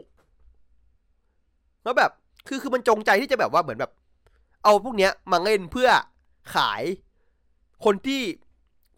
[1.83, 2.11] แล้วแบบ
[2.47, 3.91] คือคือมันจงใจที่จะแบบว่าเหมือนแบบ
[4.63, 5.89] เอาพวกเนี้ยมาเล่นเพื่อ
[6.55, 6.83] ขาย
[7.85, 8.21] คนที่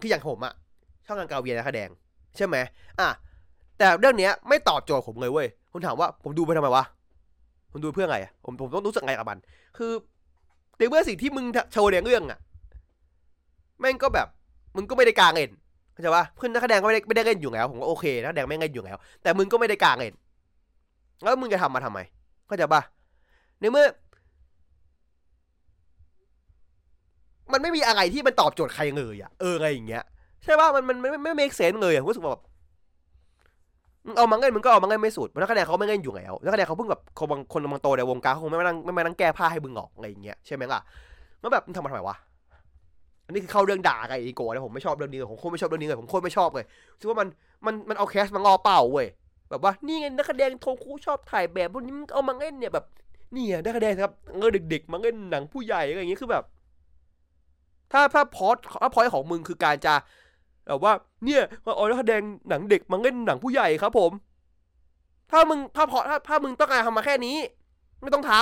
[0.03, 0.53] คืออย่างผมอะ
[1.05, 1.89] ช่องงานกาเวียนะคะแดง
[2.37, 2.55] ใช่ไหม
[2.99, 3.09] อะ
[3.77, 6.85] แต่เรื่องเนี้ยไม่ตอบโจทย์ผมเลยเว้ยผมถามว่าผมดูไปทำไมวะ
[7.71, 9.37] ผมดูเพื่อไงอะผมผมต้องรู้สึกไงกับมัน
[9.77, 9.91] คือ
[10.77, 12.39] ในเมื่อสิ่งที่มึงโชว์ในเรื่องอะ
[13.79, 14.27] แม่งก็แบบ
[14.75, 15.51] มึงก็ไม่ได้กลางเล่น
[15.93, 20.13] เข้าใจปะเพื่อนนักแสดงก็ไม่ได้ไม่ได้เล่นอยู่แล้วผมก็โอเคนักแสดงไม่เล่นอยู่แล้ว แต่มึงก็ไม่ได้กลางเล่น
[21.23, 21.99] แล้วมึงจะทำมาทำไม
[22.47, 22.81] เข้าใจปะ
[23.59, 23.85] ในเมื่อ
[27.53, 30.03] มันไม่มีอะไรที่มันตอบโจทย์ใครเลยอะเอออะไรอย่างเงี้ย
[30.43, 32.43] ใช่ป่ะมันมันไม่ไม่ไม่ make sense เลยอะรู้สึกว่าแบบ
[34.05, 40.79] มึงเอามาเงินมึงก็เอามาเงินไม่สุดเพราะนักแสดงเขาไม่เงินอยู่แล้วนักแสดงเขาเพิ่งแบบคนบางคนบางโตในวงการเขาคงไม่มานั่งไม่มานั่งแก้ผ้าให้มึงหรอกอะไรอย่างเงี้ยใช่ไหมล่ะ
[41.39, 42.15] แล้วแบบมึงทำมาทำไมวะ
[43.25, 46.65] อันนี้คือเข้าเรื่องด่ากับอีโก้นะผมไม่ชอบเรื่องนี้เลยผมโคตรไม่ชอบเรื่องนี้เลยผมโคตรไม่ชอบเลย
[46.99, 47.27] คิดว่ามัน
[47.65, 49.07] มันมันเอาแคสมางอเป่าเว้ย
[49.49, 52.85] แบบว่านี่ไงนักแสดงโทคูชอบถ่ายแบบพวกนี้มึงเอามาเล่นเนี่ยแบบ
[53.35, 56.43] นี่นักแสดงครับเงอเด็กๆมาเล่นหนังผู้ใหญ่อะไรอย่างเงี้ยคือแบบ
[57.93, 59.93] ถ้าถ้าพอดถ้าพอยของมึงคือการจะ
[60.67, 60.93] แบบว่า
[61.25, 64.11] เนี่ยว่าเอานักแสดงหนังเด็กมาเล่นหนังผู้ใหญ่ครับผม
[65.31, 67.37] ถ้ามึงถ้าพอถ้าถ้ามึงต้องการทำมาแค่นี้
[68.01, 68.33] ไม่ต้องท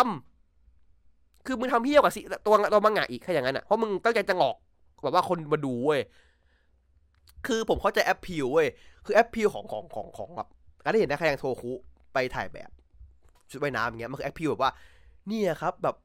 [0.68, 4.56] ำคือมึงทำเพี้ยวกับสิตัวตัวมังงะอีกแค่อย่างนั้นอะเพราะมึงตั้งใจจะงอก
[5.04, 6.02] แบบว่าคนมาดูเว้ย
[7.48, 8.68] คือผมเข้าใจแอปพิวเว้ย
[9.06, 10.48] คือแอปพิวของของของของแบบ
[10.84, 11.72] การที่เห็นนักแสดงโทคุ
[12.14, 12.70] ไปถ่ายแบบ
[13.50, 14.72] ชุดว่ายน้ำอย่างเงี้ยมันคือแอปพิวแบบว่า
[15.28, 15.96] เนี่ยครับ แบบ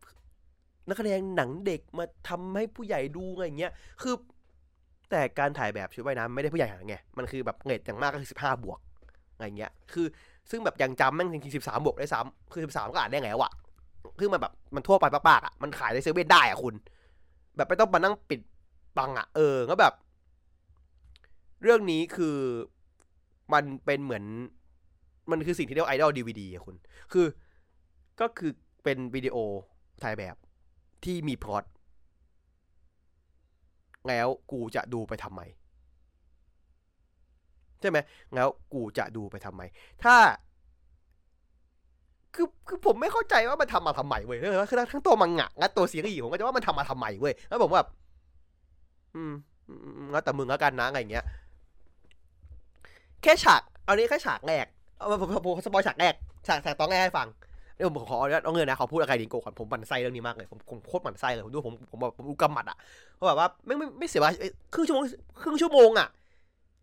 [0.88, 3.72] นักแสดงหนังเด็กมาทำให้ผู้ใหญ่ดูอะไรอย่างเงี้ย
[4.02, 4.14] คือ
[5.10, 8.78] แต่การถ่ายแบบชุดว่ายน้ำไม่ได้ผู้ใหญ่ขนาไง มันคือแบบเงรดอย่างมากก็คือสิบห้าบวก
[9.34, 10.06] อะไรเงี้ย คือ
[10.50, 13.52] ซึ่งแบบยังจำแม่งจริงๆสิบสามบวกได้ซ้ำคือสิบสามก็อ่านได้ไงวะ
[14.18, 16.74] คือมันแบบมันทั่วไปปากๆอะ มันขายในเซเว่นได้อะคุณ
[17.56, 18.40] แบบไม่ต้องมานั่งปิด
[18.98, 19.92] บังอะ เออ ก็แบบ
[21.62, 22.36] เรื่องนี้คือ
[23.52, 24.24] มันเป็นเหมือน
[25.30, 26.76] มันคือสิ่งที่เรียกว่า idol DVD อะคุณ
[27.12, 27.26] คือ
[28.20, 28.52] ก็คือ
[28.84, 29.36] เป็นวิดีโอ
[30.02, 30.36] ถ่ายแบบ
[31.06, 31.64] ที่มีพล็อต
[34.08, 35.40] แล้วกูจะดูไปทำไม
[37.80, 37.98] ใช่ไหม
[38.34, 39.62] แล้วกูจะดูไปทำไม
[40.04, 40.16] ถ้า
[42.34, 44.38] คือคือผมไม่เข้าใจว่ามันทำมาทำไมเว้ย
[44.70, 47.88] คือทั้งตัวมังงะและตัวซีรีส์ผมก็จะว่ามันทำมาทำไมเว้ยแล้วผมแบบ
[49.14, 49.32] อืม
[50.12, 51.24] แล้วแต่มึงแล้วกันนะอะไรเงี้ย
[53.22, 54.66] แค่ฉาก เอานี้แค่ฉากแรก
[54.98, 56.14] เอาผมผมสปอยฉากแรก
[56.46, 57.28] ฉากฉากตอนแรกให้ฟัง
[57.76, 62.76] เดี๋ยวผมขอเอาเงินนะขอพูดอะไรดิงโกก่อนผมบันไส้เรื่องนี้มากเลยผมผมโคตรบันไส้เลยผมดูผมผมแบบผมกำหมัดอะ
[63.14, 64.32] เพราะแบบว่าไม่ไม่ไม่เสียเวลา
[64.74, 65.04] ครึ่งชั่วโมง
[65.42, 66.08] ครึ่งชั่วโมงอะ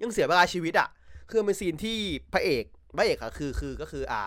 [0.01, 0.87] ยังเสียเวลาชีวิตอะ
[1.29, 1.97] คือเป็นซีนที่
[2.33, 2.63] พระเอก
[2.97, 4.23] พระเอกอะคือคือก็คืออ่า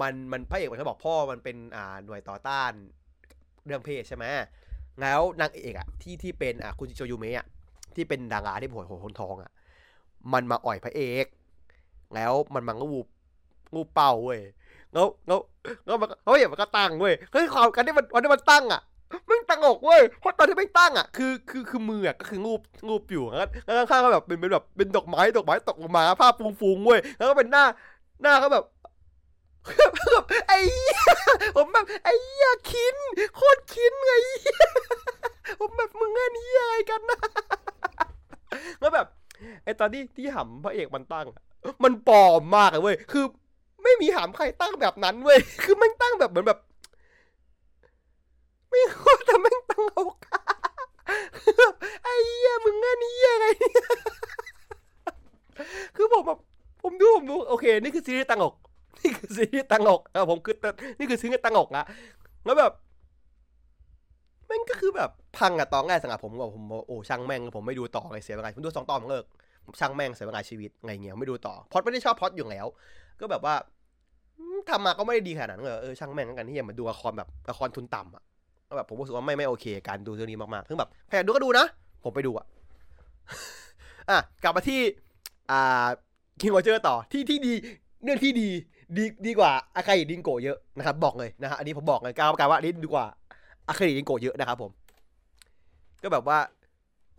[0.00, 2.72] มันมันพระเอกมันเขาบอกพ่อมันเป็นอ่าหน่วยต่อต้าน
[3.66, 4.24] เรื่องเพศใช่ไหม
[5.00, 7.46] แล้วนางเอกอะที่ที่เป็นอ่าคุณจิโจยูเมะอะ
[7.96, 9.50] ที่เป็นดาราที่หัวหัวคนทองอะ
[10.32, 11.26] มันมาอ่อยพระเอก
[12.14, 13.06] แล้วมันมังูบ
[13.74, 14.40] งูเป่าเว้ย
[14.94, 15.38] แล้วแล้ว
[15.86, 18.80] แล้วมันเฮ้ยมันก็ตั้งเว้ยเฮ้ยความกันที่มันวันที่มันตั้งอะ
[19.28, 22.54] มันตั้งอกเว้ยเพราะตอนที่ไม่ตั้งอะคือคือคือมืออะก็คืองู
[22.88, 26.28] งูอยู่แล้วแล้วข้างก็แบบเป็นเป็นแบบเป็นดอกไม้ดอกไม้ตกลงมาผ้า
[26.60, 27.64] ฟูงๆเว้ยแล้วก็เป็นหน้า
[28.22, 28.64] หน้าก็แบบ
[30.12, 30.58] แบบไอ้
[31.56, 32.96] ผมแบบไอ้ยาคิน
[33.36, 34.12] โคตรคินไง
[35.60, 37.18] ผมแบบมึงเงี้ยนี่อะไรกันนะ
[38.80, 39.06] แล้วแบบ
[39.64, 41.26] ไอ้ตอนที่ที่หำพระเอกมันตั้ง
[41.84, 43.24] มันปลอมมากเลยเว้ยคือ
[43.84, 46.58] ไม่มีหามใครตั้งแบบนั้นเว้ย คือมันตั้งแบบเหมือนแบบ
[48.70, 50.40] ไม่รู้แต่แม่งตั้งเอาคา
[52.02, 53.46] ไอ้เหี้ยมึงนี่เหี้ยไง
[55.96, 56.38] คือผมแบบ
[56.82, 58.54] ผมดูผมดูโอเค นี่คือซีรีส์ตั้งอก
[59.00, 60.54] นี่คือซีรีส์ตั้งอกเออผมคือ
[60.98, 61.84] นี่คือซีรีส์ตั้งอกนะ
[62.44, 62.72] แล้วแบบ
[64.46, 69.24] แม่งก็คือแบบพังอะตอนแรกสำหรับผมว่าผมโอ้ช่างแม่งผมไม่ดูต่อเลยเสียเวลาผมดูสองตอนผมเลิก
[69.80, 72.66] ช่างแม่งเสียเวลาชีวิตไงเงี้ยไม่ดูต่อพอดไม่ได้ชอบพอดอยู่แล้ว
[73.20, 73.54] ก็แบบว่า
[74.70, 78.22] ทำมาก็ไม่ได้ดีขนาดนั้นเลยเออช่างแม่งกันที่จะมาดูละครแบบละครทุนต่ำอะ
[78.76, 81.66] แบบผมรู้สึกว่าไม่ไม่โอเค การดูเรื่องนี้มากๆซึ่งแบบใครดูก็ดูนะ
[82.04, 82.46] ผมไปดูอะ
[84.10, 84.80] อะกลับมาที่
[85.50, 85.86] อ่า
[86.40, 87.52] คิงโอเจอร์ต่อที่ที่ดี
[88.04, 88.48] เรื่องที่ดี
[88.96, 93.06] ดีดีกว่าอาคาอิดิงโกเยอะนะครับบอกเลยนะฮะอันนี้ผมบอกเลยก้าวกาว่านี้ดีกว่า
[93.68, 94.70] อาคาอิดิงโกเยอะนะครับผม
[96.02, 96.38] ก็แบบว่า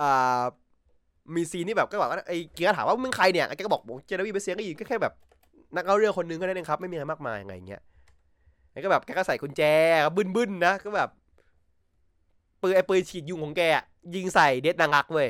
[0.02, 0.42] อ่า
[1.36, 5.14] มีซีนที่แบบก็แบบว่าไอ้เกียร์ถามว่ามึงใครเนี่ยแกก็บอกผมเจนวีเป็นเสียงก็ยินก็แค่แบบ
[5.76, 7.82] นักเล่าเรื่องคนนึงก็ได้นะครับ ไม่มีอะไรมากมายไงเงี้ย
[8.72, 9.62] แล้วก็แบบแกก็ใส่กุญแจ
[10.16, 11.10] บึ้นบึ้นนะก็แบบ
[12.62, 13.62] ปืนไอ้ปืนฉีดยุงของแก
[14.16, 15.30] ยิงใส่เด็ดนางรักเว้ย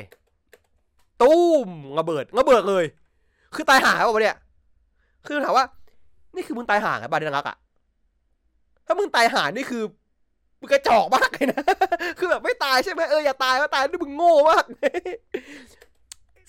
[1.22, 1.68] ตุ้ม
[1.98, 2.84] ระเบิดระเบิดเลย
[3.54, 4.36] คือตายห่าป่ะเนี่ย
[5.26, 5.64] คือถามว่า
[6.34, 7.56] นี่คือมึงตายห่าไงบ้านเด็ดนางรักอะ
[8.86, 9.82] ถ้ามึงตายห่านี่คือ
[10.60, 11.62] มึงกระจอกมากเลยนะ
[12.18, 14.64] คือแบบไม่ตายใช่ไหมเอออย่าตายว่าตายนี่มึงโง่มาก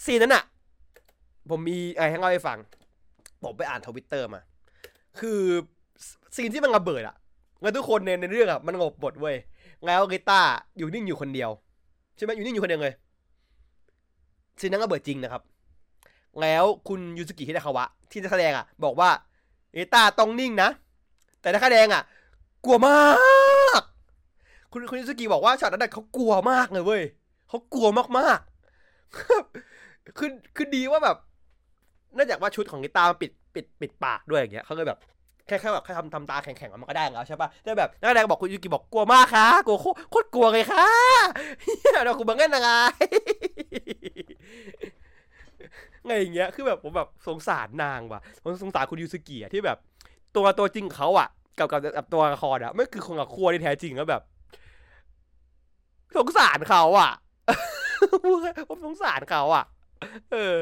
[0.06, 0.44] ซีนนั้นอะ
[1.50, 2.58] ผมมีไอะไรให้เล่าให้ฟัง
[3.44, 4.42] ผมไปอ่านทวิตเตอร์มา
[5.20, 5.40] คือ
[6.36, 7.16] ซีนที่มันระเบิดอะ
[7.62, 9.36] แล้วทุกคนในในเรื่องอะมันหมอบหมดเว้ย
[9.86, 11.50] แล้วรีต้าอยู่นิ่งอยู่คนเดียว
[12.16, 12.96] ใช่ไหมอยู่นิ่งอยู่คนเดียวเลย
[14.60, 15.42] ซีนนั้นระเบิดจริงนะครับ
[16.42, 19.10] แล้วคุณยูซึกิฮิราคาวะ ที่นักแสดงอะบอกว่า
[19.76, 20.70] รีต้าต้องนิ่งนะ
[21.42, 22.02] แต่นักแสดงอะ
[22.66, 23.00] กลัวมา
[23.80, 23.82] ก
[24.72, 27.04] คุณคุณยูซึกิบอกว่าช็อตนั้นเขากลัวมากเลยเว้ย
[27.50, 27.88] เขากลัว
[28.18, 31.18] มากๆคือคือดีว่าแบบ
[32.18, 35.00] นื่องจากว่าชุดของกีตาร์มันปิดปิดปิดปากด้วยอย่างเงี้ยเขาเลยแบบ
[35.48, 39.78] แค่แค่แบบแค่ทำทำตาแข็งๆมันก็ได้แล้วใช่ปะแต่แบบนักแสดงบอกคุณยูกิบอกกลัวมากค่ะกลัว
[40.12, 40.88] โคตรกลัวเลยค่ะ
[41.62, 42.70] เฮียเราคุณบังเงินยังไง
[46.06, 49.78] ไงอย่างเงี้ยคือแบบผมแบบสงสารนางว่ะผมสงสารคุณยูสุกิอะที่แบบ
[50.36, 51.28] ตัวตัวจริงของเขาอะ
[51.58, 54.22] กับกับกับตัวละครอะไม่คือคนกับครัวที่แท้จริงแล้วแบบ
[56.18, 57.12] สงสารเขาอะ
[58.70, 59.66] ผมสงสารเขาอะ
[60.32, 60.56] เออ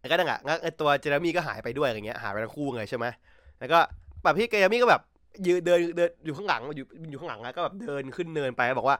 [0.00, 3.06] แล้วก็นั่นแหละงั้นไอตัวเจเรมี่ก็หายไปด้วยอย่างเงี้ยหายไปทั้งคู่เลยใช่ไหม
[3.60, 3.78] แล้วก็
[4.22, 5.02] แบบพี่เจเรมี่ก็แบบ
[5.46, 8.96] ยืนเดินเดินอยู่ข้างหลังอยู่อยู่ข้างหลังแล้วก็แบบเดินขึ้นเนินไปบอกว่า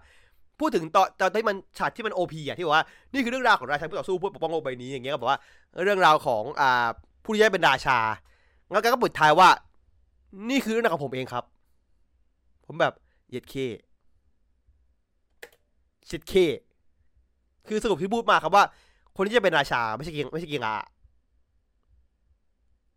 [0.61, 5.39] พูดถึงตอนตอนที่มันฉากที่มันโอพีอะที่บอกว่านี่คือเรื่องราวของราชาผู้ต่อสู้เพื่อปกป้องโลกใบนี้อย่างเงี้ยก็บอกว่า
[5.83, 6.89] เรื่องราวของอ่า
[7.25, 7.99] ผู้ที่ได้เป็นราชา
[8.73, 9.49] แล้วกก็ปิดท้ายว่า
[10.51, 11.45] นี่คือเรื่องราวของผมเองครับ
[12.67, 12.95] ผมแบบ
[13.31, 13.55] เย็ดเค
[16.07, 16.35] เช็ดเค
[17.69, 18.65] คือสรุปที่พูดมาครับว่า
[19.17, 20.77] คนที่จะเป็นราชาไม่ใช่เกียงไม่ใช่เกียงอา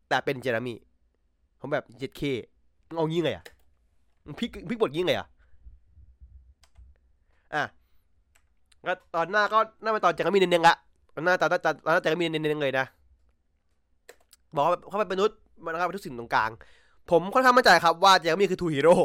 [0.09, 0.75] แต่เป็นเจเรมี
[1.59, 2.21] ผมแบบเย็ดเค
[2.87, 3.45] มึงเอางี้ไงอะ
[4.25, 5.27] มึงพลิกพลิกบทงี้ไงอะ
[7.53, 7.63] อะ
[8.87, 10.75] ก็ตอนหน้าก็หน่าเป็นตอนเจเรมีเน้นๆละ
[11.13, 12.85] ตอนหน้าตอนตอนตอนหน้าเจเรมีเน้นๆเลยนะ
[14.55, 16.49] บอกว่าเขาเป็นมนุษย์มันนะครับเป็นทุกสิ่งตรงกลาง
[17.09, 18.95] ผมค่อนข้างมั่นใจครับว่าเจรมีคือทูฮีโร่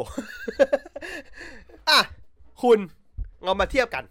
[1.89, 1.99] อะ
[2.61, 2.79] คุณ
[3.43, 4.03] เรามาเทียบกัน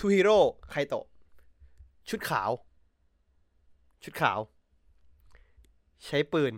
[0.00, 0.38] ทูฮีโร่
[0.70, 1.04] ไคโตะ
[2.08, 2.50] ชุดขาว
[4.04, 4.38] ชุดขาว
[6.04, 6.52] ใช้ปืน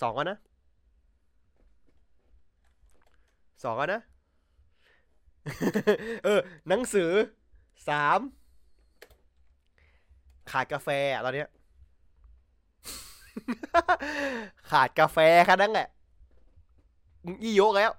[0.00, 0.38] สองก็นะ
[3.62, 4.00] สองก็นะ
[6.24, 7.10] เออ หนังสือ
[7.88, 8.20] สาม
[10.50, 10.88] ขาดกาแฟ
[11.24, 11.48] ตอนเนี้ย
[14.70, 15.88] ขาดกาแฟแค่นั้นแหละ
[17.24, 17.92] มึงอีโยกแล้ว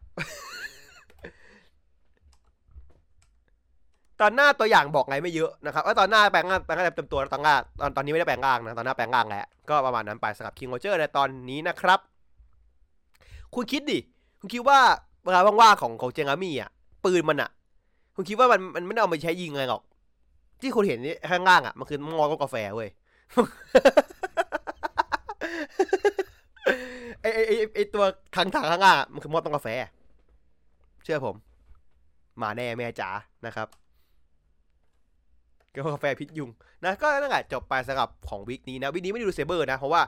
[4.22, 12.00] ตอนหน้าตัวอย่างบอกไงไม่เยอะนะครับว่าตอนหน้าแปลงร่างแปลงร่างเต็มตัวตอนหน้าตอนตอนนี้ไม่ได้แปลงร่างนะตอนหน้าแปลงร่างแหล้วก็ประมาณนั้นไปสำหรับคิงโ o เจอร์ในตอนนี้นะครับ
[13.56, 14.00] คุณคิดดิ
[14.40, 14.80] คุณคิดว่า
[15.26, 16.70] เวลาว่างๆของของเจงามี่อะ
[17.06, 17.50] ปืนมันอะ
[18.16, 19.82] คุณคิดว่ามันมันไม่ได้เอาไปใช้ยิงอะไรหรอก
[20.62, 22.90] ที่คุณเห็นนี่ข้างล่างอะมันคือมอต้มกาแฟเว้ย
[27.22, 28.04] ไอไอไอไอตัว
[28.36, 29.68] ถังถังข้างล่างมันคือมอต้มกาแฟ
[31.04, 31.36] เชื่อผม
[32.42, 33.10] มาแน่แม่จ๋า
[33.46, 33.68] นะครับ
[35.76, 36.50] ก็กาแฟพิษยุง
[36.84, 40.02] นะก็นั่นแหละจบไปสำหรับของวิกนี้นะวิกนี้ไม่ได้ดูเซเบอร์นะ เพราะว่า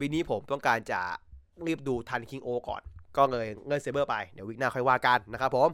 [0.00, 1.00] week นี้ผมต้องการจะ
[1.66, 2.82] รีบดูทันคิงโอก่อน
[3.16, 5.68] ก็เลยเมินเซเบอร์ไปเดี๋ยว week หน้าค่อยว่ากันนะครับผม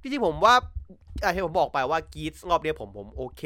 [0.00, 0.54] ที่จริงผมว่า
[1.22, 3.42] อะที่ผมบอกไปว่ากีทส์รอบเนี้ยผมผมโอเค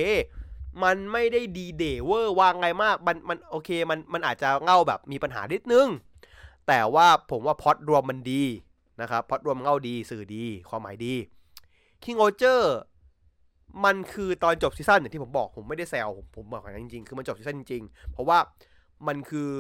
[0.83, 5.89] มันไม่ได้ดีเดเวอร์วางไงมากมันมันโอเคมันมันอาจจะเง่าแบบมีปัญหานิดนึง
[6.69, 8.45] แต่ว่าผมว่าภาพรวมมันดี
[9.01, 11.15] นะครับภาพรวมเง่าดีสื่อดีความหมายดี
[12.05, 12.77] คิงโอเจอร์
[13.85, 18.39] มันคือตอนจบซีซั่นอย่างที่ผมบอกผมไม่ได้แซวผมผมบอกอย่างจริงๆ คือมันจบซีซั่นจริงๆ เพราะว่า
[19.07, 19.51] มันคือ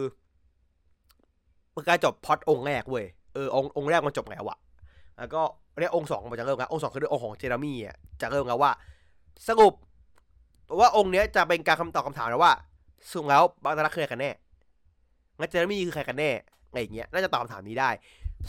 [1.74, 4.58] มันการจบพอดองค์แรกเว้ยเออององค์แรกมันจบแล้วอะ
[5.18, 5.42] แล้วก็
[5.78, 8.72] เรียกองค์สองมันจะเริ่มแล้วองค์สองคือองค์ของเจเรมี่อะจะเริ่มแล้วว่า
[9.48, 9.74] สรุป
[10.78, 12.52] ว่าองค์เนี้ยจะเป็นการคำตอบคำถามนะว่า
[13.12, 14.30] สุดแล้วบางตาลักคือใครกันแน่
[15.38, 16.30] งั้นเจเรมี่คือใครกันแน่
[16.68, 17.90] อะไรอย่างเงี้ยน่าจะตอบคำถามนี้ได้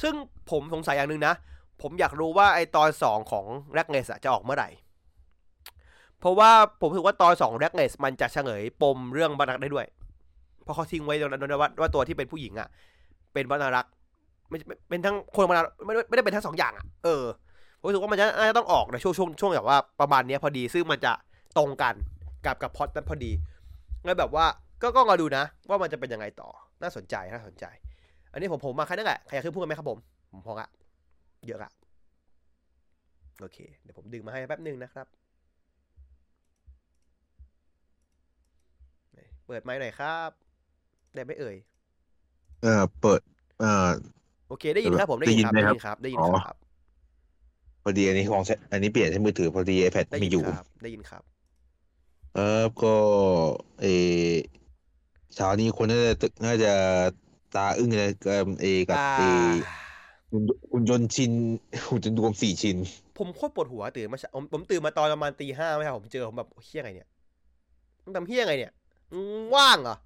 [0.02, 0.14] ซึ่ง
[0.52, 1.34] ผมสงสัยอย่างหนึ่งนะ
[1.82, 4.70] ผมอยากรู้ว่าไอตอนสองของแร็กเนสจะออกเมื่อไหร่
[6.20, 9.86] เพราะว่าผมรู้สึกว่าตอนสองแร็กเนสมันจะเฉลยปมเรื่องบรรลักได้ด้วย
[10.64, 12.68] เพราะเขาทิ้งไว้ตรงนั้นว่าว่าตัวที่เป็นผู้หญิงอะ
[13.34, 13.86] เป็นบรรลัก
[14.50, 14.58] ไม่
[14.90, 17.24] เป็นทั้งคนบรรลักไม่ได้ไม่ได้เป็นทั้งสองอย่างอะเออ
[17.80, 21.14] ผมรู้สึกว่ามันจะน่าจะต้องออกในช่วงช่วงช่วงแบบว่าประมาณนี้พอดีซึ่งมันจะ
[21.58, 21.94] ตรงกัน
[22.46, 23.32] กับกับพอดนั้นพอดี
[24.06, 24.46] งั้นแบบว่า
[24.82, 26.50] ก็ก็มาดูนะ ว่ามันจะเป็นยังไงต่อ
[26.82, 27.66] น่าสนใจน่าสนใจ
[28.32, 29.98] อันนี้ผมผมมาแค่นั้นแหละใครอยากขึ้นพูดกันไหมครับผม
[30.32, 30.68] ผมพอละ
[31.48, 31.72] เยอะละ
[33.40, 35.08] โอเค เดี๋ยวผมดึงมาให้แป๊บหนึ่งนะครับ
[39.48, 40.30] เปิดไมค์หน่อยครับ
[41.14, 41.58] ได้ไหมเอ่ย
[42.62, 43.22] เออเปิด
[43.60, 43.92] เอ่อ
[44.48, 46.56] โอเค ได้ยินครับผมได้ยินครับได้ได้ยิยินนไหมคครัรับบได้ยินอ๋อครับ
[47.84, 51.24] พอดีอันนี้ของใช้อันนี้เปลี่ยนใช้มือถือพอดี iPad ได้มียินอยู่ครับได้ยินครับ
[52.34, 52.42] เออ
[52.82, 52.96] ก็
[53.80, 53.88] เออ
[55.36, 56.70] เช้านี้คนน่าจะตึกน่าจะ
[57.52, 59.22] ตาอึ้งเลยกับเอกับอ่าเอ
[60.30, 61.32] คุณคุณยนต์ชิน
[61.90, 62.78] คุณยนต์รวมสี่ชิ้น
[63.16, 67.08] ผมโคตรปวดหัวตื่นมาเช้าผมผมตื่นมาตอนประมาณตีห้าไม่ใช่ผมเจอผมแบบเฮี้ยไงเนี่ย
[68.04, 68.77] มึงทำเฮี้ยไงเนี่ยมึง
[69.56, 69.98] ว่างเหรอ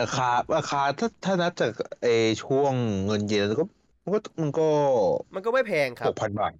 [0.00, 2.06] ราคาราคาถ้าถ้านับจากเอ
[2.42, 2.72] ช่วง
[3.06, 3.64] เงินเยนก็
[4.04, 4.68] มันก็มันก็
[5.34, 6.52] มันก็ไม่แพงครัหบกพันบาท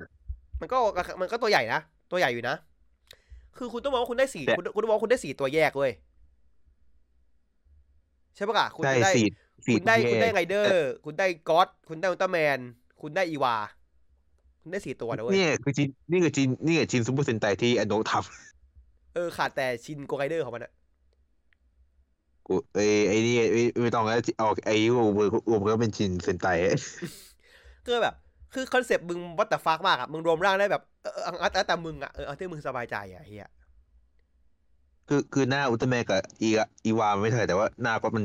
[0.61, 1.81] มันก็ราคามันก็ตัวใหญ่นะ
[2.11, 2.57] ตัวใหญ่อยู่นะ
[3.57, 5.93] คือคุณต้องมองว่าคุณได้สี่แต่คุณคุณต้องมองว่าคุณได้สี่ตัวแยกเว้ย
[8.37, 9.27] ใช่ปะล่ะคุณใช่จะได้สี่
[9.67, 12.59] สี่คุณได้ตัวคุณได้แยกไรเดอร์ คุณได้ก็อดคุณได้อุลตร้าแมน
[13.01, 13.57] คุณได้อีวา
[14.63, 18.25] คุณได้สี่ตัวนะเว้ยเนี่ยคือชินนี่คือชินนี่คือชินซูเปอร์เซนไตที่อันโนะทำ
[19.19, 20.73] ออขาดแต่ชินโกไรเดอร์ของมันอะ
[22.47, 25.11] กูไอ้ไอ้นี่ไม่ไม่ต้องแล้วเอาไอ้รวม
[25.51, 26.47] รวมก็เป็นชินเซนไต
[27.85, 28.15] คือแบบ
[28.53, 33.47] คือคอนเซปต์มึง what the fuck มากอะมึงรวมร่างได้แบบเออเออเอาเอาแต่มึงอะเออเอาที่มึงสบายใจอะเฮีย
[35.09, 36.49] คือคือหน้าอุลตร้าแมนกับอี
[36.85, 38.25] อีวาไม่เท่าไหร่แต่ว่าหน้าก็มัน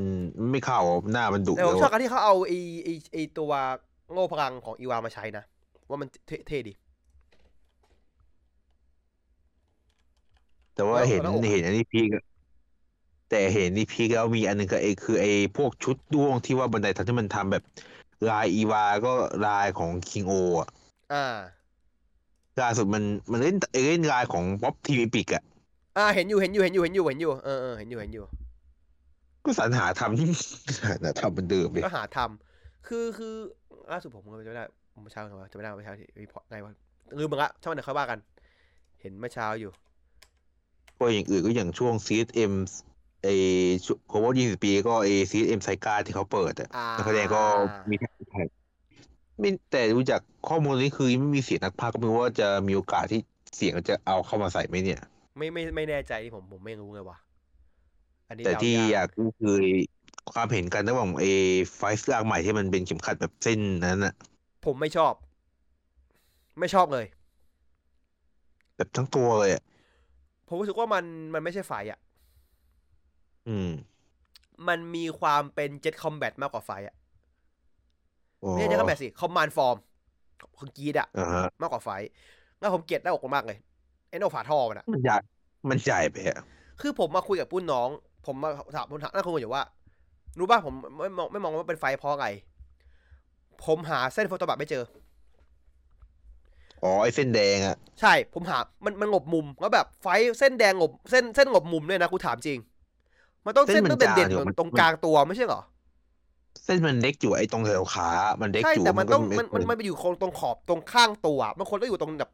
[0.52, 0.80] ไม่เข้า
[1.12, 3.52] หน้ามันดุแต่ผมแล้วชอบการที่เขาเอาไอ้ไอ้ไอ้ตัว
[4.12, 5.44] โง่พลังของอีวามาใช้นะ
[5.90, 6.74] ว่ามันเท่เท่ดี
[10.76, 12.24] แต่ว่าแล้วเห็นแล้วอกอะเห็นอันนี้พีกอะ
[13.30, 17.64] แต่เห็นนี่พีกแล้วมีอันหนึงก็ไอ้คือไอ้พวกชุดด้วงที่ว่าบันไดทำที่มันทำแบบ
[18.30, 19.14] ลายอีวาก็
[19.46, 20.70] ลายของคิงโออะ
[21.14, 21.26] อ่า
[22.62, 23.56] ล่าสุดมันมันเล่น
[23.88, 25.44] เล่นลายของ Pop Team Epic อะ
[25.98, 28.26] อ่าเห็นอยู่เห็นอยู่เห็นอยู่เห็นอยู่เห็นอยู่เออเออเห็นอยู่เห็นอยู่
[29.46, 33.34] ก็สรรหาทำสรรหาทำเหมือนเดิมเลยก็หาทำคือคือ
[33.92, 34.66] ล่าสุดผมก็จะไม่ได้
[35.02, 36.74] เมื่อเช้าไงวะจะไม่ได้เมื่อเช้าที่ report ไงวะ
[37.20, 38.20] ลืมมึงละช่างมันเดี๋ยวค่อยว่ากัน
[39.02, 39.72] เห็นเมื่อเช้าอยู่
[41.04, 42.54] ก็อย่างอื่นก็อย่างช่วง CSM
[43.24, 43.34] ไอ้
[44.08, 47.42] โคเวอร์ยี่สิบปีก็ไอ้ CSM ไซกาที่เขาเปิดอะอ่านักแสดงก็
[47.90, 48.48] มีแท็กแท็ก
[49.40, 53.20] ไม่แต่ดูจากข้อมูลนี้คือไม่มีเสียงนักพากย์ก็ไม่รู้ว่าจะมีโอกาสที่
[53.56, 55.02] เสียงจะเอาเข้ามาใส่ไหมเนี่ย
[55.38, 57.18] ไม่ไม่ไม่แน่ใจที่ผมผมไม่รู้เลยว่ะ
[58.30, 59.58] อันนี้แต่เดาที่ยากอยากรู้คือ
[60.34, 61.32] ความเห็นกันระหว่างไอ้
[61.76, 64.14] ไฟส์ร่างใหม่ที่มันเป็นเข็มขัดแบบเส้นนั้นน่ะ
[64.66, 65.14] ผมไม่ชอบ
[66.60, 67.06] ไม่ชอบเลย
[68.76, 69.64] แบบทั้งตัวเลยอะ
[70.54, 72.00] ผมรู้สึกว่ามันมันไม่ใช่ไฟอะ
[73.48, 73.70] อืม
[74.68, 76.96] มันมีความเป็น jet combat มากกว่าไฟซ์อะ
[78.44, 79.78] อ๋อไม่ใช่ jet combat สิ command form
[80.58, 81.90] ของกีทส์อะอ่าฮะมากกว่าไฟซ์
[82.60, 83.58] แล้วผมเกลียดหน้าอกมันมากเลย
[84.10, 85.18] ไอ้หน้าอกฝาท่อมันอะมันใหญ่
[85.70, 86.40] มันใหญ่ไปอะ
[86.82, 87.90] คือผมมาคุยกับปุ้นน้อง
[88.26, 89.64] ผมมาถามผมถามนั่นคุยอยู่ว่า
[90.40, 92.28] รู้ป่ะผมไม่มองไม่มองว่าเป็นไฟซ์เพราะอะไร
[93.66, 94.84] ผมหาเส้น photon blood ไม่เจอ
[96.84, 100.08] อ๋อไอ้เส้นแดงอะใช่ ผมหา มันมันงบมุมแล้วแบบไฟ
[100.40, 102.60] เส้นแดงงบเส้นเส้นงบมุมด้วยนะกูถามจริง
[103.46, 105.62] มันต้องเส้นต้องเด่นๆตรงกลางตัวไม่ใช่เหรอ
[106.66, 108.10] เส้นมันเล็กอยู่ไอ้ตรงแถวขา
[108.42, 112.32] มันเล็กใช่อยู่แต่มันต้องก็มันมันมันไปอยู่ตรงขอบตรงข้างตัวมันควรต้องอยู่ตรงแบบ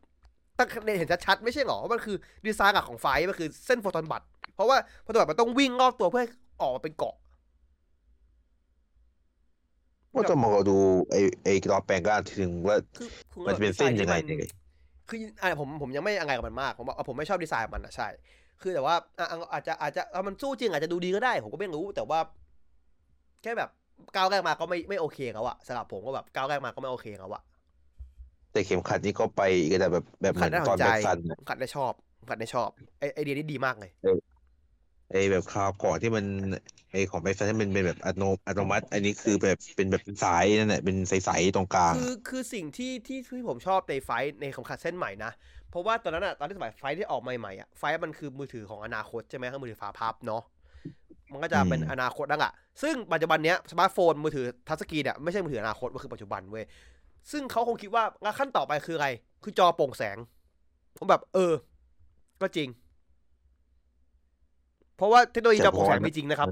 [0.57, 0.67] ตั้ง
[0.99, 2.15] เห็นชัดๆไม่ใช่เหรอว่ามันคือ
[2.45, 4.21] ดีไซน์หลักของไฟมันคือเส้นโฟตอนบัต
[4.55, 6.29] เพราะว่าโฟตอนบัตมันต้องวิ่งรอบตัวเพื่อให้
[6.61, 7.15] ออกมาเป็นเกาะ
[10.15, 10.77] ก็ต้องมารอดู
[11.11, 14.51] ไอ้ไอ้รอบแปลงร่างทีนึงว่าคือคือมันจะเป็นเส้นยังไงดีซที่มัเนี่ย
[15.09, 18.07] คืออะผมผมยังไม่อะไรกับมันมาก ผมบอกผมไม่ชอบดีไซน์ของมันอะใช่
[18.61, 22.19] คือแต่ว่าอะอะอาจจะอาจจะเอามันสู้จริงอาจจะดูดีก็ได้ ผมก็ไม่รู้ แต่ว่า
[23.41, 23.69] แค่แบบ
[24.15, 27.41] ก้าวแรกมาก็ไม่ไม่โอเคแล้วอะสำหรับผมก็แบบก้าวแรกมาก็ไม่โอเคแล้วอะ
[28.51, 31.93] แต่เข็มขัดนี่ก็ไปอีกแต่แบบแบบเหขัมืดอนได้สตอนนใจแบ็คซันอะขัดได้ชอบ
[32.29, 32.69] ขัดได้ชอบ
[32.99, 33.91] ไอไอเดียนี้ดีมากเลย
[35.09, 36.25] ไอ้แบบคราวก่อนที่มัน
[36.91, 45.31] ไอ้ของแบ็คซันที่มันเป็นแบบอัตโนอัตโนมัติ อันนี้คือแบบเป็นแบบสายนั่นแหละเป็นใสๆตรงกลาง คือคือสิ่งที่ที่ที่ผมชอบในไฟซ์ในของขัดเส้นใหม่นะ
[45.69, 50.41] เพราะว่าตอนนั้นอะตอนที่สมัยไฟซ์ที่ออกใหม่ๆอะไฟซ์มันคือมือถือของอนาคตใช่ไหมคือมือถือฝาพับเนาะ
[51.31, 56.65] มันก็จะเป็นอืมอนาคตนั่นแหละซึ่งปัจจุบันเนี้ยสมาร์ทโฟนมือถือทัชสกรีนอะไม่ใช่มือถืออนาคตมันคือปัจจุบันเว้ย
[57.31, 59.07] ซึ่งเขาคงคิดว่าแล้วขั้นต่อไปคืออะไร
[59.43, 60.17] คือจอโปร่งแสง
[60.97, 61.53] ผมแบบ เออ
[62.41, 62.69] ก็จริง
[64.99, 66.47] เพราะว่าเทคโนโลยีจอโปร่งแสงมีจริงนะครับ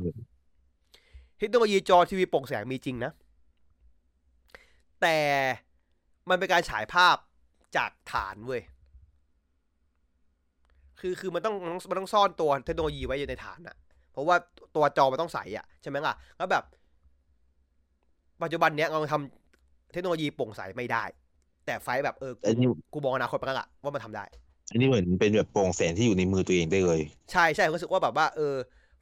[1.40, 3.12] เทคโนโลยีจอทีวีโปร่งแสงมีจริงนะ
[5.02, 5.18] แต่
[6.30, 7.16] มันเป็นการฉายภาพ
[7.78, 8.62] จากฐานเว้ย
[11.00, 11.56] คือคือมันต้อง
[11.90, 13.76] มันต้องซ่อนตัวเทคโนโลยีไว้อยู่ในฐานอะ
[14.12, 14.36] เพราะว่า
[14.76, 16.64] ตัวจอมันต้องใสอะใช่ไหมล่ะ แล้วแบบ
[18.44, 21.04] ปัจจุบันเนี้ยเราทำเทคโนโลยีโปร่งใสไม่ได้
[21.66, 24.26] แต่ไฟท์แบบเอออันนี้กูกูมองอนาคตไปแล้วอะว่ามันทำได้
[24.72, 28.56] อันนี้เหมือนเป็นแบบโปร่งแสงที่อยู่ในมือตัวเองได้เลย ใช่ใช่ผมรู้สึกว่าแบบว่าเออ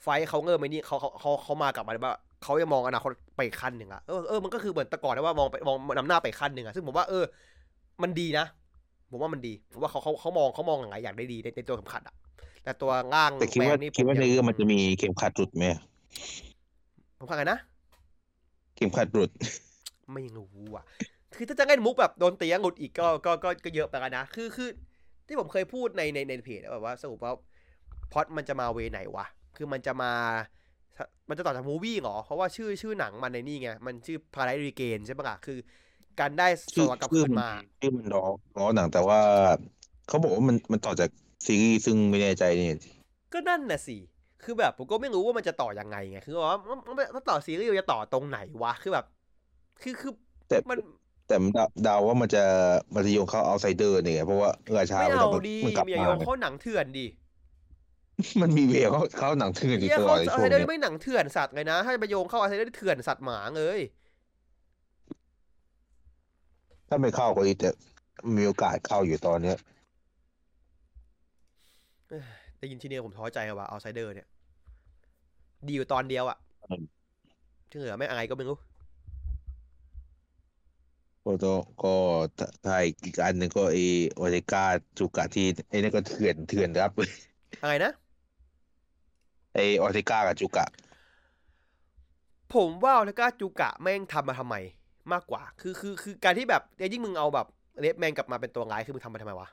[0.04, 7.24] ไฟท์เขาเริ่มไอ้นี่เขาเขาเขาเขามากลับมาเลยว่าเขาจะมองอนาคตไปอีกขั้นหนึ่งอะเออเออมันก็คือเหมือนแต่ก่อนนะว่ามองไปมองนำหน้าไปอีกขั้นหนึ่งอะซึ่งผมว่าเออ
[8.04, 8.46] มันดีนะ
[9.12, 12.16] ผมว่ามันดีผมว่าเขาเขาเขามองเขามองหลายอย่างได้ดีในในตัวสำคัญอะ
[12.64, 15.66] แต่ตัวล่างแต่คิดแปลว่างนี่คิดว่าผในยังเรื่องมันจะมีเข็มขัดหลุดไหม
[17.20, 17.60] ผมว่าไงนะ
[18.76, 19.30] เข็มขัดหลุด
[20.14, 20.84] ไม่รู้อะ
[21.36, 24.70] คือถ้าจะเล่นมุกแบบโดนเตียงหลุดอีกก็ก็ก็ก็เยอะไปกันนะคือคือ
[25.27, 27.34] ที่ผมเคยพูดในในในเพจอะแบบว่าสรุปว่า
[28.11, 29.26] พล็อดมันจะมาเวไหนวะ
[29.57, 30.11] คือมันจะมา
[31.30, 35.57] มันจะต่อจากมูวี่เหรอ เพราะว่าชื่อชื่อหนังมันในนี่ไง มันชื่อพาราไดรีเกนใช่ปะล่ะ คือ
[36.19, 37.49] การได้สชื่อวรรค์กลับชื่อคืนมันมา
[37.81, 38.26] ชื่อมันล้อ
[38.57, 39.19] ล้อหนังแต่ว่า
[40.07, 41.10] เขาบอกว่ามันมันต่อจาก
[41.45, 42.80] ซีรีส์ซึ่งไม่แน่ใจเนี่ย
[43.34, 43.97] ก็นั่นน่ะสิ
[44.43, 46.57] คือแบบผมก็ไม่รู้ว่ามันจะต่อยังไงไง คือว่า
[47.15, 49.06] ถ้าต่อซีรีส์จะต่อตรงไหนวะ คือแบบ
[49.81, 50.14] คือคือ
[50.47, 50.77] แต่มัน
[51.27, 52.43] แต่เดาเดาว่ามันจะ
[52.93, 57.07] มันจะโยงเข้าเอาไซเดอร์เนี่ยเพราะว่าราชาไม่มันเอาจะดีมันกลับอย่ามาโยงเข้าหนังเถื่อนดิ
[58.41, 63.80] มันมีเวลเขาเขาหนังเถื่อนอยู่เฮียตลเขาอดในเอาช่วไซงเดอร์เนี้ยไม่หนังเถื่อนสัตว์เลยนะถ้าจะไปโยงเข้าเอาไซเดอร์เถื่อนสัตว์หมาเลย
[66.89, 67.69] ถ้าไม่เข้าก็ดีแต่
[68.38, 69.57] มีโอกาสเข้าอยู่ตอนเนี้ย
[72.60, 74.27] ได้ยินทีเนี้ยผมท้อใจว่ะเอาไซเดอร์เนี่ย
[75.68, 76.38] ดีอยู่ตอนเดียวอะ
[76.69, 76.84] อืม
[77.69, 78.57] ที่เหลือไม่อะไรก็ไม่รู้
[81.26, 81.88] ก็ต้องก็
[82.64, 82.76] ถ้า
[83.06, 83.77] อีกอันหนึ่งก็เอ
[84.15, 84.60] โอเดกา
[84.97, 86.91] จูกะที่ไอ้นั่นก็เถื่อนเถื่อนรับ
[87.61, 87.91] อะไรนะ
[89.53, 90.65] ไอโอเดกากับจูกะ
[92.53, 94.56] ผมว่าออเทก้าจูกะแม่งทำมาทำไม
[95.11, 97.47] มากกว่า คือคือคือการที่แบบไอ้ยิ่งมึงเอาแบบ
[97.80, 99.47] เลฟแมนกลับมาเป็นตัวร้ายคือมึงทำมาทำไมวะ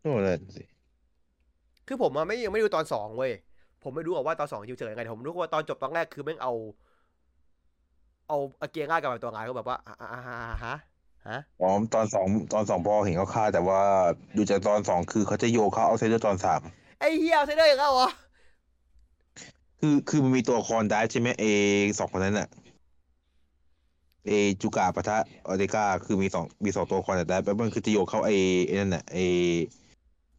[0.00, 0.62] โน่นนั่นสิ
[1.86, 3.32] คือผมอะไม่ยังไม่ดูตอนสองเว้ย
[3.82, 6.52] ผมไม่รู้หรอกว่าตอนสองจะเจอยังไงแต่ผมรู้ว่าตอนจบตอนแรกคือแม่งเอา
[8.32, 10.74] เอาอาเกียร่ากลับมาเป็นตัวร้ายก็แบบว่าอ่าอ่าอ่าอ่าฮะ
[11.28, 13.80] ฮะอ๋อตอนสองตอนสองพอเห็นเขาฆ่า แต่ว่า
[14.36, 16.60] ดูจากตอนสองคือเขาจะโยกเขาเอาไซเดอร์ตอนสาม
[17.00, 18.08] ไอ้เฮียเอาเซเดอร์อย่างเงี้ยเหรอ
[19.80, 21.44] คือคือมันมีตัวละครได้ใช่ไหมเอ
[21.98, 22.48] สองคนนั้นอะ
[24.26, 24.30] เอ
[24.60, 28.30] จูกะปะทะออเดกาคือมีสองมีสองตัวละครแต่ได้แล้วมันคือจะโยกเข้าไอ
[28.66, 29.18] ไอ้นั่นน่ะไอ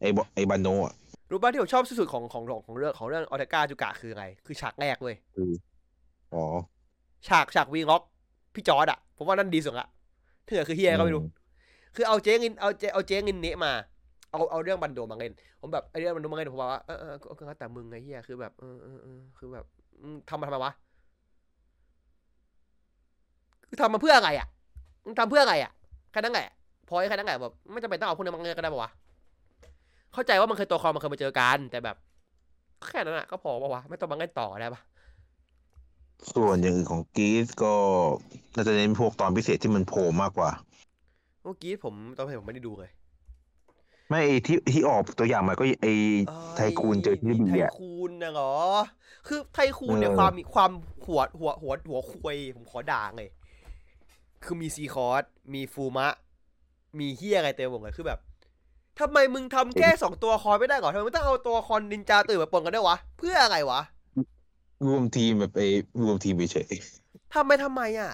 [0.00, 0.94] ไอบไอบันโนอะ
[1.30, 5.50] รู้ป่ะที่ผมชอบที่สุดของของของของเรื่องของเรื่องออเทก้าจูกะคืออะไร คือฉากแรกเว้ยคือ
[6.34, 6.44] อ๋อ
[7.28, 8.02] ฉากฉากวีล็อก
[8.54, 9.88] พี่จอร์ดอะผมว่านั่นดีสุดอะ
[10.46, 11.22] ที่เหลือคือเฮียก็ไม่รู้
[11.94, 13.72] คือเอาเจ๊งินเอาเจเอาเจ๊งินเนะมา
[14.30, 19.64] เอาเอาเรื่องบันโดมาเล่น ผมแบบไอเรื่องบันโดมาเล่นผมบอกว่าเออเออก็ก็แต่มึงไงเฮียคือแบบเออเออเออคือแบบ
[20.02, 20.72] มึงทำมาทำไมวะ
[23.68, 24.48] คือทำมาเพื่ออะไรอะ
[25.04, 25.72] มึงทำเพื่ออะไรอะ
[26.12, 26.48] แค่นั้นแหละ
[26.88, 28.90] พอยแค่นั้นแหละแบบไม่จำเป็นต้องเอาพวกนั้นมาเล่นก็ได้ปะวะ
[30.12, 31.96] เข้าใจว่ามันเคยตัวคอมันเคยมาเจอกัน แต่แบบ
[32.90, 34.80] แค่นั้นอะก็พอปะวะไม่ต้องมาเล่นต่อได้ปะ
[36.32, 37.74] ส่วนอย่างอื่นของกรีซก็
[38.54, 40.50] น่าจะเน้นพวกตอนพิเศษที่มันโผล่มากกว่า
[41.42, 42.90] เมื่อกี้ผมตอนเห็นผมไม่ได้ดูเลย
[44.08, 45.86] ไม่ไอ้ที่ที่ออกตัวอย่างมาก็ไอ
[46.56, 48.54] ไทคูนเจอที่ไทบีอะคูนนะเหรอ
[49.26, 50.70] คือไทคูนเนี่ยเออความมีความ
[51.06, 53.30] หัวหัวหัวหัวควยผมขอด่าเลย
[54.44, 55.24] คือมีซีคเกอร์
[55.54, 56.08] มีฟูมะ
[56.98, 58.18] มีเฮียอะไรเต็มหมดเลยคือแบบ
[59.00, 63.80] ทำไมมึงทำแค่สองตัวละครไม่ได้ก่อนทำไมมึงต้องเอาตัวละครนินจาตื่นมาปนกันด้วยวะ เพื่ออะไรวะ
[64.86, 65.62] รวมทีมแบบไอ
[66.02, 66.74] รวมทีมเฉย
[67.34, 68.10] ทำไมทำไมอะ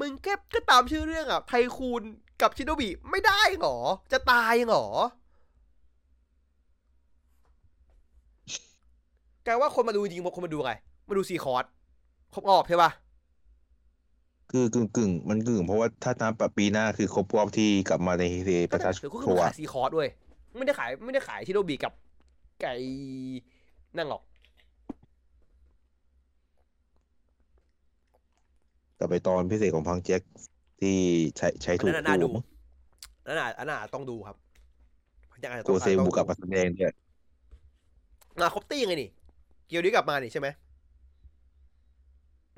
[0.00, 2.02] มึงแค่ก็ตามชื่อเรื่องอะไทคูน
[2.40, 3.76] กับชิโนบิไม่ได้เหรอ
[4.12, 4.84] จะตายเหรอ
[9.44, 10.72] แกว่าคนมาดูจริงๆคนมาดูอะไร
[11.08, 11.64] มาดูซีคอร์ส
[12.34, 12.90] ครบรอบใช่ปะ
[14.50, 20.08] คือกึ่งกึ่งๆมันกึ่ง เพราะว่าถ้านับแบบปีหน้าคือครบรอบที่กลับมาในเซประชาชคือนก็โชคือว์มาอะขายซีคอร์สด้วย
[20.56, 21.92] ไม่ได้ขายไม่ได้ขายชิโนบิกับ
[22.60, 22.72] ไก่
[23.96, 24.22] นั่นหรอก
[28.98, 30.22] กลับไปตอนพิเศษของพังแจ็ค
[30.80, 30.96] ที่
[31.36, 32.42] ใช้ใช้อันถูกนั้นน่าดูคู่
[33.26, 34.36] อันนั้นน่ะอันนั้นน่ะต้องดูครับ
[35.44, 36.92] ยังไงโกเซบูกลับมาแสดงเนี่ย
[38.40, 39.10] มาครบตี้ยังไงนี่
[39.66, 40.48] เกียวดีกลับมานี่ใช่ไหม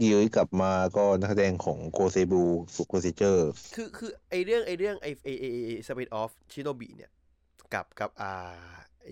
[0.02, 2.42] ยียกลับมาก็นักแสดงของโกเซบู
[2.74, 7.10] สุโกเซเจอร์คือคือไอเรื่องไอเรื่องไอไอไอไอสปินออฟชิโนบิเนี่ย
[7.74, 8.32] กับกับอ่า
[9.02, 9.08] ไอ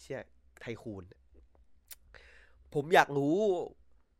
[0.00, 0.20] เชี่ย
[0.60, 1.02] ไทคูน
[2.74, 3.36] ผมอยากรู้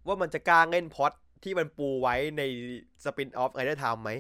[0.07, 1.13] ว่ามันจะกล้าเล่นพล็อต
[1.45, 2.43] ที่มันปูไว้ใน
[3.05, 4.11] สปินออฟไอเดอร์ไทม์ไหม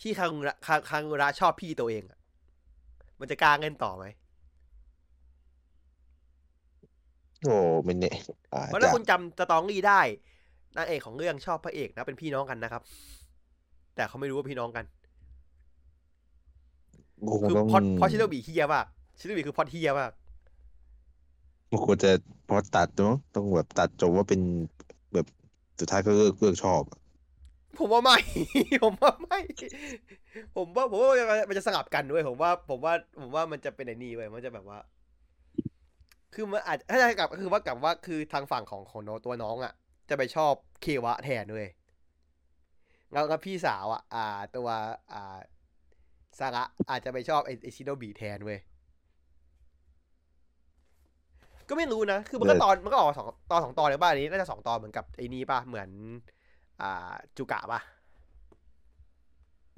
[0.00, 2.18] ที่คังระคังคังระชอบพี่ตัวเองอะ
[3.20, 4.04] มันจะกล้าเล่นต่อไหม
[7.44, 8.12] โอ้ไม่แน่
[8.52, 10.00] อาเพราะจถ้าจะคุณจำสตองลี่ได้
[10.76, 12.82] นางเอกของเรื่องชอบพระเอกนะเป็นพี่น้องกันนะครับ
[13.94, 14.84] แต่เขาไม่รู้ว่าพี่น้องกัน
[17.30, 18.86] คงคือต้องพอดพอดชิโนบิเฮียมาก
[19.18, 20.12] ชิโนบิคือพอดเฮียมาก
[21.70, 22.10] มันควรจะ
[22.48, 24.40] พอตัดเนาะต้องแบบตัดจบว่าเป็น
[24.88, 24.99] แบบ
[25.80, 26.82] สุดท้ายก็เลิกเลิกชอบ
[27.78, 28.16] ผมว่าไม่
[28.84, 29.38] ผมว่าไม่
[30.56, 31.10] ผมว่าผมว่า
[31.48, 34.78] มันจะสลับกันด้วยผมว่า ผมว่า ผมว่ามันจะเป็นไอ้นี่เว้ยมันจะแบบว่า
[36.34, 39.72] คือมันอาจถ้าจะกลับก็คือว่ากลับว่าคือทางฝั่งของของโนตัวน้องอะ
[40.08, 40.52] จะไปชอบ
[40.82, 41.66] เควะแทนด้วย
[43.12, 44.68] แล้วก็พี่สาวอะ อ่า ตัว
[45.12, 45.38] อ่า
[46.38, 48.58] ซาระอาจจะไปชอบไอไอชิโนบิแทนเว้ย
[51.70, 55.88] ก็ไม่รู้นะ คือมันก็ตอนมันก็ออกสองตอนสองตอนในบ้านนี้ น่าจะสองตอนเหมือนกับไอ้นี้ป่ะ เหมือน
[56.80, 57.80] อ่า จูกะป่ะ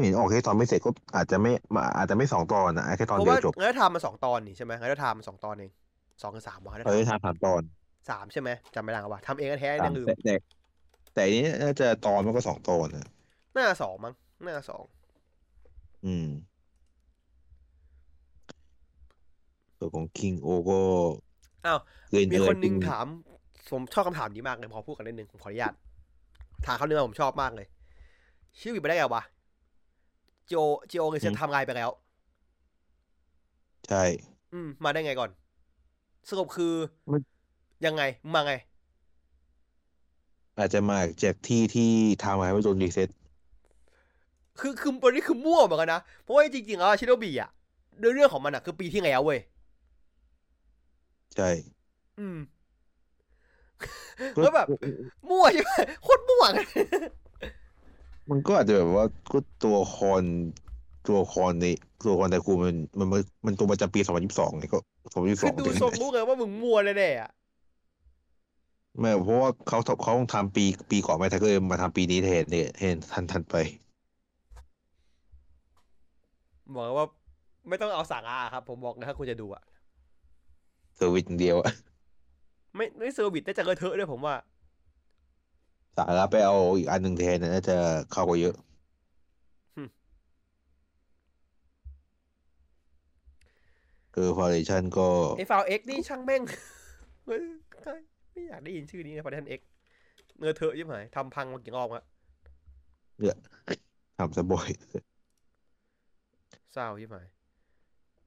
[0.02, 1.52] เห็นออกแค่ตอนไม่เสร็จก็อาจจะไม่
[1.96, 5.70] อาจจะไม่สองตอนนะแค่ตอนเพราะเดียว่าวจบงั้นทำมาสองตอนนี่ใช่ไหมงั้นทำมาสองตอนเอง
[6.22, 7.62] สองกับสามวะงั้นเออทำสามตอน
[8.10, 10.34] สามใช่ไหมจำไม่ได้ว่ะทำเองแท้ๆสายัมงลืมแต่แต่
[11.14, 13.08] แต่อันนี้น่าจะตอนมันก็สองตอนนะ
[13.54, 14.14] หน้าสองมั้ง
[14.44, 14.84] หน้าสอง
[16.06, 16.28] อืม
[19.78, 20.80] ส่วนของคิงโอก็
[21.66, 21.78] อ้าว
[22.12, 23.06] เล่นมีอะไรคนหนึงเพิ่ถาม
[23.70, 25.74] ผมชอบคำถามนี้มากเลยพอพูดกันนิดนึงผมขออนุญาต
[26.66, 27.66] ถามเขาเนื้อผมชอบมากเลย
[28.60, 29.22] ชื่อวิบไปได้ไงวะ
[30.48, 30.54] โจ
[30.88, 31.90] โจเงินเซนทำลายไปแล้ว
[33.88, 34.04] ใช่
[34.52, 35.30] อืม มาได้ไงก่อน
[36.28, 36.74] สรุปคือ
[37.10, 37.20] มัน
[37.86, 38.02] ยังไง
[38.34, 38.52] มาไง
[40.58, 41.90] อาจจะมาจากที่ที่
[42.22, 43.08] ทำให้โดนรีเซ็ต
[44.60, 47.50] คือคือวันนี้คือมั่วเหมือนกันนะ เพราะว่าจริงๆแล้วชิโนบิอะ
[48.00, 49.38] เรื่องของมันอะ คือปีที่แล้วเว้ย
[51.36, 51.50] ใช่
[52.20, 52.38] อืม
[54.36, 54.66] ก็แล้วแบบ
[55.30, 55.70] มั่วใช่ไหม
[56.02, 56.66] โคตรมั่วเลย
[58.30, 60.22] มันก็อาจจะแบบว่าก็ตัวละคร
[61.06, 61.66] ตัวละครใน
[62.02, 64.78] ตัวละครไดคูมันมันมันมันตัวประจำปีสองพันยี่สิบสองไงก็
[65.12, 67.30] สองพันยี่สิบคืสอองดูทรงรู้เลยว่ามึงมั่วแน่ๆอะ
[69.00, 73.56] ไม่เพราะว่าเขาเขาต้องทำปีปีก่อนไปไทเกอร์มาทำปีนี้แทนเนี่ยแทนทันทันไป
[76.74, 77.06] บอกเลยว่า
[77.68, 79.62] ไม่ต้องเอาสาระครับ ผมบอกนะถ้าคุณจะดูอะ
[80.96, 81.72] เซอร์วิสอย่างเดียวอะ
[82.76, 84.36] ไม่ไม่เซอร์วิสได้จากกระเทอะด้วยผมว่า
[85.96, 87.76] สาระไปเอาอีกอันหนึ่งแทนน่าจะ
[88.12, 88.54] เข้ากว่าเยอะ
[89.76, 89.82] หึ
[94.14, 95.08] คือฟอร์เรชันก็
[95.38, 96.42] ไอ้ฟาวเอ็กนี่ช่างแม่ง
[97.26, 97.42] เฮ้ย
[98.32, 99.60] ไม่อยากได้ยินชื่อนี้นะฟาวเอ็กเอ็ก
[100.38, 102.04] เนื้อเทอะยิ่งหายทำพังมากี่รอบอะ
[104.18, 104.68] ทำสบอย
[106.72, 107.26] เศร้ายิ่งหาย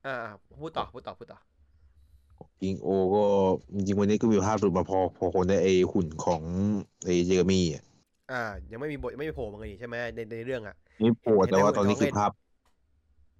[0.05, 0.15] อ่า
[0.61, 1.39] พูดต่อพูดต่อพูดต่อ
[2.63, 3.23] ยิงโอก็
[3.73, 6.41] จริงๆวันนี้ก็มีภาพหลุดมาพอพอคนได้ไอหุ่นของ
[7.05, 7.83] ไอเจอร์มี่อะ
[8.31, 8.41] อ่า
[8.71, 12.31] ยังไม่มีบทยังไม่มีโผล่มาเลยนี่ใช่ไหมในในเรื่องอะนี่โปรดแต่ว่าตอนนี้เห็นคือในหุ่นภาพ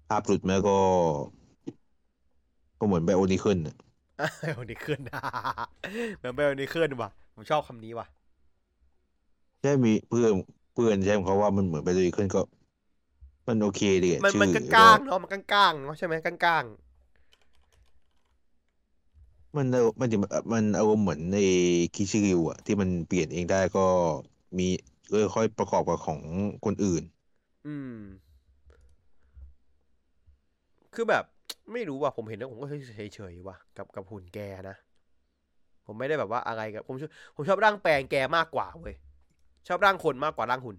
[0.08, 0.78] ภาพหลุดมาก็
[2.78, 3.76] ก็เหมือนไบโอนิเคิลน่ะ
[4.20, 5.00] อะเบลนี่ขึ้น
[6.18, 8.06] เหมือนเบลนี่ขึ้นว่ะ ผมชอบคำนี้ว่ะ
[9.62, 10.32] ใช่มีเพื่อน
[10.74, 12.40] เพื่อนใช่ไหมเขาว่ามันเหมือนไบโอนิเคิลก็
[13.46, 16.64] มันโอเคดีอะมันชื่อมันกลางๆเนาะมันกลางๆเนาะใช่ไหมกลาง
[19.56, 20.18] มันเอามันจะ
[20.52, 21.36] มันอารมณ์เหมือนใน
[21.94, 23.80] คิชิริวอะที่มันเปลี่ยนเองได้ก็
[24.58, 24.64] มี
[25.34, 26.20] ค่อยๆประกอบกับของ
[26.64, 27.02] คนอื่น
[27.66, 27.96] อืม
[30.94, 31.24] คือแบบ
[31.72, 32.66] ไม่รู้ว่ะผมเห็นแล้วผมก็
[32.96, 34.38] เฉยๆว่ะกับกับหุ่นแก
[34.68, 34.76] นะ
[35.86, 38.94] ผมไม่ได้แบบว่าอะไรกับ ผมชอบผมชอบร่างแปลงแกมากกว่าเว้ย
[39.68, 40.76] ชอบร่างคนมากกว่าร่างหุ่น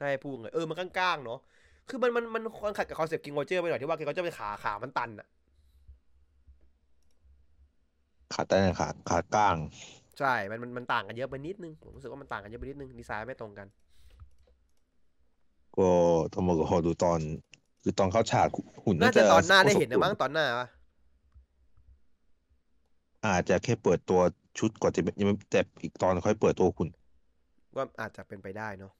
[0.00, 1.38] ได้พูดเลยเออมันกลางๆเนาะ
[1.88, 2.42] คือมันมันมัน
[2.78, 5.26] ขัดกับคอนเซ็ปต์คิงโอเจอร์ไปหน่อยที่ว่าคิงโอเจอร์เป็นขาขามันตันอะ
[8.32, 9.56] ขาใต้ขาขาก้าง
[10.18, 13.66] ใช่ มันมันมันต่างกันเยอะไปนิดนึง ผมรู้สึกว่ามันต่างกันเยอะไปนิดนึง ดีไซน์ไม่ตรงกัน
[15.78, 15.90] ก็
[16.32, 17.20] ต้องมาขอดูตอน
[17.82, 18.48] คือตอนเข้าฉาก
[18.84, 20.68] หุ่นน่าน่าจะจะตอนหน้าได้สมเห็นนะมั้งส่วตอนหน้าปะ
[23.26, 24.20] อาจจะแค่เปิดตัว
[24.58, 26.88] ชุดก่อนจะยังไม่แต่อีกตอนค่อยเปิดตัวหุ่น
[27.76, 28.92] ว่าอาจจะเป็นไปได้เนาะ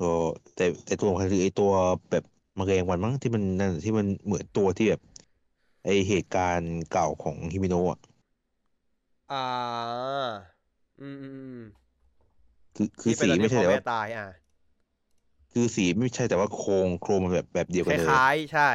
[0.00, 0.10] ก็
[0.56, 1.70] แต่แต่ตัวสำคัญคือไอตัว
[2.10, 2.24] แบบ
[2.58, 5.00] มะเร็งวันมั้งที่มันนั่นที่มันเหมือนตัวที่แบบ
[5.84, 7.98] ไอเหตุการณ์เก่าของฮิมิโนะอะ
[9.30, 10.06] อ่า
[11.00, 11.60] อืมอืมอืม
[12.76, 14.26] คือคือที่เป็นสีตอนไม่ที่ใช่พ่อแต่แม่ว่าตายอะ
[15.52, 18.70] คือสีไม่ใช่แต่ว่าโครงโครงมันแบบแบบเดียวคกันเลยล้ายๆใช่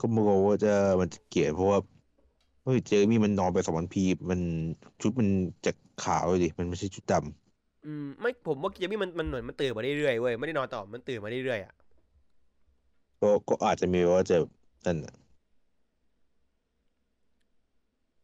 [0.00, 1.78] ก็ไม่รู้ว่าจะมันจะเกลียดเพราะว่า
[2.64, 4.40] เฮ้ยเจอมี่มันนอนไปสองวันพีมัน
[5.00, 5.28] ชุดมัน
[5.64, 7.22] จะขาวเลยดิมันไม่ใช่ชุดดำ
[7.84, 11.72] อืมไม่ผมว่าเจมี่มันมันเหมือนมันตื่นมาเรื่อยๆเว้ยไม่ได้นอนต่อมันตื่นมาเรื่อยๆอะ
[13.22, 14.36] ก็ก็อาจจะมีว่าจะ
[14.86, 15.14] นั่นน่ะ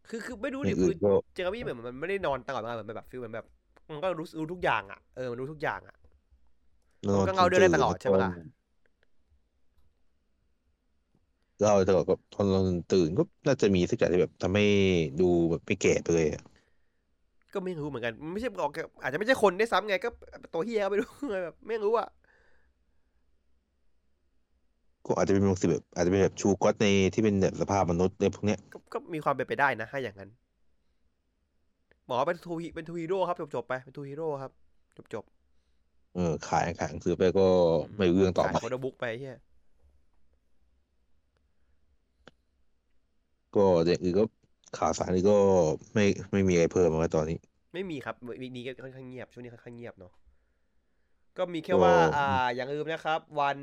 [0.08, 3.46] คือคือไม่รู้อดิย่างคือื่อนก็ เจมี่เหมือนมันไม่ได้นอนตลอดเวลาเหมือนแบบฟิลเหมือนแบบ
[3.92, 5.96] มันก็รู้รู้ทุกอย่างอะเออมันรู้ทุกอย่างอะ
[7.08, 8.30] นอนก็เงาเดือนได้ตลอดตื่นใช่ปะล่ะ
[11.60, 12.60] เล่าตลอดก็ตอนเรา
[12.92, 14.64] ตื่นก็น่าจะมีสักอย่างที่แบบทำให้
[15.20, 16.42] ดูแบบไม่แก่ไปเลยอะ
[17.54, 18.70] ก็ไม่รู้เหมือนกันมันไม่ใช่บอก
[19.02, 20.08] อาจจะไม่ใช่คนได้วยซ้ำไงก็
[20.52, 21.08] ตัวเฮียก็ไม่รู้
[21.44, 22.08] แบบไม่รู้อะ
[25.08, 30.30] ก็อาจจะเป็นบางสิ่งแบบอาจจะเป็นแบบชูก๊อตในที่เป็นแบบสภาพมนุษย์ในพวกเนี้ยก็ก็มีความเป็นไปได้นะถ้าอย่างนั้น
[32.06, 34.52] หมอเป็นทูฮีเป็นทูฮีโร่ครับจบจบๆไปเป็นทูฮีโร่ครับ
[34.96, 35.24] จบจบ
[36.14, 37.46] เออขายขายหนังสือไปก็
[37.96, 39.36] ไม่รู้เรื่องต่อขายไปโฟโต้บุ๊กไปเฮีย
[43.56, 44.24] ก็อย่างอื่นก็
[44.78, 45.36] ข่าวสารนี่ก็
[45.94, 47.38] ไม่ไม่มีอะไรเพิ่มมาตอนนี้
[47.74, 50.12] ไม่มีครับวีคนี้ก็ค่อนข้างเงียบช่วงนี้ค่อนข้างเงียบเนาะ
[51.38, 53.58] ก็มีแค่ก็ว่า อ่า อย่างอื่นนะครับ วัน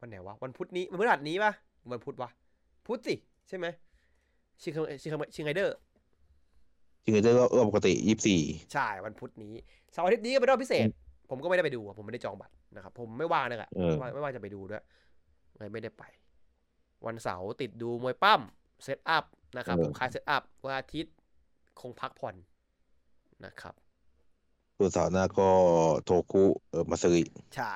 [0.00, 1.52] วันไหนวะ วันพุธนี้วันพฤหัสนี้ปะ
[1.90, 2.28] วันพุธวะ
[2.86, 3.14] พุธสิ
[3.48, 3.66] ใช่ไหม
[4.62, 5.76] ชิงคชิงคชิงไงเดอร์
[7.04, 8.40] จริงๆก็ก็ปกติยี่สิบสี่
[8.72, 9.54] ใช่ วันพุธนี้
[9.92, 10.86] เสาร์อาทิตย์นี้ก็เป็นรอบพิเศษ
[11.30, 14.84] ผมก็ไม่ได้ไปดูอะผมไม่ได้จองบัตรนะครับ ผมไม่ว่างเลยอะเออไม่ว่างไม่ว่างจะไปดูด้วย
[15.58, 16.04] เลยไม่ได้ไป
[17.06, 18.40] วันเสาร์ติดดูมวยปล้ำ
[18.84, 19.24] SETUP
[19.56, 21.14] นะครับผมคลาย SETUP วันอาทิตย์
[21.80, 22.34] คงพักผ่อน
[23.44, 23.74] นะครับ
[24.76, 25.48] ส่วนเสาร์หน้าก็
[26.04, 27.24] โทคุเออมาซึริ
[27.56, 27.74] ใช่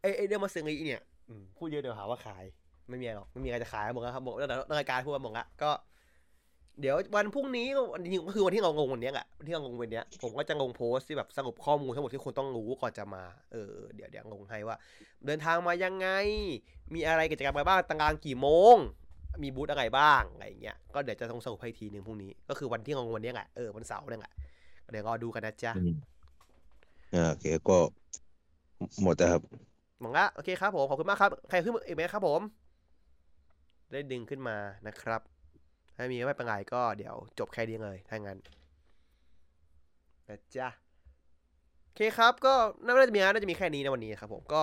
[0.00, 2.44] ไอไอเรื่องมาเซงอีเนี่ย อืมพูดเยอะเดี๋ยวหาว่าขาย
[2.88, 4.48] ไม่มีอะไรหรอกไม่มีอะไรจะขายหมดแล้วครับหมดแล้ว
[4.78, 5.70] รายการพูดมาหมดละก็
[6.80, 13.22] เดี๋ยววันพรุ่งนี้ก็วันนี้ก็คือวันที่เรางงวันนี้แหละวันที่เรางงวันนี้ผมก็จะลงโพสต์ที่แบบสรุปข้อมูลทั้งหมดที่คุณต้องรู้ก่อนจะมา
[13.52, 14.76] เออเดี๋ยวเดี๋ยวลงให้ว่า
[15.26, 16.08] เดินทางมายังไง
[16.94, 18.76] มีอะไรกิจกรรมอะไรบ้างตารางกี่โมง
[19.42, 24.32] มีบูธอะไรบ้างอะไรอย่างเงี้ยก็เดี๋ยวจะต้องสรุปให้อีกทีหนึ่งพรุ่งนี้ก็คือวันที่เรางงวันนี้แหละเออวันเสาร์นั่แหละ
[24.92, 25.94] เดี๋ยวรอดูกันนะจ๊ะอืม
[27.14, 27.78] อ่าโอเคก็
[29.02, 29.42] หมดแล้วครับ
[30.04, 32.40] มองละโอเคครับผมขอบคุณมากครับ ใครขึ้นอีกไหมครับผม
[33.92, 34.56] ได้ดึงขึ้นมา
[34.86, 35.20] นะครับ
[35.96, 38.38] ถ้ามีไม่เป็นไรก็เดี๋ยวจบแค่นี้เลยถ้างั้น
[40.28, 40.68] นะจ๊ะ
[41.84, 42.54] โอเคครับก็
[42.84, 44.62] น่าจะมีน่าจะมีแค่นี้นะวันนี้ครับผมก็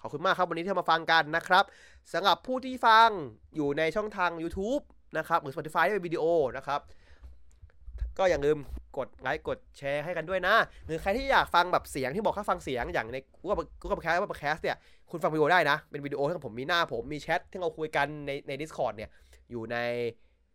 [0.00, 1.64] ขอบคุณมากครับวันนี้ที่มาฟังกันนะครับ
[2.12, 3.08] สำหรับผู้ที่ฟัง
[3.56, 4.82] อยู่ในช่องทาง YouTube
[5.18, 6.24] นะครับหรือ Spotify ที่เป็นวิดีโอ
[6.56, 6.80] นะครับ
[8.18, 8.58] ก็อย่าลืม
[8.98, 10.54] กดไลค์กดแชร์ให้กันด้วยนะ
[10.86, 14.76] หรือใครที่อยากฟังแบบเสียงที่บอกค่ฟังเสียงอย่างในกู Google Podcast Podcast เนี่ย
[15.10, 19.10] คุณฟังวิดีโอได้นะ เป็นวิดีโอที่ผมมีหน้าผมมีแชทที่เราคุยกันในใน Discord เนี่ย
[19.50, 19.76] อยู่ใน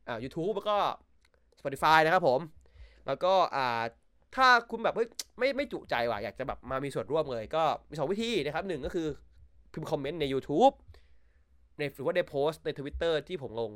[0.07, 0.77] อ่า YouTube แล้วก็
[1.59, 2.39] Spotify นะครับผม
[3.07, 3.81] แล้วก็อ่า
[4.35, 5.07] ถ้าคุณแบบเฮ้ย
[5.39, 9.07] ไม่ไม่จุใจว่ะอยากจะแบบมามีส่วนร่วมเลย ก็มีสองวิธีนะครับหนึ่งก็คือ
[9.73, 10.73] พิมพ์คอมเมนต์ใน YouTube
[11.77, 13.71] ในหรือว่าในโพสต์ใน Twitter ที่ผมลง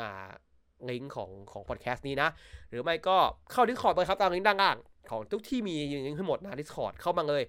[0.00, 0.28] อ่า
[0.90, 2.28] ลิงก์ของของพอดแคสต์นี้นะ
[2.70, 3.16] หรือไม่ก็
[3.52, 4.76] เข้า Discord ไปครับ ตามลิงก์ด้านล่าง
[5.10, 5.74] ของทุกที่มี
[6.06, 7.42] ลิงก์ทั้งหมดนะ Discord เข้ามาเลย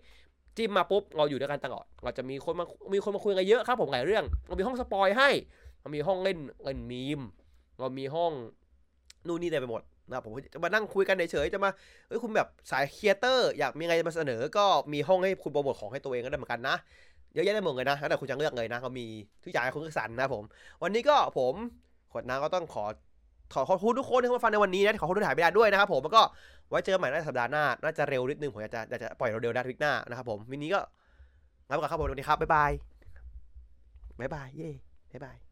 [0.58, 5.30] จิ้มมาปุ๊บ เราอยู่ด้วยกันตลอด เราจะมีคนมา มีคนมาคุยกันเยอะครับผมหลายเรื่อง เรามีห้องสปอยให้
[5.82, 7.22] เรามีห้องเล่นเล่นมีม
[7.80, 8.32] เรามีห้อง
[9.28, 11.70] นู่นนี่เต็มไปหมดนะผมจะมานั่งคุยกันเฉยๆจะมา
[12.08, 16.76] เอ้ยคุณแบบสาย creator อยากมีอะไรมาเสนอ ก็มีห้องให้คุณโปรโมทของให้ตัวเองก็ได้เหมือนกันนะ
[17.34, 19.06] เยอะแยะได้หมดเลยนะแล้วแต่คุณจะเลือกเลยนะเขามี
[19.44, 20.44] ทุกอย่างให้คุณเลือกสรรนะผม
[20.84, 21.54] วันนี้ก็ผม
[22.12, 22.84] ขวดน้ำก็ต้องขอ
[23.54, 26.22] ขอขอบคุณทุกคนที่เข้ามาฟังในวันนี้นะขอขอบคุณที่ถ่ายไปได้ด้วยนะครับผมแล้วก็
[26.70, 30.80] ไว้เจอกันใหม่ในสัปดาห์หน้า น่าจะเร็วนิดนึงผมอยากจะอยากจะปล่อยเร็วๆนะ week หน้านะครับผมวันนี้ก็
[31.70, 32.72] ลาไปก่อนครับผมสวัสดีครับบ๊ายบาย
[34.20, 34.70] บ๊ายบายเย่
[35.12, 35.45] บ๊ายบาย